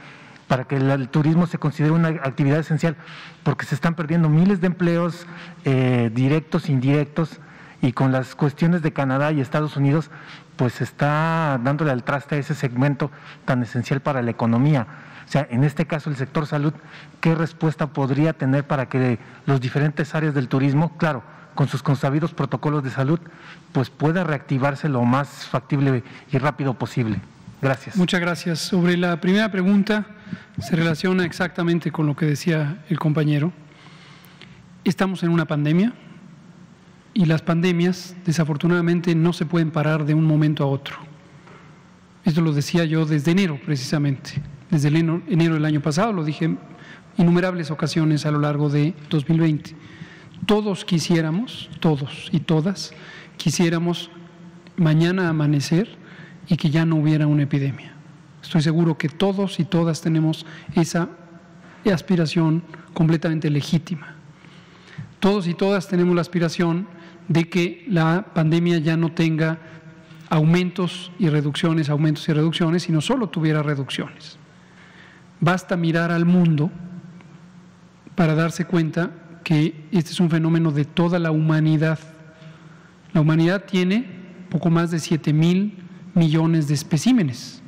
para 0.47 0.65
que 0.65 0.77
el, 0.77 0.89
el, 0.89 1.09
turismo 1.09 1.47
se 1.47 1.57
considere 1.57 1.93
una 1.93 2.09
actividad 2.09 2.59
esencial, 2.59 2.95
porque 3.43 3.65
se 3.65 3.75
están 3.75 3.95
perdiendo 3.95 4.29
miles 4.29 4.61
de 4.61 4.67
empleos 4.67 5.25
eh, 5.65 6.09
directos, 6.13 6.69
indirectos, 6.69 7.39
y 7.81 7.91
con 7.91 8.11
las 8.11 8.35
cuestiones 8.35 8.81
de 8.81 8.93
Canadá 8.93 9.31
y 9.31 9.41
Estados 9.41 9.77
Unidos, 9.77 10.09
pues 10.55 10.81
está 10.81 11.59
dándole 11.63 11.91
al 11.91 12.03
traste 12.03 12.35
a 12.35 12.37
ese 12.39 12.55
segmento 12.55 13.11
tan 13.45 13.61
esencial 13.61 13.99
para 14.01 14.21
la 14.21 14.31
economía. 14.31 14.87
O 15.27 15.29
sea, 15.29 15.45
en 15.49 15.63
este 15.63 15.85
caso 15.85 16.09
el 16.09 16.15
sector 16.15 16.47
salud, 16.47 16.73
¿qué 17.19 17.35
respuesta 17.35 17.87
podría 17.87 18.33
tener 18.33 18.65
para 18.65 18.87
que 18.87 19.19
los 19.45 19.59
diferentes 19.59 20.15
áreas 20.15 20.33
del 20.33 20.47
turismo, 20.47 20.97
claro, 20.97 21.21
con 21.53 21.67
sus 21.67 21.83
consabidos 21.83 22.33
protocolos 22.33 22.83
de 22.83 22.91
salud, 22.91 23.19
pues 23.73 23.89
pueda 23.89 24.23
reactivarse 24.23 24.87
lo 24.87 25.03
más 25.03 25.45
factible 25.47 26.03
y 26.31 26.37
rápido 26.37 26.73
posible? 26.75 27.19
Gracias. 27.61 27.97
Muchas 27.97 28.21
gracias. 28.21 28.59
Sobre 28.59 28.95
la 28.95 29.19
primera 29.19 29.51
pregunta, 29.51 30.05
se 30.59 30.75
relaciona 30.75 31.25
exactamente 31.25 31.91
con 31.91 32.05
lo 32.05 32.15
que 32.15 32.25
decía 32.25 32.83
el 32.89 32.99
compañero. 32.99 33.51
Estamos 34.85 35.23
en 35.23 35.29
una 35.29 35.45
pandemia, 35.45 35.93
y 37.17 37.25
las 37.25 37.41
pandemias 37.41 38.15
desafortunadamente 38.25 39.15
no 39.15 39.33
se 39.33 39.47
pueden 39.47 39.71
parar 39.71 40.05
de 40.05 40.13
un 40.13 40.23
momento 40.23 40.63
a 40.63 40.67
otro. 40.67 40.97
Esto 42.23 42.41
lo 42.41 42.53
decía 42.53 42.85
yo 42.85 43.07
desde 43.07 43.31
enero 43.31 43.59
precisamente, 43.65 44.39
desde 44.69 44.89
enero, 44.89 45.21
del 45.27 45.65
año 45.65 45.81
pasado, 45.81 46.13
lo 46.13 46.23
dije 46.23 46.55
innumerables 47.17 47.71
ocasiones 47.71 48.25
a 48.25 48.31
lo 48.31 48.39
largo 48.39 48.69
de 48.69 48.93
2020. 49.09 49.75
Todos 50.45 50.85
quisiéramos, 50.85 51.69
todos 51.79 52.29
y 52.31 52.39
todas, 52.39 52.93
quisiéramos 53.37 54.11
mañana 54.75 55.29
amanecer 55.29 55.97
y 56.47 56.57
que 56.57 56.69
ya 56.69 56.85
no 56.85 56.97
hubiera 56.97 57.27
una 57.27 57.43
epidemia. 57.43 57.93
Estoy 58.43 58.61
seguro 58.61 58.97
que 58.97 59.09
todos 59.09 59.59
y 59.59 59.65
todas 59.65 60.01
tenemos 60.01 60.45
esa 60.75 61.09
aspiración 61.91 62.63
completamente 62.93 63.49
legítima. 63.49 64.15
Todos 65.19 65.47
y 65.47 65.53
todas 65.53 65.87
tenemos 65.87 66.13
la 66.15 66.21
aspiración 66.21 66.87
de 67.27 67.49
que 67.49 67.85
la 67.89 68.27
pandemia 68.33 68.77
ya 68.79 68.97
no 68.97 69.11
tenga 69.11 69.59
aumentos 70.29 71.11
y 71.17 71.29
reducciones, 71.29 71.89
aumentos 71.89 72.27
y 72.29 72.33
reducciones, 72.33 72.83
sino 72.83 73.01
solo 73.01 73.29
tuviera 73.29 73.63
reducciones. 73.63 74.37
Basta 75.39 75.77
mirar 75.77 76.11
al 76.11 76.25
mundo 76.25 76.71
para 78.15 78.33
darse 78.33 78.65
cuenta 78.65 79.11
que 79.43 79.87
este 79.91 80.11
es 80.11 80.19
un 80.19 80.29
fenómeno 80.29 80.71
de 80.71 80.85
toda 80.85 81.19
la 81.19 81.31
humanidad. 81.31 81.99
La 83.13 83.21
humanidad 83.21 83.65
tiene 83.65 84.05
poco 84.49 84.69
más 84.69 84.91
de 84.91 84.99
7 84.99 85.33
mil 85.33 85.77
millones 86.15 86.67
de 86.67 86.73
especímenes. 86.73 87.61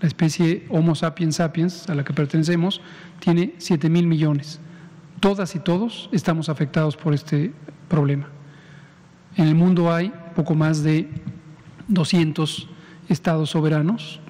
La 0.00 0.08
especie 0.08 0.66
Homo 0.68 0.94
sapiens 0.94 1.36
sapiens, 1.36 1.88
a 1.88 1.94
la 1.94 2.04
que 2.04 2.12
pertenecemos, 2.12 2.80
tiene 3.20 3.54
7 3.58 3.88
mil 3.88 4.06
millones. 4.06 4.60
Todas 5.20 5.54
y 5.54 5.60
todos 5.60 6.10
estamos 6.12 6.48
afectados 6.48 6.96
por 6.96 7.14
este 7.14 7.52
problema. 7.88 8.28
En 9.36 9.46
el 9.46 9.54
mundo 9.54 9.92
hay 9.92 10.12
poco 10.34 10.54
más 10.54 10.82
de 10.82 11.08
200 11.88 12.68
estados 13.08 13.50
soberanos 13.50 14.20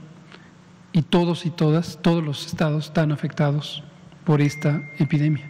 y 0.96 1.02
todos 1.02 1.44
y 1.44 1.50
todas, 1.50 1.98
todos 2.00 2.24
los 2.24 2.46
estados 2.46 2.86
están 2.86 3.12
afectados 3.12 3.84
por 4.24 4.40
esta 4.40 4.82
epidemia. 4.98 5.44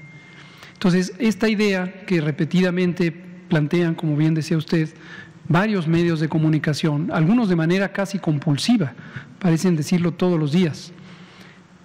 Entonces, 0.73 1.13
esta 1.21 1.49
idea 1.49 2.05
que 2.05 2.21
repetidamente 2.21 3.13
plantean, 3.13 3.95
como 3.95 4.17
bien 4.17 4.35
decía 4.35 4.57
usted, 4.57 4.89
varios 5.49 5.87
medios 5.87 6.19
de 6.19 6.29
comunicación, 6.29 7.13
algunos 7.13 7.49
de 7.49 7.55
manera 7.55 7.93
casi 7.93 8.19
compulsiva, 8.19 8.95
parecen 9.39 9.77
decirlo 9.77 10.11
todos 10.11 10.37
los 10.37 10.51
días, 10.51 10.93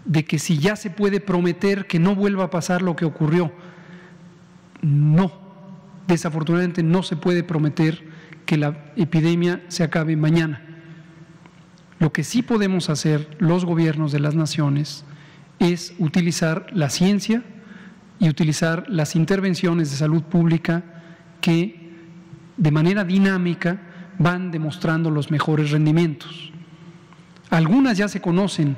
de 0.06 0.26
que 0.26 0.40
si 0.40 0.58
ya 0.58 0.76
se 0.76 0.90
puede 0.90 1.20
prometer 1.20 1.86
que 1.86 2.00
no 2.00 2.16
vuelva 2.16 2.46
a 2.46 2.50
pasar 2.50 2.82
lo 2.82 2.96
que 2.96 3.06
ocurrió, 3.06 3.52
no, 4.82 5.32
desafortunadamente 6.08 6.82
no 6.82 7.04
se 7.04 7.16
puede 7.16 7.44
prometer 7.44 8.04
que 8.48 8.58
la 8.58 8.92
epidemia 8.96 9.62
se 9.68 9.84
acabe 9.84 10.16
mañana. 10.16 10.71
Lo 12.02 12.12
que 12.12 12.26
sí 12.26 12.42
podemos 12.42 12.90
hacer 12.90 13.38
los 13.40 13.64
gobiernos 13.64 14.12
de 14.12 14.20
las 14.20 14.36
naciones 14.36 15.06
es 15.60 15.94
utilizar 16.00 16.68
la 16.74 16.90
ciencia 16.90 17.42
y 18.20 18.28
utilizar 18.28 18.84
las 18.90 19.16
intervenciones 19.16 19.92
de 19.92 19.96
salud 19.96 20.24
pública 20.24 20.84
que 21.40 21.90
de 22.58 22.72
manera 22.72 23.06
dinámica 23.06 23.80
van 24.20 24.52
demostrando 24.52 25.10
los 25.10 25.32
mejores 25.32 25.72
rendimientos. 25.72 26.52
Algunas 27.50 27.98
ya 27.98 28.10
se 28.10 28.20
conocen 28.20 28.76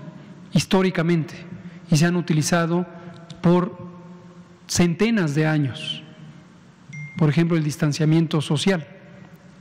históricamente 0.51 1.33
y 1.89 1.97
se 1.97 2.05
han 2.05 2.15
utilizado 2.15 2.85
por 3.41 3.75
centenas 4.67 5.33
de 5.33 5.47
años 5.47 6.03
por 7.17 7.29
ejemplo, 7.29 7.57
el 7.57 7.63
distanciamiento 7.63 8.41
social, 8.41 8.87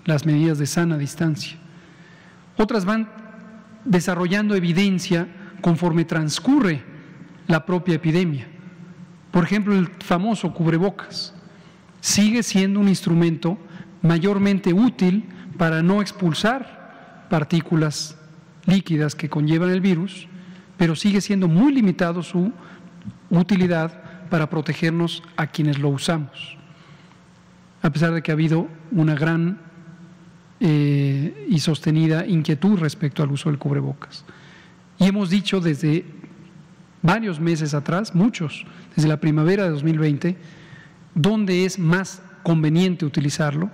las 0.05 0.27
medidas 0.27 0.59
de 0.59 0.67
sana 0.67 0.99
distancia. 0.99 1.57
Otras 2.57 2.85
van 2.85 3.09
desarrollando 3.85 4.55
evidencia 4.55 5.29
conforme 5.61 6.05
transcurre 6.05 6.83
la 7.47 7.65
propia 7.65 7.97
epidemia. 7.97 8.47
Por 9.31 9.45
ejemplo, 9.45 9.75
el 9.75 9.89
famoso 10.01 10.53
cubrebocas 10.53 11.35
sigue 12.01 12.43
siendo 12.43 12.81
un 12.81 12.89
instrumento 12.89 13.59
mayormente 14.03 14.73
útil 14.73 15.25
para 15.57 15.83
no 15.83 16.01
expulsar 16.01 17.27
partículas 17.31 18.17
líquidas 18.67 19.15
que 19.15 19.29
conllevan 19.29 19.71
el 19.71 19.81
virus, 19.81 20.29
pero 20.77 20.97
sigue 20.97 21.21
siendo 21.21 21.49
muy 21.49 21.73
limitado 21.73 22.23
su 22.23 22.53
utilidad 23.31 24.29
para 24.29 24.51
protegernos 24.51 25.23
a 25.37 25.47
quienes 25.47 25.79
lo 25.79 25.89
usamos 25.89 26.59
a 27.83 27.91
pesar 27.91 28.13
de 28.13 28.23
que 28.23 28.31
ha 28.31 28.35
habido 28.35 28.69
una 28.93 29.15
gran 29.15 29.59
eh, 30.65 31.47
y 31.49 31.59
sostenida 31.59 32.25
inquietud 32.25 32.79
respecto 32.79 33.25
al 33.25 33.33
uso 33.33 33.49
del 33.49 33.59
cubrebocas. 33.59 34.25
Y 34.97 35.07
hemos 35.07 35.29
dicho 35.29 35.61
desde 35.61 36.05
varios 37.03 37.41
meses 37.41 37.75
atrás, 37.75 38.15
muchos, 38.15 38.65
desde 38.95 39.09
la 39.09 39.17
primavera 39.17 39.65
de 39.65 39.71
2020, 39.71 40.37
dónde 41.17 41.65
es 41.65 41.81
más 41.81 42.23
conveniente 42.45 43.05
utilizarlo 43.05 43.71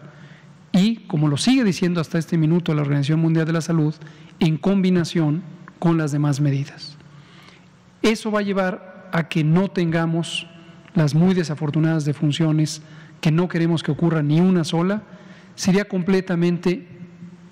y, 0.72 0.96
como 1.08 1.28
lo 1.28 1.36
sigue 1.36 1.62
diciendo 1.62 2.00
hasta 2.00 2.16
este 2.16 2.38
minuto 2.38 2.72
la 2.72 2.80
Organización 2.80 3.20
Mundial 3.20 3.44
de 3.44 3.52
la 3.52 3.60
Salud, 3.60 3.94
en 4.40 4.56
combinación 4.56 5.42
con 5.78 5.98
las 5.98 6.10
demás 6.10 6.40
medidas. 6.40 6.96
Eso 8.00 8.30
va 8.30 8.38
a 8.38 8.44
llevar 8.44 9.10
a 9.12 9.28
que 9.28 9.44
no 9.44 9.68
tengamos 9.68 10.46
las 10.94 11.14
muy 11.14 11.34
desafortunadas 11.34 12.06
defunciones 12.06 12.80
que 13.20 13.30
no 13.30 13.46
queremos 13.46 13.82
que 13.82 13.90
ocurra 13.90 14.22
ni 14.22 14.40
una 14.40 14.64
sola, 14.64 15.02
sería 15.58 15.86
completamente 15.86 16.86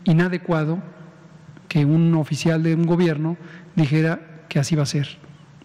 inadecuado 0.05 0.81
que 1.69 1.85
un 1.85 2.15
oficial 2.15 2.63
de 2.63 2.77
un 2.77 2.87
gobierno 2.87 3.37
dijera 3.75 4.45
que 4.49 4.61
así 4.61 4.77
va 4.77 4.85
a 4.85 4.87
ser, 4.87 5.19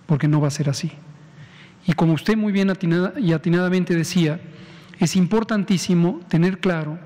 porque 0.07 0.27
no 0.27 0.41
va 0.41 0.47
a 0.47 0.51
ser 0.51 0.67
así. 0.67 0.91
Y 1.85 1.93
como 1.93 2.13
usted 2.13 2.35
muy 2.35 2.51
bien 2.51 2.73
y 3.19 3.33
atinadamente 3.33 3.95
decía, 3.95 4.41
es 4.99 5.15
importantísimo 5.15 6.19
tener 6.29 6.59
claro 6.59 6.97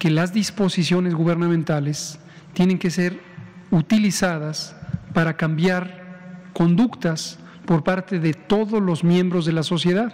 que 0.00 0.10
las 0.10 0.32
disposiciones 0.32 1.14
gubernamentales 1.14 2.18
tienen 2.52 2.80
que 2.80 2.90
ser 2.90 3.20
utilizadas 3.70 4.74
para 5.14 5.36
cambiar 5.36 6.48
conductas 6.54 7.38
por 7.66 7.84
parte 7.84 8.18
de 8.18 8.34
todos 8.34 8.82
los 8.82 9.04
miembros 9.04 9.46
de 9.46 9.52
la 9.52 9.62
sociedad 9.62 10.12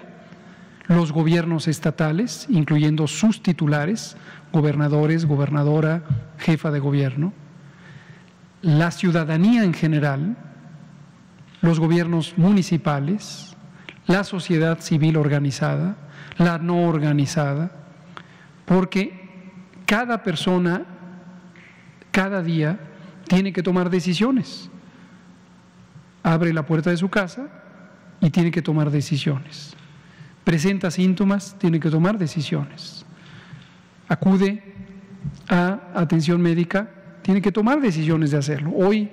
los 0.89 1.12
gobiernos 1.12 1.68
estatales, 1.68 2.47
incluyendo 2.49 3.07
sus 3.07 3.43
titulares, 3.43 4.16
gobernadores, 4.53 5.26
gobernadora, 5.26 6.03
jefa 6.39 6.70
de 6.70 6.78
gobierno, 6.78 7.32
la 8.62 8.91
ciudadanía 8.91 9.64
en 9.64 9.74
general, 9.74 10.37
los 11.61 11.80
gobiernos 11.80 12.34
municipales, 12.37 13.57
la 14.07 14.24
sociedad 14.24 14.80
civil 14.80 15.16
organizada, 15.16 15.97
la 16.39 16.59
no 16.59 16.87
organizada, 16.89 17.70
porque 18.64 19.26
cada 19.87 20.22
persona, 20.22 20.84
cada 22.11 22.43
día, 22.43 22.78
tiene 23.28 23.53
que 23.53 23.62
tomar 23.62 23.91
decisiones. 23.91 24.70
abre 26.22 26.53
la 26.53 26.66
puerta 26.66 26.91
de 26.91 26.97
su 26.97 27.09
casa 27.09 27.47
y 28.20 28.30
tiene 28.30 28.51
que 28.51 28.61
tomar 28.61 28.91
decisiones. 28.91 29.76
Presenta 30.47 30.92
síntomas, 30.92 31.57
tiene 31.59 31.80
que 31.80 31.90
tomar 31.90 32.18
decisiones. 32.18 33.05
Acude 34.07 34.62
a 35.49 35.80
atención 35.92 36.40
médica, 36.40 36.88
tiene 37.22 37.42
que 37.42 37.51
tomar 37.51 37.80
decisiones 37.80 38.30
de 38.30 38.38
hacerlo. 38.38 38.70
Hoy 38.76 39.11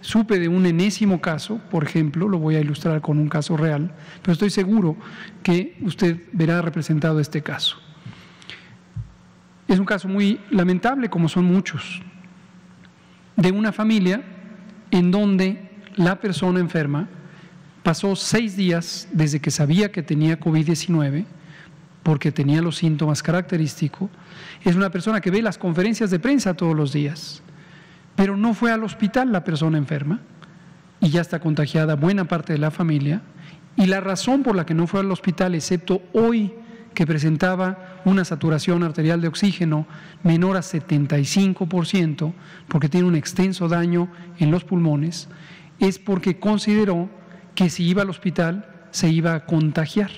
supe 0.00 0.40
de 0.40 0.48
un 0.48 0.66
enésimo 0.66 1.20
caso, 1.20 1.60
por 1.70 1.84
ejemplo, 1.84 2.28
lo 2.28 2.40
voy 2.40 2.56
a 2.56 2.60
ilustrar 2.60 3.00
con 3.00 3.20
un 3.20 3.28
caso 3.28 3.56
real, 3.56 3.92
pero 4.22 4.32
estoy 4.32 4.50
seguro 4.50 4.96
que 5.44 5.78
usted 5.82 6.20
verá 6.32 6.60
representado 6.60 7.20
este 7.20 7.42
caso. 7.42 7.76
Es 9.68 9.78
un 9.78 9.86
caso 9.86 10.08
muy 10.08 10.40
lamentable, 10.50 11.08
como 11.08 11.28
son 11.28 11.44
muchos, 11.44 12.02
de 13.36 13.52
una 13.52 13.70
familia 13.70 14.20
en 14.90 15.12
donde 15.12 15.70
la 15.94 16.18
persona 16.18 16.58
enferma 16.58 17.08
pasó 17.82 18.16
seis 18.16 18.56
días 18.56 19.08
desde 19.12 19.40
que 19.40 19.50
sabía 19.50 19.90
que 19.92 20.02
tenía 20.02 20.38
COVID-19, 20.38 21.24
porque 22.02 22.32
tenía 22.32 22.62
los 22.62 22.76
síntomas 22.76 23.22
característicos, 23.22 24.10
es 24.64 24.76
una 24.76 24.90
persona 24.90 25.20
que 25.20 25.30
ve 25.30 25.42
las 25.42 25.58
conferencias 25.58 26.10
de 26.10 26.18
prensa 26.18 26.54
todos 26.54 26.76
los 26.76 26.92
días, 26.92 27.42
pero 28.16 28.36
no 28.36 28.54
fue 28.54 28.72
al 28.72 28.84
hospital 28.84 29.32
la 29.32 29.44
persona 29.44 29.78
enferma 29.78 30.20
y 31.00 31.10
ya 31.10 31.20
está 31.20 31.40
contagiada 31.40 31.96
buena 31.96 32.26
parte 32.26 32.52
de 32.52 32.58
la 32.58 32.70
familia. 32.70 33.22
Y 33.76 33.86
la 33.86 34.00
razón 34.00 34.42
por 34.42 34.54
la 34.54 34.66
que 34.66 34.74
no 34.74 34.86
fue 34.86 35.00
al 35.00 35.10
hospital, 35.10 35.54
excepto 35.54 36.02
hoy 36.12 36.52
que 36.94 37.06
presentaba 37.06 38.00
una 38.04 38.24
saturación 38.24 38.82
arterial 38.82 39.20
de 39.20 39.28
oxígeno 39.28 39.86
menor 40.22 40.56
a 40.56 40.60
75%, 40.60 42.32
porque 42.68 42.88
tiene 42.88 43.08
un 43.08 43.16
extenso 43.16 43.66
daño 43.68 44.08
en 44.38 44.50
los 44.50 44.64
pulmones, 44.64 45.28
es 45.80 45.98
porque 45.98 46.38
consideró 46.38 47.08
que 47.54 47.70
si 47.70 47.84
iba 47.84 48.02
al 48.02 48.10
hospital 48.10 48.66
se 48.90 49.08
iba 49.08 49.34
a 49.34 49.46
contagiar. 49.46 50.10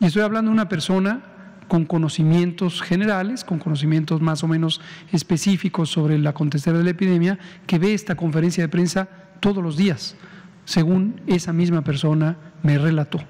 Y 0.00 0.06
estoy 0.06 0.22
hablando 0.22 0.50
de 0.50 0.54
una 0.54 0.68
persona 0.68 1.22
con 1.68 1.84
conocimientos 1.84 2.82
generales, 2.82 3.44
con 3.44 3.58
conocimientos 3.58 4.20
más 4.20 4.42
o 4.44 4.48
menos 4.48 4.80
específicos 5.12 5.90
sobre 5.90 6.18
la 6.18 6.30
acontecer 6.30 6.76
de 6.76 6.84
la 6.84 6.90
epidemia, 6.90 7.38
que 7.66 7.78
ve 7.78 7.94
esta 7.94 8.14
conferencia 8.14 8.64
de 8.64 8.68
prensa 8.68 9.08
todos 9.40 9.62
los 9.62 9.76
días, 9.76 10.16
según 10.64 11.20
esa 11.26 11.52
misma 11.52 11.82
persona 11.82 12.36
me 12.62 12.78
relató. 12.78 13.20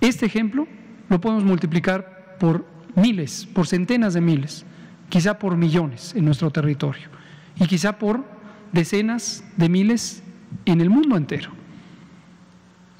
Este 0.00 0.26
ejemplo 0.26 0.66
lo 1.08 1.20
podemos 1.20 1.44
multiplicar 1.44 2.36
por 2.40 2.66
miles, 2.96 3.46
por 3.46 3.66
centenas 3.66 4.14
de 4.14 4.20
miles, 4.20 4.64
quizá 5.08 5.38
por 5.38 5.56
millones 5.56 6.14
en 6.16 6.24
nuestro 6.24 6.50
territorio 6.50 7.08
y 7.56 7.66
quizá 7.66 7.98
por 7.98 8.24
decenas 8.72 9.44
de 9.56 9.68
miles 9.68 10.22
en 10.64 10.80
el 10.80 10.90
mundo 10.90 11.16
entero. 11.16 11.50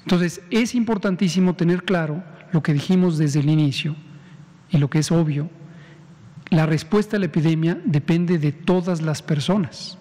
Entonces, 0.03 0.41
es 0.51 0.75
importantísimo 0.75 1.55
tener 1.55 1.83
claro 1.83 2.23
lo 2.51 2.61
que 2.61 2.73
dijimos 2.73 3.17
desde 3.17 3.39
el 3.39 3.49
inicio 3.49 3.95
y 4.69 4.77
lo 4.77 4.89
que 4.89 4.99
es 4.99 5.11
obvio, 5.11 5.49
la 6.49 6.65
respuesta 6.65 7.17
a 7.17 7.19
la 7.19 7.25
epidemia 7.25 7.79
depende 7.85 8.37
de 8.37 8.51
todas 8.51 9.01
las 9.01 9.21
personas. 9.21 9.97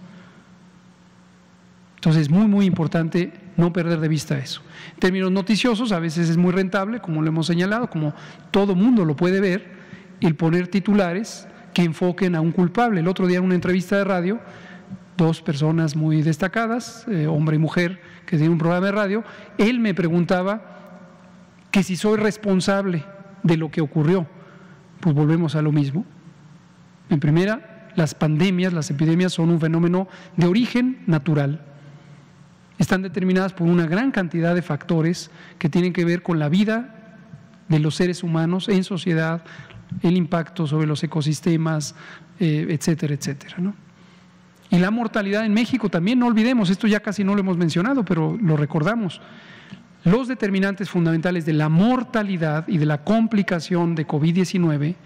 Entonces 1.96 2.22
es 2.22 2.30
muy, 2.30 2.46
muy 2.46 2.66
importante 2.66 3.32
no 3.56 3.72
perder 3.72 4.00
de 4.00 4.08
vista 4.08 4.36
eso. 4.36 4.60
En 4.94 5.00
términos 5.00 5.30
noticiosos, 5.30 5.92
a 5.92 6.00
veces 6.00 6.28
es 6.28 6.36
muy 6.36 6.52
rentable, 6.52 7.00
como 7.00 7.22
lo 7.22 7.28
hemos 7.28 7.46
señalado, 7.46 7.88
como 7.88 8.12
todo 8.50 8.74
mundo 8.74 9.04
lo 9.04 9.14
puede 9.14 9.40
ver, 9.40 9.72
el 10.20 10.34
poner 10.34 10.68
titulares 10.68 11.46
que 11.72 11.82
enfoquen 11.82 12.34
a 12.34 12.40
un 12.40 12.52
culpable. 12.52 13.00
El 13.00 13.08
otro 13.08 13.26
día 13.26 13.38
en 13.38 13.44
una 13.44 13.54
entrevista 13.54 13.96
de 13.96 14.04
radio, 14.04 14.40
dos 15.16 15.42
personas 15.42 15.96
muy 15.96 16.22
destacadas, 16.22 17.06
eh, 17.08 17.26
hombre 17.26 17.56
y 17.56 17.58
mujer, 17.58 18.00
que 18.26 18.36
tienen 18.36 18.52
un 18.52 18.58
programa 18.58 18.86
de 18.86 18.92
radio, 18.92 19.24
él 19.58 19.80
me 19.80 19.94
preguntaba 19.94 20.62
que 21.70 21.82
si 21.82 21.96
soy 21.96 22.18
responsable 22.18 23.04
de 23.42 23.56
lo 23.56 23.70
que 23.70 23.80
ocurrió. 23.80 24.26
Pues 25.00 25.14
volvemos 25.14 25.54
a 25.56 25.62
lo 25.62 25.72
mismo. 25.72 26.04
En 27.10 27.20
primera, 27.20 27.90
las 27.96 28.14
pandemias, 28.14 28.72
las 28.72 28.90
epidemias 28.90 29.32
son 29.32 29.50
un 29.50 29.60
fenómeno 29.60 30.08
de 30.36 30.46
origen 30.46 31.02
natural 31.06 31.72
están 32.82 33.02
determinadas 33.02 33.52
por 33.52 33.68
una 33.68 33.86
gran 33.86 34.10
cantidad 34.10 34.54
de 34.54 34.62
factores 34.62 35.30
que 35.58 35.68
tienen 35.68 35.92
que 35.92 36.04
ver 36.04 36.22
con 36.22 36.38
la 36.38 36.48
vida 36.48 36.94
de 37.68 37.78
los 37.78 37.94
seres 37.94 38.22
humanos 38.22 38.68
en 38.68 38.84
sociedad, 38.84 39.44
el 40.02 40.16
impacto 40.16 40.66
sobre 40.66 40.86
los 40.86 41.02
ecosistemas, 41.04 41.94
eh, 42.40 42.66
etcétera, 42.70 43.14
etcétera. 43.14 43.56
Y 44.72 44.78
la 44.78 44.90
mortalidad 44.90 45.46
en 45.46 45.54
México 45.54 45.88
también, 45.88 46.18
no 46.18 46.26
olvidemos, 46.26 46.68
esto 46.68 46.88
ya 46.88 46.98
casi 46.98 47.22
no 47.22 47.34
lo 47.34 47.40
hemos 47.40 47.56
mencionado, 47.56 48.04
pero 48.04 48.36
lo 48.42 48.56
recordamos. 48.56 49.20
Los 50.02 50.26
determinantes 50.26 50.90
fundamentales 50.90 51.46
de 51.46 51.52
la 51.52 51.68
mortalidad 51.68 52.66
y 52.66 52.78
de 52.78 52.86
la 52.86 53.04
complicación 53.04 53.94
de 53.94 54.04
COVID-19 54.04 54.96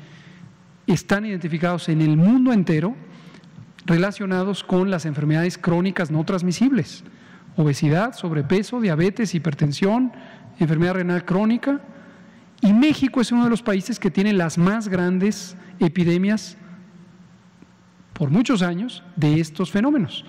están 0.87 1.27
identificados 1.27 1.91
en 1.91 2.01
el 2.01 2.17
mundo 2.17 2.55
entero 2.55 2.97
relacionados 3.85 4.65
con 4.65 4.91
las 4.91 5.05
enfermedades 5.05 5.59
crónicas 5.59 6.11
no 6.11 6.25
transmisibles 6.25 7.05
obesidad, 7.57 8.15
sobrepeso, 8.15 8.81
diabetes, 8.81 9.35
hipertensión, 9.35 10.13
enfermedad 10.59 10.95
renal 10.95 11.25
crónica. 11.25 11.81
Y 12.61 12.73
México 12.73 13.21
es 13.21 13.33
uno 13.33 13.45
de 13.45 13.51
los 13.51 13.63
países 13.63 13.99
que 13.99 14.11
tiene 14.11 14.33
las 14.33 14.59
más 14.59 14.89
grandes 14.89 15.57
epidemias 15.79 16.57
por 18.17 18.31
muchos 18.31 18.63
años 18.63 19.03
de 19.15 19.41
estos 19.41 19.71
fenómenos. 19.71 20.25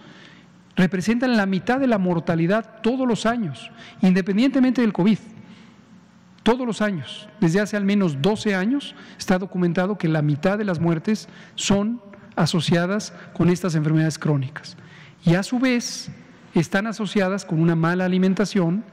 Representan 0.76 1.38
la 1.38 1.46
mitad 1.46 1.80
de 1.80 1.88
la 1.88 1.98
mortalidad 1.98 2.82
todos 2.84 3.08
los 3.08 3.26
años, 3.26 3.72
independientemente 4.02 4.82
del 4.82 4.94
COVID. 4.94 5.18
Todos 6.44 6.68
los 6.68 6.82
años, 6.82 7.28
desde 7.42 7.60
hace 7.60 7.76
al 7.76 7.84
menos 7.84 8.22
12 8.22 8.56
años, 8.56 8.96
está 9.18 9.38
documentado 9.38 9.98
que 9.98 10.08
la 10.08 10.22
mitad 10.22 10.58
de 10.58 10.66
las 10.66 10.80
muertes 10.80 11.28
son 11.56 12.02
asociadas 12.36 13.14
con 13.34 13.50
estas 13.50 13.76
enfermedades 13.76 14.20
crónicas. 14.20 14.78
Y 15.26 15.36
a 15.36 15.44
su 15.44 15.60
vez, 15.60 16.12
están 16.54 16.88
asociadas 16.88 17.44
con 17.44 17.60
una 17.62 17.76
mala 17.76 18.06
alimentación 18.06 18.84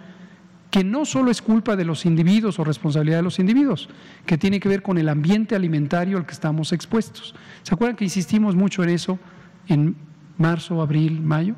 que 0.74 0.82
no 0.82 1.04
solo 1.04 1.30
es 1.30 1.40
culpa 1.40 1.76
de 1.76 1.84
los 1.84 2.04
individuos 2.04 2.58
o 2.58 2.64
responsabilidad 2.64 3.18
de 3.18 3.22
los 3.22 3.38
individuos, 3.38 3.88
que 4.26 4.36
tiene 4.36 4.58
que 4.58 4.68
ver 4.68 4.82
con 4.82 4.98
el 4.98 5.08
ambiente 5.08 5.54
alimentario 5.54 6.18
al 6.18 6.26
que 6.26 6.32
estamos 6.32 6.72
expuestos. 6.72 7.32
¿Se 7.62 7.72
acuerdan 7.72 7.94
que 7.94 8.02
insistimos 8.02 8.56
mucho 8.56 8.82
en 8.82 8.88
eso 8.88 9.20
en 9.68 9.94
marzo, 10.36 10.82
abril, 10.82 11.20
mayo? 11.20 11.54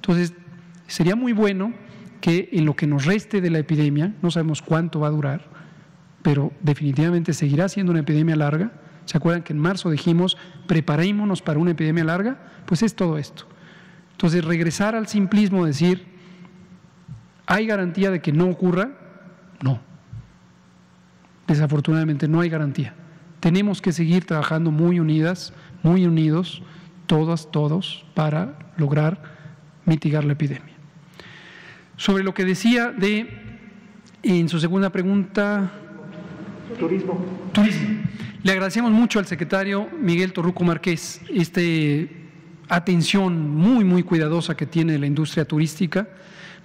Entonces, 0.00 0.34
sería 0.88 1.14
muy 1.14 1.32
bueno 1.32 1.74
que 2.20 2.48
en 2.50 2.64
lo 2.64 2.74
que 2.74 2.88
nos 2.88 3.04
reste 3.04 3.40
de 3.40 3.50
la 3.50 3.60
epidemia, 3.60 4.16
no 4.20 4.32
sabemos 4.32 4.62
cuánto 4.62 4.98
va 4.98 5.06
a 5.06 5.12
durar, 5.12 5.48
pero 6.22 6.50
definitivamente 6.60 7.34
seguirá 7.34 7.68
siendo 7.68 7.92
una 7.92 8.00
epidemia 8.00 8.34
larga. 8.34 8.72
¿Se 9.04 9.16
acuerdan 9.16 9.44
que 9.44 9.52
en 9.52 9.60
marzo 9.60 9.90
dijimos, 9.90 10.36
preparémonos 10.66 11.40
para 11.40 11.60
una 11.60 11.70
epidemia 11.70 12.02
larga? 12.02 12.38
Pues 12.66 12.82
es 12.82 12.96
todo 12.96 13.16
esto. 13.16 13.46
Entonces, 14.10 14.44
regresar 14.44 14.96
al 14.96 15.06
simplismo, 15.06 15.64
decir, 15.64 16.13
¿hay 17.46 17.66
garantía 17.66 18.10
de 18.10 18.20
que 18.20 18.32
no 18.32 18.48
ocurra? 18.48 18.90
No. 19.62 19.80
Desafortunadamente 21.46 22.28
no 22.28 22.40
hay 22.40 22.48
garantía. 22.48 22.94
Tenemos 23.40 23.82
que 23.82 23.92
seguir 23.92 24.24
trabajando 24.24 24.70
muy 24.70 25.00
unidas, 25.00 25.52
muy 25.82 26.06
unidos, 26.06 26.62
todas, 27.06 27.50
todos, 27.50 28.06
para 28.14 28.58
lograr 28.76 29.22
mitigar 29.84 30.24
la 30.24 30.32
epidemia. 30.32 30.74
Sobre 31.96 32.24
lo 32.24 32.34
que 32.34 32.44
decía 32.44 32.90
de, 32.90 33.28
en 34.22 34.48
su 34.48 34.58
segunda 34.58 34.90
pregunta, 34.90 35.70
turismo. 36.78 37.24
Turismo. 37.52 38.02
Le 38.42 38.52
agradecemos 38.52 38.90
mucho 38.90 39.18
al 39.18 39.26
secretario 39.26 39.88
Miguel 40.00 40.32
Torruco 40.32 40.64
Márquez 40.64 41.20
este 41.32 42.24
atención 42.68 43.50
muy, 43.50 43.84
muy 43.84 44.02
cuidadosa 44.02 44.56
que 44.56 44.66
tiene 44.66 44.98
la 44.98 45.06
industria 45.06 45.44
turística. 45.44 46.08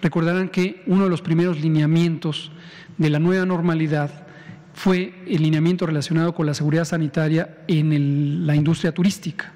Recordarán 0.02 0.50
que 0.50 0.84
uno 0.88 1.04
de 1.04 1.10
los 1.10 1.22
primeros 1.22 1.60
lineamientos 1.60 2.52
de 2.98 3.10
la 3.10 3.20
nueva 3.20 3.46
normalidad 3.46 4.28
fue 4.74 5.14
el 5.28 5.44
lineamiento 5.44 5.86
relacionado 5.86 6.34
con 6.34 6.46
la 6.46 6.54
seguridad 6.54 6.86
sanitaria 6.86 7.58
en 7.68 8.48
la 8.48 8.56
industria 8.56 8.94
turística 8.94 9.52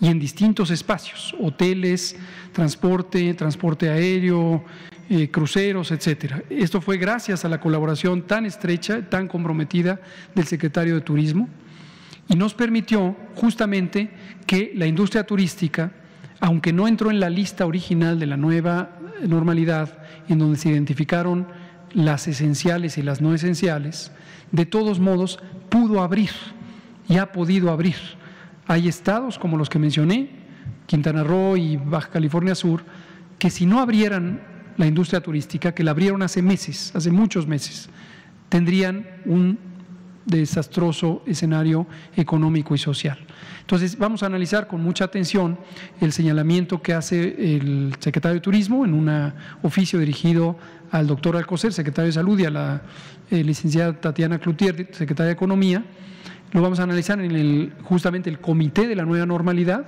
y 0.00 0.08
en 0.08 0.18
distintos 0.18 0.70
espacios, 0.70 1.34
hoteles, 1.38 2.16
transporte, 2.52 3.34
transporte 3.34 3.88
aéreo, 3.88 4.64
eh, 5.10 5.30
cruceros, 5.30 5.92
etcétera. 5.92 6.42
Esto 6.48 6.80
fue 6.80 6.96
gracias 6.96 7.44
a 7.44 7.48
la 7.48 7.60
colaboración 7.60 8.22
tan 8.22 8.46
estrecha, 8.46 9.08
tan 9.08 9.28
comprometida 9.28 10.00
del 10.34 10.46
secretario 10.46 10.94
de 10.94 11.02
Turismo 11.02 11.48
y 12.28 12.34
nos 12.34 12.54
permitió 12.54 13.14
justamente 13.34 14.10
que 14.46 14.72
la 14.74 14.86
industria 14.86 15.24
turística, 15.24 15.92
aunque 16.40 16.72
no 16.72 16.88
entró 16.88 17.10
en 17.10 17.20
la 17.20 17.28
lista 17.28 17.66
original 17.66 18.18
de 18.18 18.26
la 18.26 18.36
nueva 18.36 18.98
normalidad, 19.28 19.98
en 20.28 20.38
donde 20.38 20.58
se 20.58 20.70
identificaron 20.70 21.46
las 21.92 22.28
esenciales 22.28 22.98
y 22.98 23.02
las 23.02 23.20
no 23.20 23.34
esenciales, 23.34 24.12
de 24.50 24.66
todos 24.66 25.00
modos 25.00 25.38
pudo 25.68 26.02
abrir 26.02 26.30
y 27.08 27.18
ha 27.18 27.32
podido 27.32 27.70
abrir. 27.70 27.96
Hay 28.66 28.88
estados 28.88 29.38
como 29.38 29.56
los 29.56 29.68
que 29.68 29.78
mencioné, 29.78 30.30
Quintana 30.86 31.24
Roo 31.24 31.56
y 31.56 31.76
Baja 31.76 32.10
California 32.10 32.54
Sur, 32.54 32.84
que 33.38 33.50
si 33.50 33.66
no 33.66 33.80
abrieran 33.80 34.40
la 34.76 34.86
industria 34.86 35.20
turística, 35.20 35.74
que 35.74 35.84
la 35.84 35.90
abrieron 35.90 36.22
hace 36.22 36.42
meses, 36.42 36.92
hace 36.94 37.10
muchos 37.10 37.46
meses, 37.46 37.88
tendrían 38.48 39.06
un 39.24 39.58
desastroso 40.24 41.22
escenario 41.26 41.86
económico 42.16 42.74
y 42.74 42.78
social. 42.78 43.18
Entonces, 43.60 43.96
vamos 43.96 44.22
a 44.22 44.26
analizar 44.26 44.66
con 44.66 44.82
mucha 44.82 45.04
atención 45.04 45.58
el 46.00 46.12
señalamiento 46.12 46.82
que 46.82 46.94
hace 46.94 47.56
el 47.56 47.94
secretario 48.00 48.34
de 48.34 48.40
Turismo 48.40 48.84
en 48.84 48.92
un 48.92 49.32
oficio 49.62 49.98
dirigido 49.98 50.56
al 50.90 51.06
doctor 51.06 51.36
Alcocer, 51.36 51.72
secretario 51.72 52.08
de 52.08 52.12
Salud, 52.12 52.38
y 52.38 52.44
a 52.44 52.50
la 52.50 52.82
eh, 53.30 53.42
licenciada 53.42 53.98
Tatiana 53.98 54.38
Cloutier, 54.38 54.88
secretaria 54.92 55.28
de 55.28 55.32
Economía. 55.32 55.84
Lo 56.52 56.60
vamos 56.60 56.80
a 56.80 56.82
analizar 56.82 57.18
en 57.18 57.30
el, 57.30 57.72
justamente 57.84 58.28
el 58.28 58.40
Comité 58.40 58.86
de 58.86 58.94
la 58.94 59.04
Nueva 59.04 59.24
Normalidad, 59.24 59.86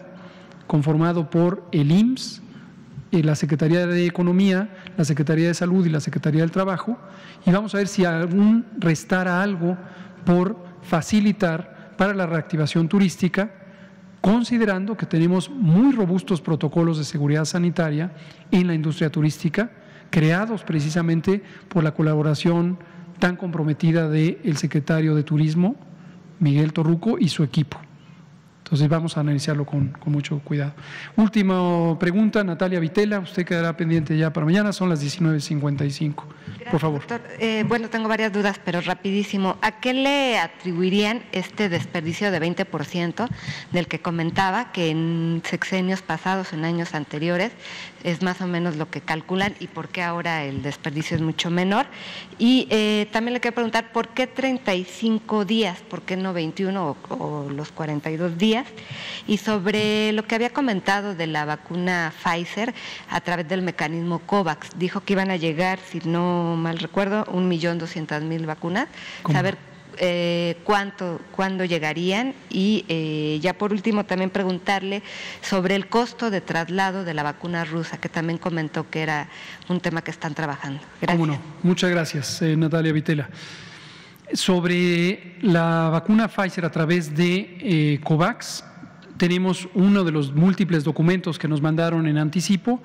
conformado 0.66 1.28
por 1.28 1.68
el 1.72 1.92
IMSS, 1.92 2.42
eh, 3.12 3.22
la 3.22 3.34
Secretaría 3.34 3.86
de 3.86 4.06
Economía, 4.06 4.70
la 4.96 5.04
Secretaría 5.04 5.48
de 5.48 5.54
Salud 5.54 5.84
y 5.84 5.90
la 5.90 6.00
Secretaría 6.00 6.40
del 6.40 6.50
Trabajo, 6.50 6.98
y 7.44 7.50
vamos 7.50 7.74
a 7.74 7.78
ver 7.78 7.88
si 7.88 8.06
aún 8.06 8.64
restara 8.78 9.42
algo 9.42 9.76
por 10.24 10.56
facilitar 10.82 11.94
para 11.96 12.14
la 12.14 12.26
reactivación 12.26 12.88
turística, 12.88 13.50
considerando 14.20 14.96
que 14.96 15.06
tenemos 15.06 15.50
muy 15.50 15.92
robustos 15.92 16.40
protocolos 16.40 16.98
de 16.98 17.04
seguridad 17.04 17.44
sanitaria 17.44 18.12
en 18.50 18.66
la 18.66 18.74
industria 18.74 19.10
turística, 19.10 19.70
creados 20.10 20.62
precisamente 20.62 21.42
por 21.68 21.84
la 21.84 21.94
colaboración 21.94 22.78
tan 23.18 23.36
comprometida 23.36 24.08
del 24.08 24.56
secretario 24.56 25.14
de 25.14 25.22
Turismo, 25.22 25.76
Miguel 26.40 26.72
Torruco, 26.72 27.16
y 27.18 27.28
su 27.28 27.42
equipo. 27.42 27.78
Entonces 28.64 28.88
vamos 28.88 29.14
a 29.18 29.20
analizarlo 29.20 29.66
con, 29.66 29.94
mucho 30.06 30.38
cuidado. 30.38 30.72
Última 31.16 31.98
pregunta, 31.98 32.42
Natalia 32.42 32.80
Vitela, 32.80 33.20
usted 33.20 33.44
quedará 33.44 33.76
pendiente 33.76 34.16
ya 34.16 34.32
para 34.32 34.46
mañana, 34.46 34.72
son 34.72 34.88
las 34.88 35.04
19.55. 35.04 36.24
Por 36.70 36.80
favor. 36.80 37.02
Eh, 37.38 37.64
bueno, 37.68 37.90
tengo 37.90 38.08
varias 38.08 38.32
dudas, 38.32 38.58
pero 38.64 38.80
rapidísimo. 38.80 39.58
¿A 39.60 39.72
qué 39.80 39.92
le 39.92 40.38
atribuirían 40.38 41.22
este 41.32 41.68
desperdicio 41.68 42.30
de 42.30 42.40
20% 42.40 43.28
del 43.70 43.86
que 43.86 43.98
comentaba 43.98 44.72
que 44.72 44.88
en 44.88 45.42
sexenios 45.44 46.00
pasados, 46.00 46.54
en 46.54 46.64
años 46.64 46.94
anteriores, 46.94 47.52
es 48.04 48.22
más 48.22 48.40
o 48.40 48.46
menos 48.46 48.76
lo 48.76 48.88
que 48.90 49.00
calculan 49.00 49.54
y 49.60 49.66
por 49.66 49.88
qué 49.88 50.02
ahora 50.02 50.44
el 50.44 50.62
desperdicio 50.62 51.16
es 51.16 51.22
mucho 51.22 51.50
menor. 51.50 51.86
Y 52.38 52.68
eh, 52.70 53.08
también 53.12 53.34
le 53.34 53.40
quiero 53.40 53.54
preguntar, 53.54 53.92
¿por 53.92 54.08
qué 54.08 54.26
35 54.26 55.44
días? 55.44 55.80
¿Por 55.80 56.02
qué 56.02 56.16
no 56.16 56.32
21 56.32 56.96
o, 57.08 57.48
los 57.50 57.72
42 57.72 58.38
días? 58.38 58.53
Y 59.26 59.38
sobre 59.38 60.12
lo 60.12 60.26
que 60.26 60.34
había 60.34 60.50
comentado 60.50 61.14
de 61.14 61.26
la 61.26 61.44
vacuna 61.44 62.12
Pfizer 62.22 62.74
a 63.08 63.20
través 63.20 63.48
del 63.48 63.62
mecanismo 63.62 64.18
COVAX, 64.20 64.70
dijo 64.76 65.00
que 65.00 65.14
iban 65.14 65.30
a 65.30 65.36
llegar, 65.36 65.78
si 65.90 66.00
no 66.00 66.56
mal 66.56 66.78
recuerdo, 66.78 67.24
un 67.32 67.48
millón 67.48 67.78
doscientas 67.78 68.22
mil 68.22 68.46
vacunas. 68.46 68.88
Saber 69.32 69.56
eh, 69.98 70.56
cuánto, 70.64 71.20
cuándo 71.30 71.64
llegarían 71.64 72.34
y 72.50 72.84
eh, 72.88 73.38
ya 73.40 73.54
por 73.54 73.72
último 73.72 74.04
también 74.04 74.30
preguntarle 74.30 75.02
sobre 75.40 75.76
el 75.76 75.86
costo 75.88 76.30
de 76.30 76.40
traslado 76.40 77.04
de 77.04 77.14
la 77.14 77.22
vacuna 77.22 77.64
rusa, 77.64 77.98
que 77.98 78.08
también 78.08 78.38
comentó 78.38 78.90
que 78.90 79.02
era 79.02 79.28
un 79.68 79.80
tema 79.80 80.02
que 80.02 80.10
están 80.10 80.34
trabajando. 80.34 80.80
Gracias. 81.00 81.38
Muchas 81.62 81.90
gracias, 81.90 82.42
eh, 82.42 82.56
Natalia 82.56 82.92
Vitela. 82.92 83.28
Sobre 84.34 85.36
la 85.42 85.90
vacuna 85.90 86.26
Pfizer 86.26 86.64
a 86.64 86.70
través 86.70 87.14
de 87.14 88.00
COVAX, 88.02 88.64
tenemos 89.16 89.68
uno 89.74 90.02
de 90.02 90.10
los 90.10 90.34
múltiples 90.34 90.82
documentos 90.82 91.38
que 91.38 91.46
nos 91.46 91.62
mandaron 91.62 92.08
en 92.08 92.18
anticipo 92.18 92.82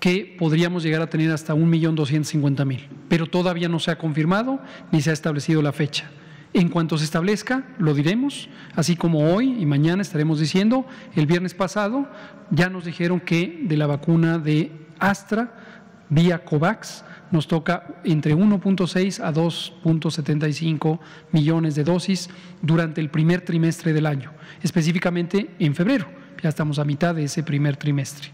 que 0.00 0.34
podríamos 0.38 0.82
llegar 0.82 1.02
a 1.02 1.10
tener 1.10 1.30
hasta 1.32 1.54
1.250.000, 1.54 2.88
pero 3.10 3.26
todavía 3.26 3.68
no 3.68 3.78
se 3.78 3.90
ha 3.90 3.98
confirmado 3.98 4.58
ni 4.90 5.02
se 5.02 5.10
ha 5.10 5.12
establecido 5.12 5.60
la 5.60 5.72
fecha. 5.72 6.10
En 6.54 6.70
cuanto 6.70 6.96
se 6.96 7.04
establezca, 7.04 7.66
lo 7.78 7.92
diremos, 7.92 8.48
así 8.74 8.96
como 8.96 9.34
hoy 9.34 9.54
y 9.60 9.66
mañana 9.66 10.00
estaremos 10.00 10.40
diciendo, 10.40 10.86
el 11.14 11.26
viernes 11.26 11.52
pasado 11.52 12.10
ya 12.50 12.70
nos 12.70 12.86
dijeron 12.86 13.20
que 13.20 13.60
de 13.64 13.76
la 13.76 13.86
vacuna 13.86 14.38
de 14.38 14.72
Astra 14.98 15.65
vía 16.08 16.44
COVAX 16.44 17.04
nos 17.30 17.48
toca 17.48 18.00
entre 18.04 18.34
1.6 18.34 19.20
a 19.20 19.32
2.75 19.32 20.98
millones 21.32 21.74
de 21.74 21.84
dosis 21.84 22.30
durante 22.62 23.00
el 23.00 23.10
primer 23.10 23.40
trimestre 23.40 23.92
del 23.92 24.06
año, 24.06 24.32
específicamente 24.62 25.50
en 25.58 25.74
febrero, 25.74 26.06
ya 26.42 26.48
estamos 26.48 26.78
a 26.78 26.84
mitad 26.84 27.14
de 27.14 27.24
ese 27.24 27.42
primer 27.42 27.76
trimestre. 27.76 28.30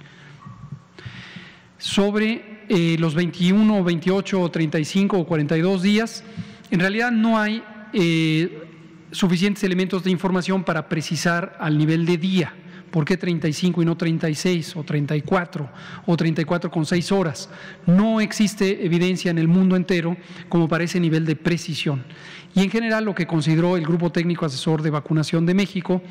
Sobre 1.78 2.64
eh, 2.68 2.96
los 2.98 3.14
21, 3.14 3.82
28, 3.82 4.50
35 4.50 5.18
o 5.18 5.26
42 5.26 5.82
días, 5.82 6.24
en 6.70 6.80
realidad 6.80 7.10
no 7.10 7.38
hay 7.38 7.62
eh, 7.92 8.68
suficientes 9.10 9.64
elementos 9.64 10.04
de 10.04 10.10
información 10.10 10.64
para 10.64 10.88
precisar 10.88 11.56
al 11.60 11.76
nivel 11.76 12.06
de 12.06 12.16
día. 12.18 12.54
¿Por 12.92 13.06
qué 13.06 13.16
35 13.16 13.82
y 13.82 13.84
no 13.86 13.96
36 13.96 14.76
o 14.76 14.84
34 14.84 15.68
o 16.06 16.16
34 16.16 16.70
con 16.70 16.84
6 16.84 17.10
horas? 17.10 17.48
No 17.86 18.20
existe 18.20 18.84
evidencia 18.84 19.30
en 19.30 19.38
el 19.38 19.48
mundo 19.48 19.76
entero 19.76 20.16
como 20.50 20.68
para 20.68 20.84
ese 20.84 21.00
nivel 21.00 21.24
de 21.24 21.34
precisión. 21.34 22.04
Y 22.54 22.62
en 22.62 22.70
general 22.70 23.04
lo 23.04 23.14
que 23.14 23.26
consideró 23.26 23.78
el 23.78 23.86
Grupo 23.86 24.12
Técnico 24.12 24.44
Asesor 24.44 24.82
de 24.82 24.90
Vacunación 24.90 25.46
de 25.46 25.54
México 25.54 26.02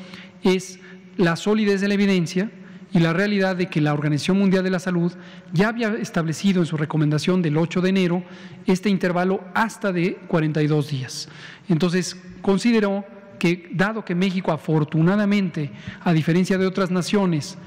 es 0.42 0.80
la 1.16 1.36
solidez 1.36 1.80
de 1.80 1.88
la 1.88 1.94
evidencia, 1.94 2.50
y 2.94 2.98
la 2.98 3.12
realidad 3.12 3.56
de 3.56 3.68
que 3.68 3.80
la 3.80 3.94
Organización 3.94 4.38
Mundial 4.38 4.64
de 4.64 4.70
la 4.70 4.78
Salud 4.78 5.12
ya 5.52 5.68
había 5.68 5.94
establecido 5.94 6.60
en 6.60 6.66
su 6.66 6.76
recomendación 6.76 7.40
del 7.40 7.56
8 7.56 7.80
de 7.80 7.88
enero 7.88 8.22
este 8.66 8.90
intervalo 8.90 9.42
hasta 9.54 9.92
de 9.92 10.16
42 10.28 10.90
días. 10.90 11.28
Entonces, 11.68 12.16
consideró 12.42 13.04
que 13.38 13.70
dado 13.72 14.04
que 14.04 14.14
México 14.14 14.52
afortunadamente, 14.52 15.70
a 16.02 16.12
diferencia 16.12 16.58
de 16.58 16.66
otras 16.66 16.90
naciones, 16.90 17.58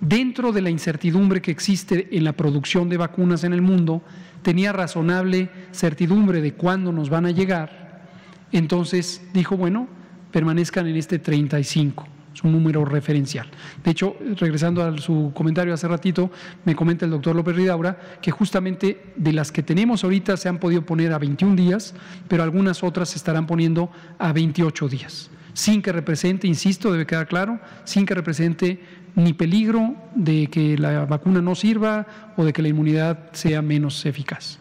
dentro 0.00 0.52
de 0.52 0.62
la 0.62 0.70
incertidumbre 0.70 1.42
que 1.42 1.50
existe 1.50 2.08
en 2.10 2.24
la 2.24 2.32
producción 2.32 2.88
de 2.88 2.96
vacunas 2.96 3.44
en 3.44 3.52
el 3.52 3.62
mundo, 3.62 4.02
tenía 4.42 4.72
razonable 4.72 5.50
certidumbre 5.72 6.40
de 6.40 6.54
cuándo 6.54 6.92
nos 6.92 7.10
van 7.10 7.26
a 7.26 7.30
llegar, 7.30 8.04
entonces 8.52 9.22
dijo, 9.32 9.56
bueno, 9.56 9.88
permanezcan 10.30 10.86
en 10.86 10.96
este 10.96 11.18
35 11.18 12.13
es 12.34 12.42
un 12.42 12.52
número 12.52 12.84
referencial. 12.84 13.46
De 13.82 13.90
hecho, 13.92 14.16
regresando 14.36 14.82
a 14.82 14.98
su 14.98 15.32
comentario 15.34 15.72
hace 15.72 15.86
ratito, 15.86 16.30
me 16.64 16.74
comenta 16.74 17.04
el 17.04 17.12
doctor 17.12 17.36
López 17.36 17.54
Ridaura 17.54 17.98
que 18.20 18.30
justamente 18.30 19.12
de 19.16 19.32
las 19.32 19.52
que 19.52 19.62
tenemos 19.62 20.02
ahorita 20.02 20.36
se 20.36 20.48
han 20.48 20.58
podido 20.58 20.84
poner 20.84 21.12
a 21.12 21.18
21 21.18 21.54
días, 21.54 21.94
pero 22.28 22.42
algunas 22.42 22.82
otras 22.82 23.10
se 23.10 23.18
estarán 23.18 23.46
poniendo 23.46 23.90
a 24.18 24.32
28 24.32 24.88
días, 24.88 25.30
sin 25.52 25.80
que 25.80 25.92
represente, 25.92 26.46
insisto, 26.46 26.90
debe 26.90 27.06
quedar 27.06 27.28
claro, 27.28 27.60
sin 27.84 28.04
que 28.04 28.14
represente 28.14 28.80
ni 29.14 29.32
peligro 29.32 29.94
de 30.14 30.48
que 30.48 30.76
la 30.76 31.04
vacuna 31.06 31.40
no 31.40 31.54
sirva 31.54 32.32
o 32.36 32.44
de 32.44 32.52
que 32.52 32.62
la 32.62 32.68
inmunidad 32.68 33.30
sea 33.32 33.62
menos 33.62 34.04
eficaz. 34.06 34.58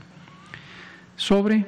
Sobre 1.16 1.66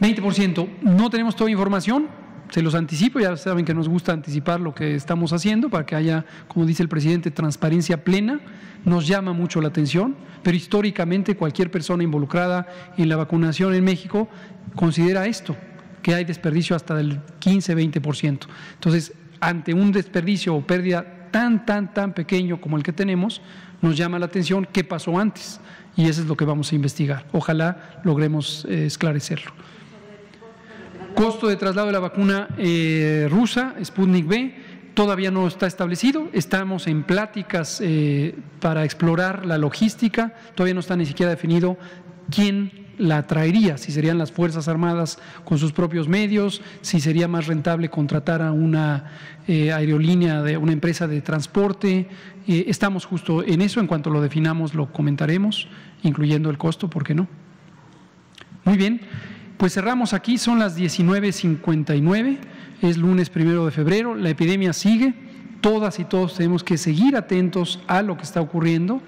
20%, 0.00 0.68
no 0.82 1.10
tenemos 1.10 1.36
toda 1.36 1.50
información, 1.50 2.08
se 2.50 2.62
los 2.62 2.74
anticipo, 2.74 3.18
ya 3.18 3.36
saben 3.36 3.64
que 3.64 3.74
nos 3.74 3.88
gusta 3.88 4.12
anticipar 4.12 4.60
lo 4.60 4.74
que 4.74 4.94
estamos 4.94 5.32
haciendo 5.32 5.68
para 5.68 5.84
que 5.84 5.96
haya, 5.96 6.24
como 6.48 6.64
dice 6.64 6.82
el 6.82 6.88
presidente, 6.88 7.30
transparencia 7.30 8.04
plena. 8.04 8.40
Nos 8.84 9.06
llama 9.06 9.32
mucho 9.32 9.60
la 9.60 9.68
atención, 9.68 10.16
pero 10.42 10.56
históricamente 10.56 11.36
cualquier 11.36 11.70
persona 11.70 12.04
involucrada 12.04 12.68
en 12.96 13.08
la 13.08 13.16
vacunación 13.16 13.74
en 13.74 13.84
México 13.84 14.28
considera 14.76 15.26
esto, 15.26 15.56
que 16.02 16.14
hay 16.14 16.24
desperdicio 16.24 16.76
hasta 16.76 16.94
del 16.94 17.20
15-20%. 17.40 18.46
Entonces, 18.74 19.12
ante 19.40 19.74
un 19.74 19.90
desperdicio 19.90 20.54
o 20.54 20.64
pérdida 20.64 21.28
tan, 21.32 21.66
tan, 21.66 21.92
tan 21.92 22.12
pequeño 22.14 22.60
como 22.60 22.76
el 22.76 22.82
que 22.82 22.92
tenemos, 22.92 23.42
nos 23.82 23.96
llama 23.96 24.18
la 24.18 24.26
atención 24.26 24.66
qué 24.72 24.84
pasó 24.84 25.18
antes. 25.18 25.60
Y 25.96 26.08
eso 26.08 26.20
es 26.20 26.28
lo 26.28 26.36
que 26.36 26.44
vamos 26.44 26.72
a 26.72 26.74
investigar. 26.74 27.26
Ojalá 27.32 28.00
logremos 28.04 28.66
eh, 28.68 28.86
esclarecerlo. 28.86 29.52
Costo 31.16 31.48
de 31.48 31.56
traslado 31.56 31.86
de 31.86 31.94
la 31.94 31.98
vacuna 31.98 32.46
eh, 32.58 33.26
rusa, 33.30 33.74
Sputnik 33.82 34.28
V, 34.28 34.54
todavía 34.92 35.30
no 35.30 35.46
está 35.46 35.66
establecido. 35.66 36.28
Estamos 36.34 36.86
en 36.86 37.04
pláticas 37.04 37.80
eh, 37.82 38.34
para 38.60 38.84
explorar 38.84 39.46
la 39.46 39.56
logística. 39.56 40.34
Todavía 40.54 40.74
no 40.74 40.80
está 40.80 40.94
ni 40.94 41.06
siquiera 41.06 41.30
definido 41.30 41.78
quién 42.30 42.84
la 42.98 43.26
traería, 43.26 43.78
si 43.78 43.92
serían 43.92 44.18
las 44.18 44.30
Fuerzas 44.30 44.68
Armadas 44.68 45.18
con 45.46 45.56
sus 45.56 45.72
propios 45.72 46.06
medios, 46.06 46.60
si 46.82 47.00
sería 47.00 47.28
más 47.28 47.46
rentable 47.46 47.88
contratar 47.88 48.42
a 48.42 48.52
una 48.52 49.12
eh, 49.48 49.72
aerolínea, 49.72 50.42
de 50.42 50.58
una 50.58 50.72
empresa 50.72 51.06
de 51.06 51.22
transporte. 51.22 52.08
estamos 52.46 53.06
justo 53.06 53.42
en 53.42 53.62
eso, 53.62 53.80
en 53.80 53.86
cuanto 53.86 54.10
lo 54.10 54.20
definamos 54.20 54.74
lo 54.74 54.92
comentaremos, 54.92 55.66
incluyendo 56.02 56.50
el 56.50 56.58
costo, 56.58 56.90
¿por 56.90 57.04
qué 57.04 57.14
no? 57.14 57.26
Muy 58.66 58.76
bien. 58.76 59.00
Pues 59.56 59.72
cerramos 59.72 60.12
aquí, 60.12 60.36
son 60.36 60.58
las 60.58 60.78
19.59, 60.78 62.38
es 62.82 62.98
lunes 62.98 63.30
primero 63.30 63.64
de 63.64 63.70
febrero, 63.70 64.14
la 64.14 64.28
epidemia 64.28 64.74
sigue, 64.74 65.14
todas 65.62 65.98
y 65.98 66.04
todos 66.04 66.34
tenemos 66.34 66.62
que 66.62 66.76
seguir 66.76 67.16
atentos 67.16 67.80
a 67.86 68.02
lo 68.02 68.18
que 68.18 68.24
está 68.24 68.42
ocurriendo. 68.42 69.00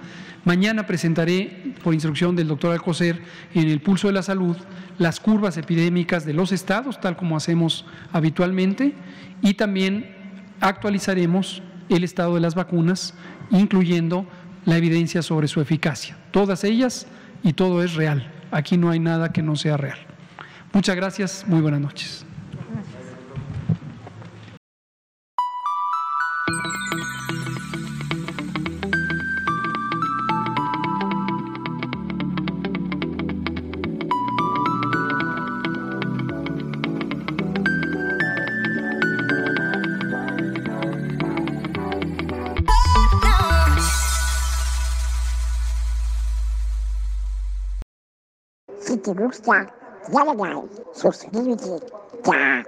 Mañana 0.46 0.86
presentaré, 0.86 1.74
por 1.84 1.92
instrucción 1.92 2.34
del 2.34 2.48
doctor 2.48 2.72
Alcocer, 2.72 3.20
en 3.52 3.68
el 3.68 3.82
Pulso 3.82 4.06
de 4.06 4.14
la 4.14 4.22
Salud, 4.22 4.56
las 4.96 5.20
curvas 5.20 5.58
epidémicas 5.58 6.24
de 6.24 6.32
los 6.32 6.50
estados, 6.50 6.98
tal 6.98 7.18
como 7.18 7.36
hacemos 7.36 7.84
habitualmente, 8.14 8.94
y 9.42 9.52
también 9.54 10.16
actualizaremos 10.60 11.62
el 11.90 12.04
estado 12.04 12.36
de 12.36 12.40
las 12.40 12.54
vacunas, 12.54 13.12
incluyendo 13.50 14.26
la 14.64 14.78
evidencia 14.78 15.20
sobre 15.20 15.46
su 15.46 15.60
eficacia. 15.60 16.16
Todas 16.30 16.64
ellas 16.64 17.06
y 17.42 17.52
todo 17.52 17.82
es 17.82 17.94
real. 17.94 18.32
Aquí 18.50 18.78
no 18.78 18.88
hay 18.88 18.98
nada 18.98 19.30
que 19.30 19.42
no 19.42 19.54
sea 19.54 19.76
real. 19.76 20.07
Muchas 20.78 20.94
gracias, 20.94 21.44
muy 21.44 21.60
buenas 21.60 21.80
noches. 21.80 22.24
Si 48.80 48.96
te 48.98 49.12
gusta, 49.12 49.74
Jelegnaj, 50.12 50.56
subskrybujcie, 50.94 51.78
ciao! 52.24 52.62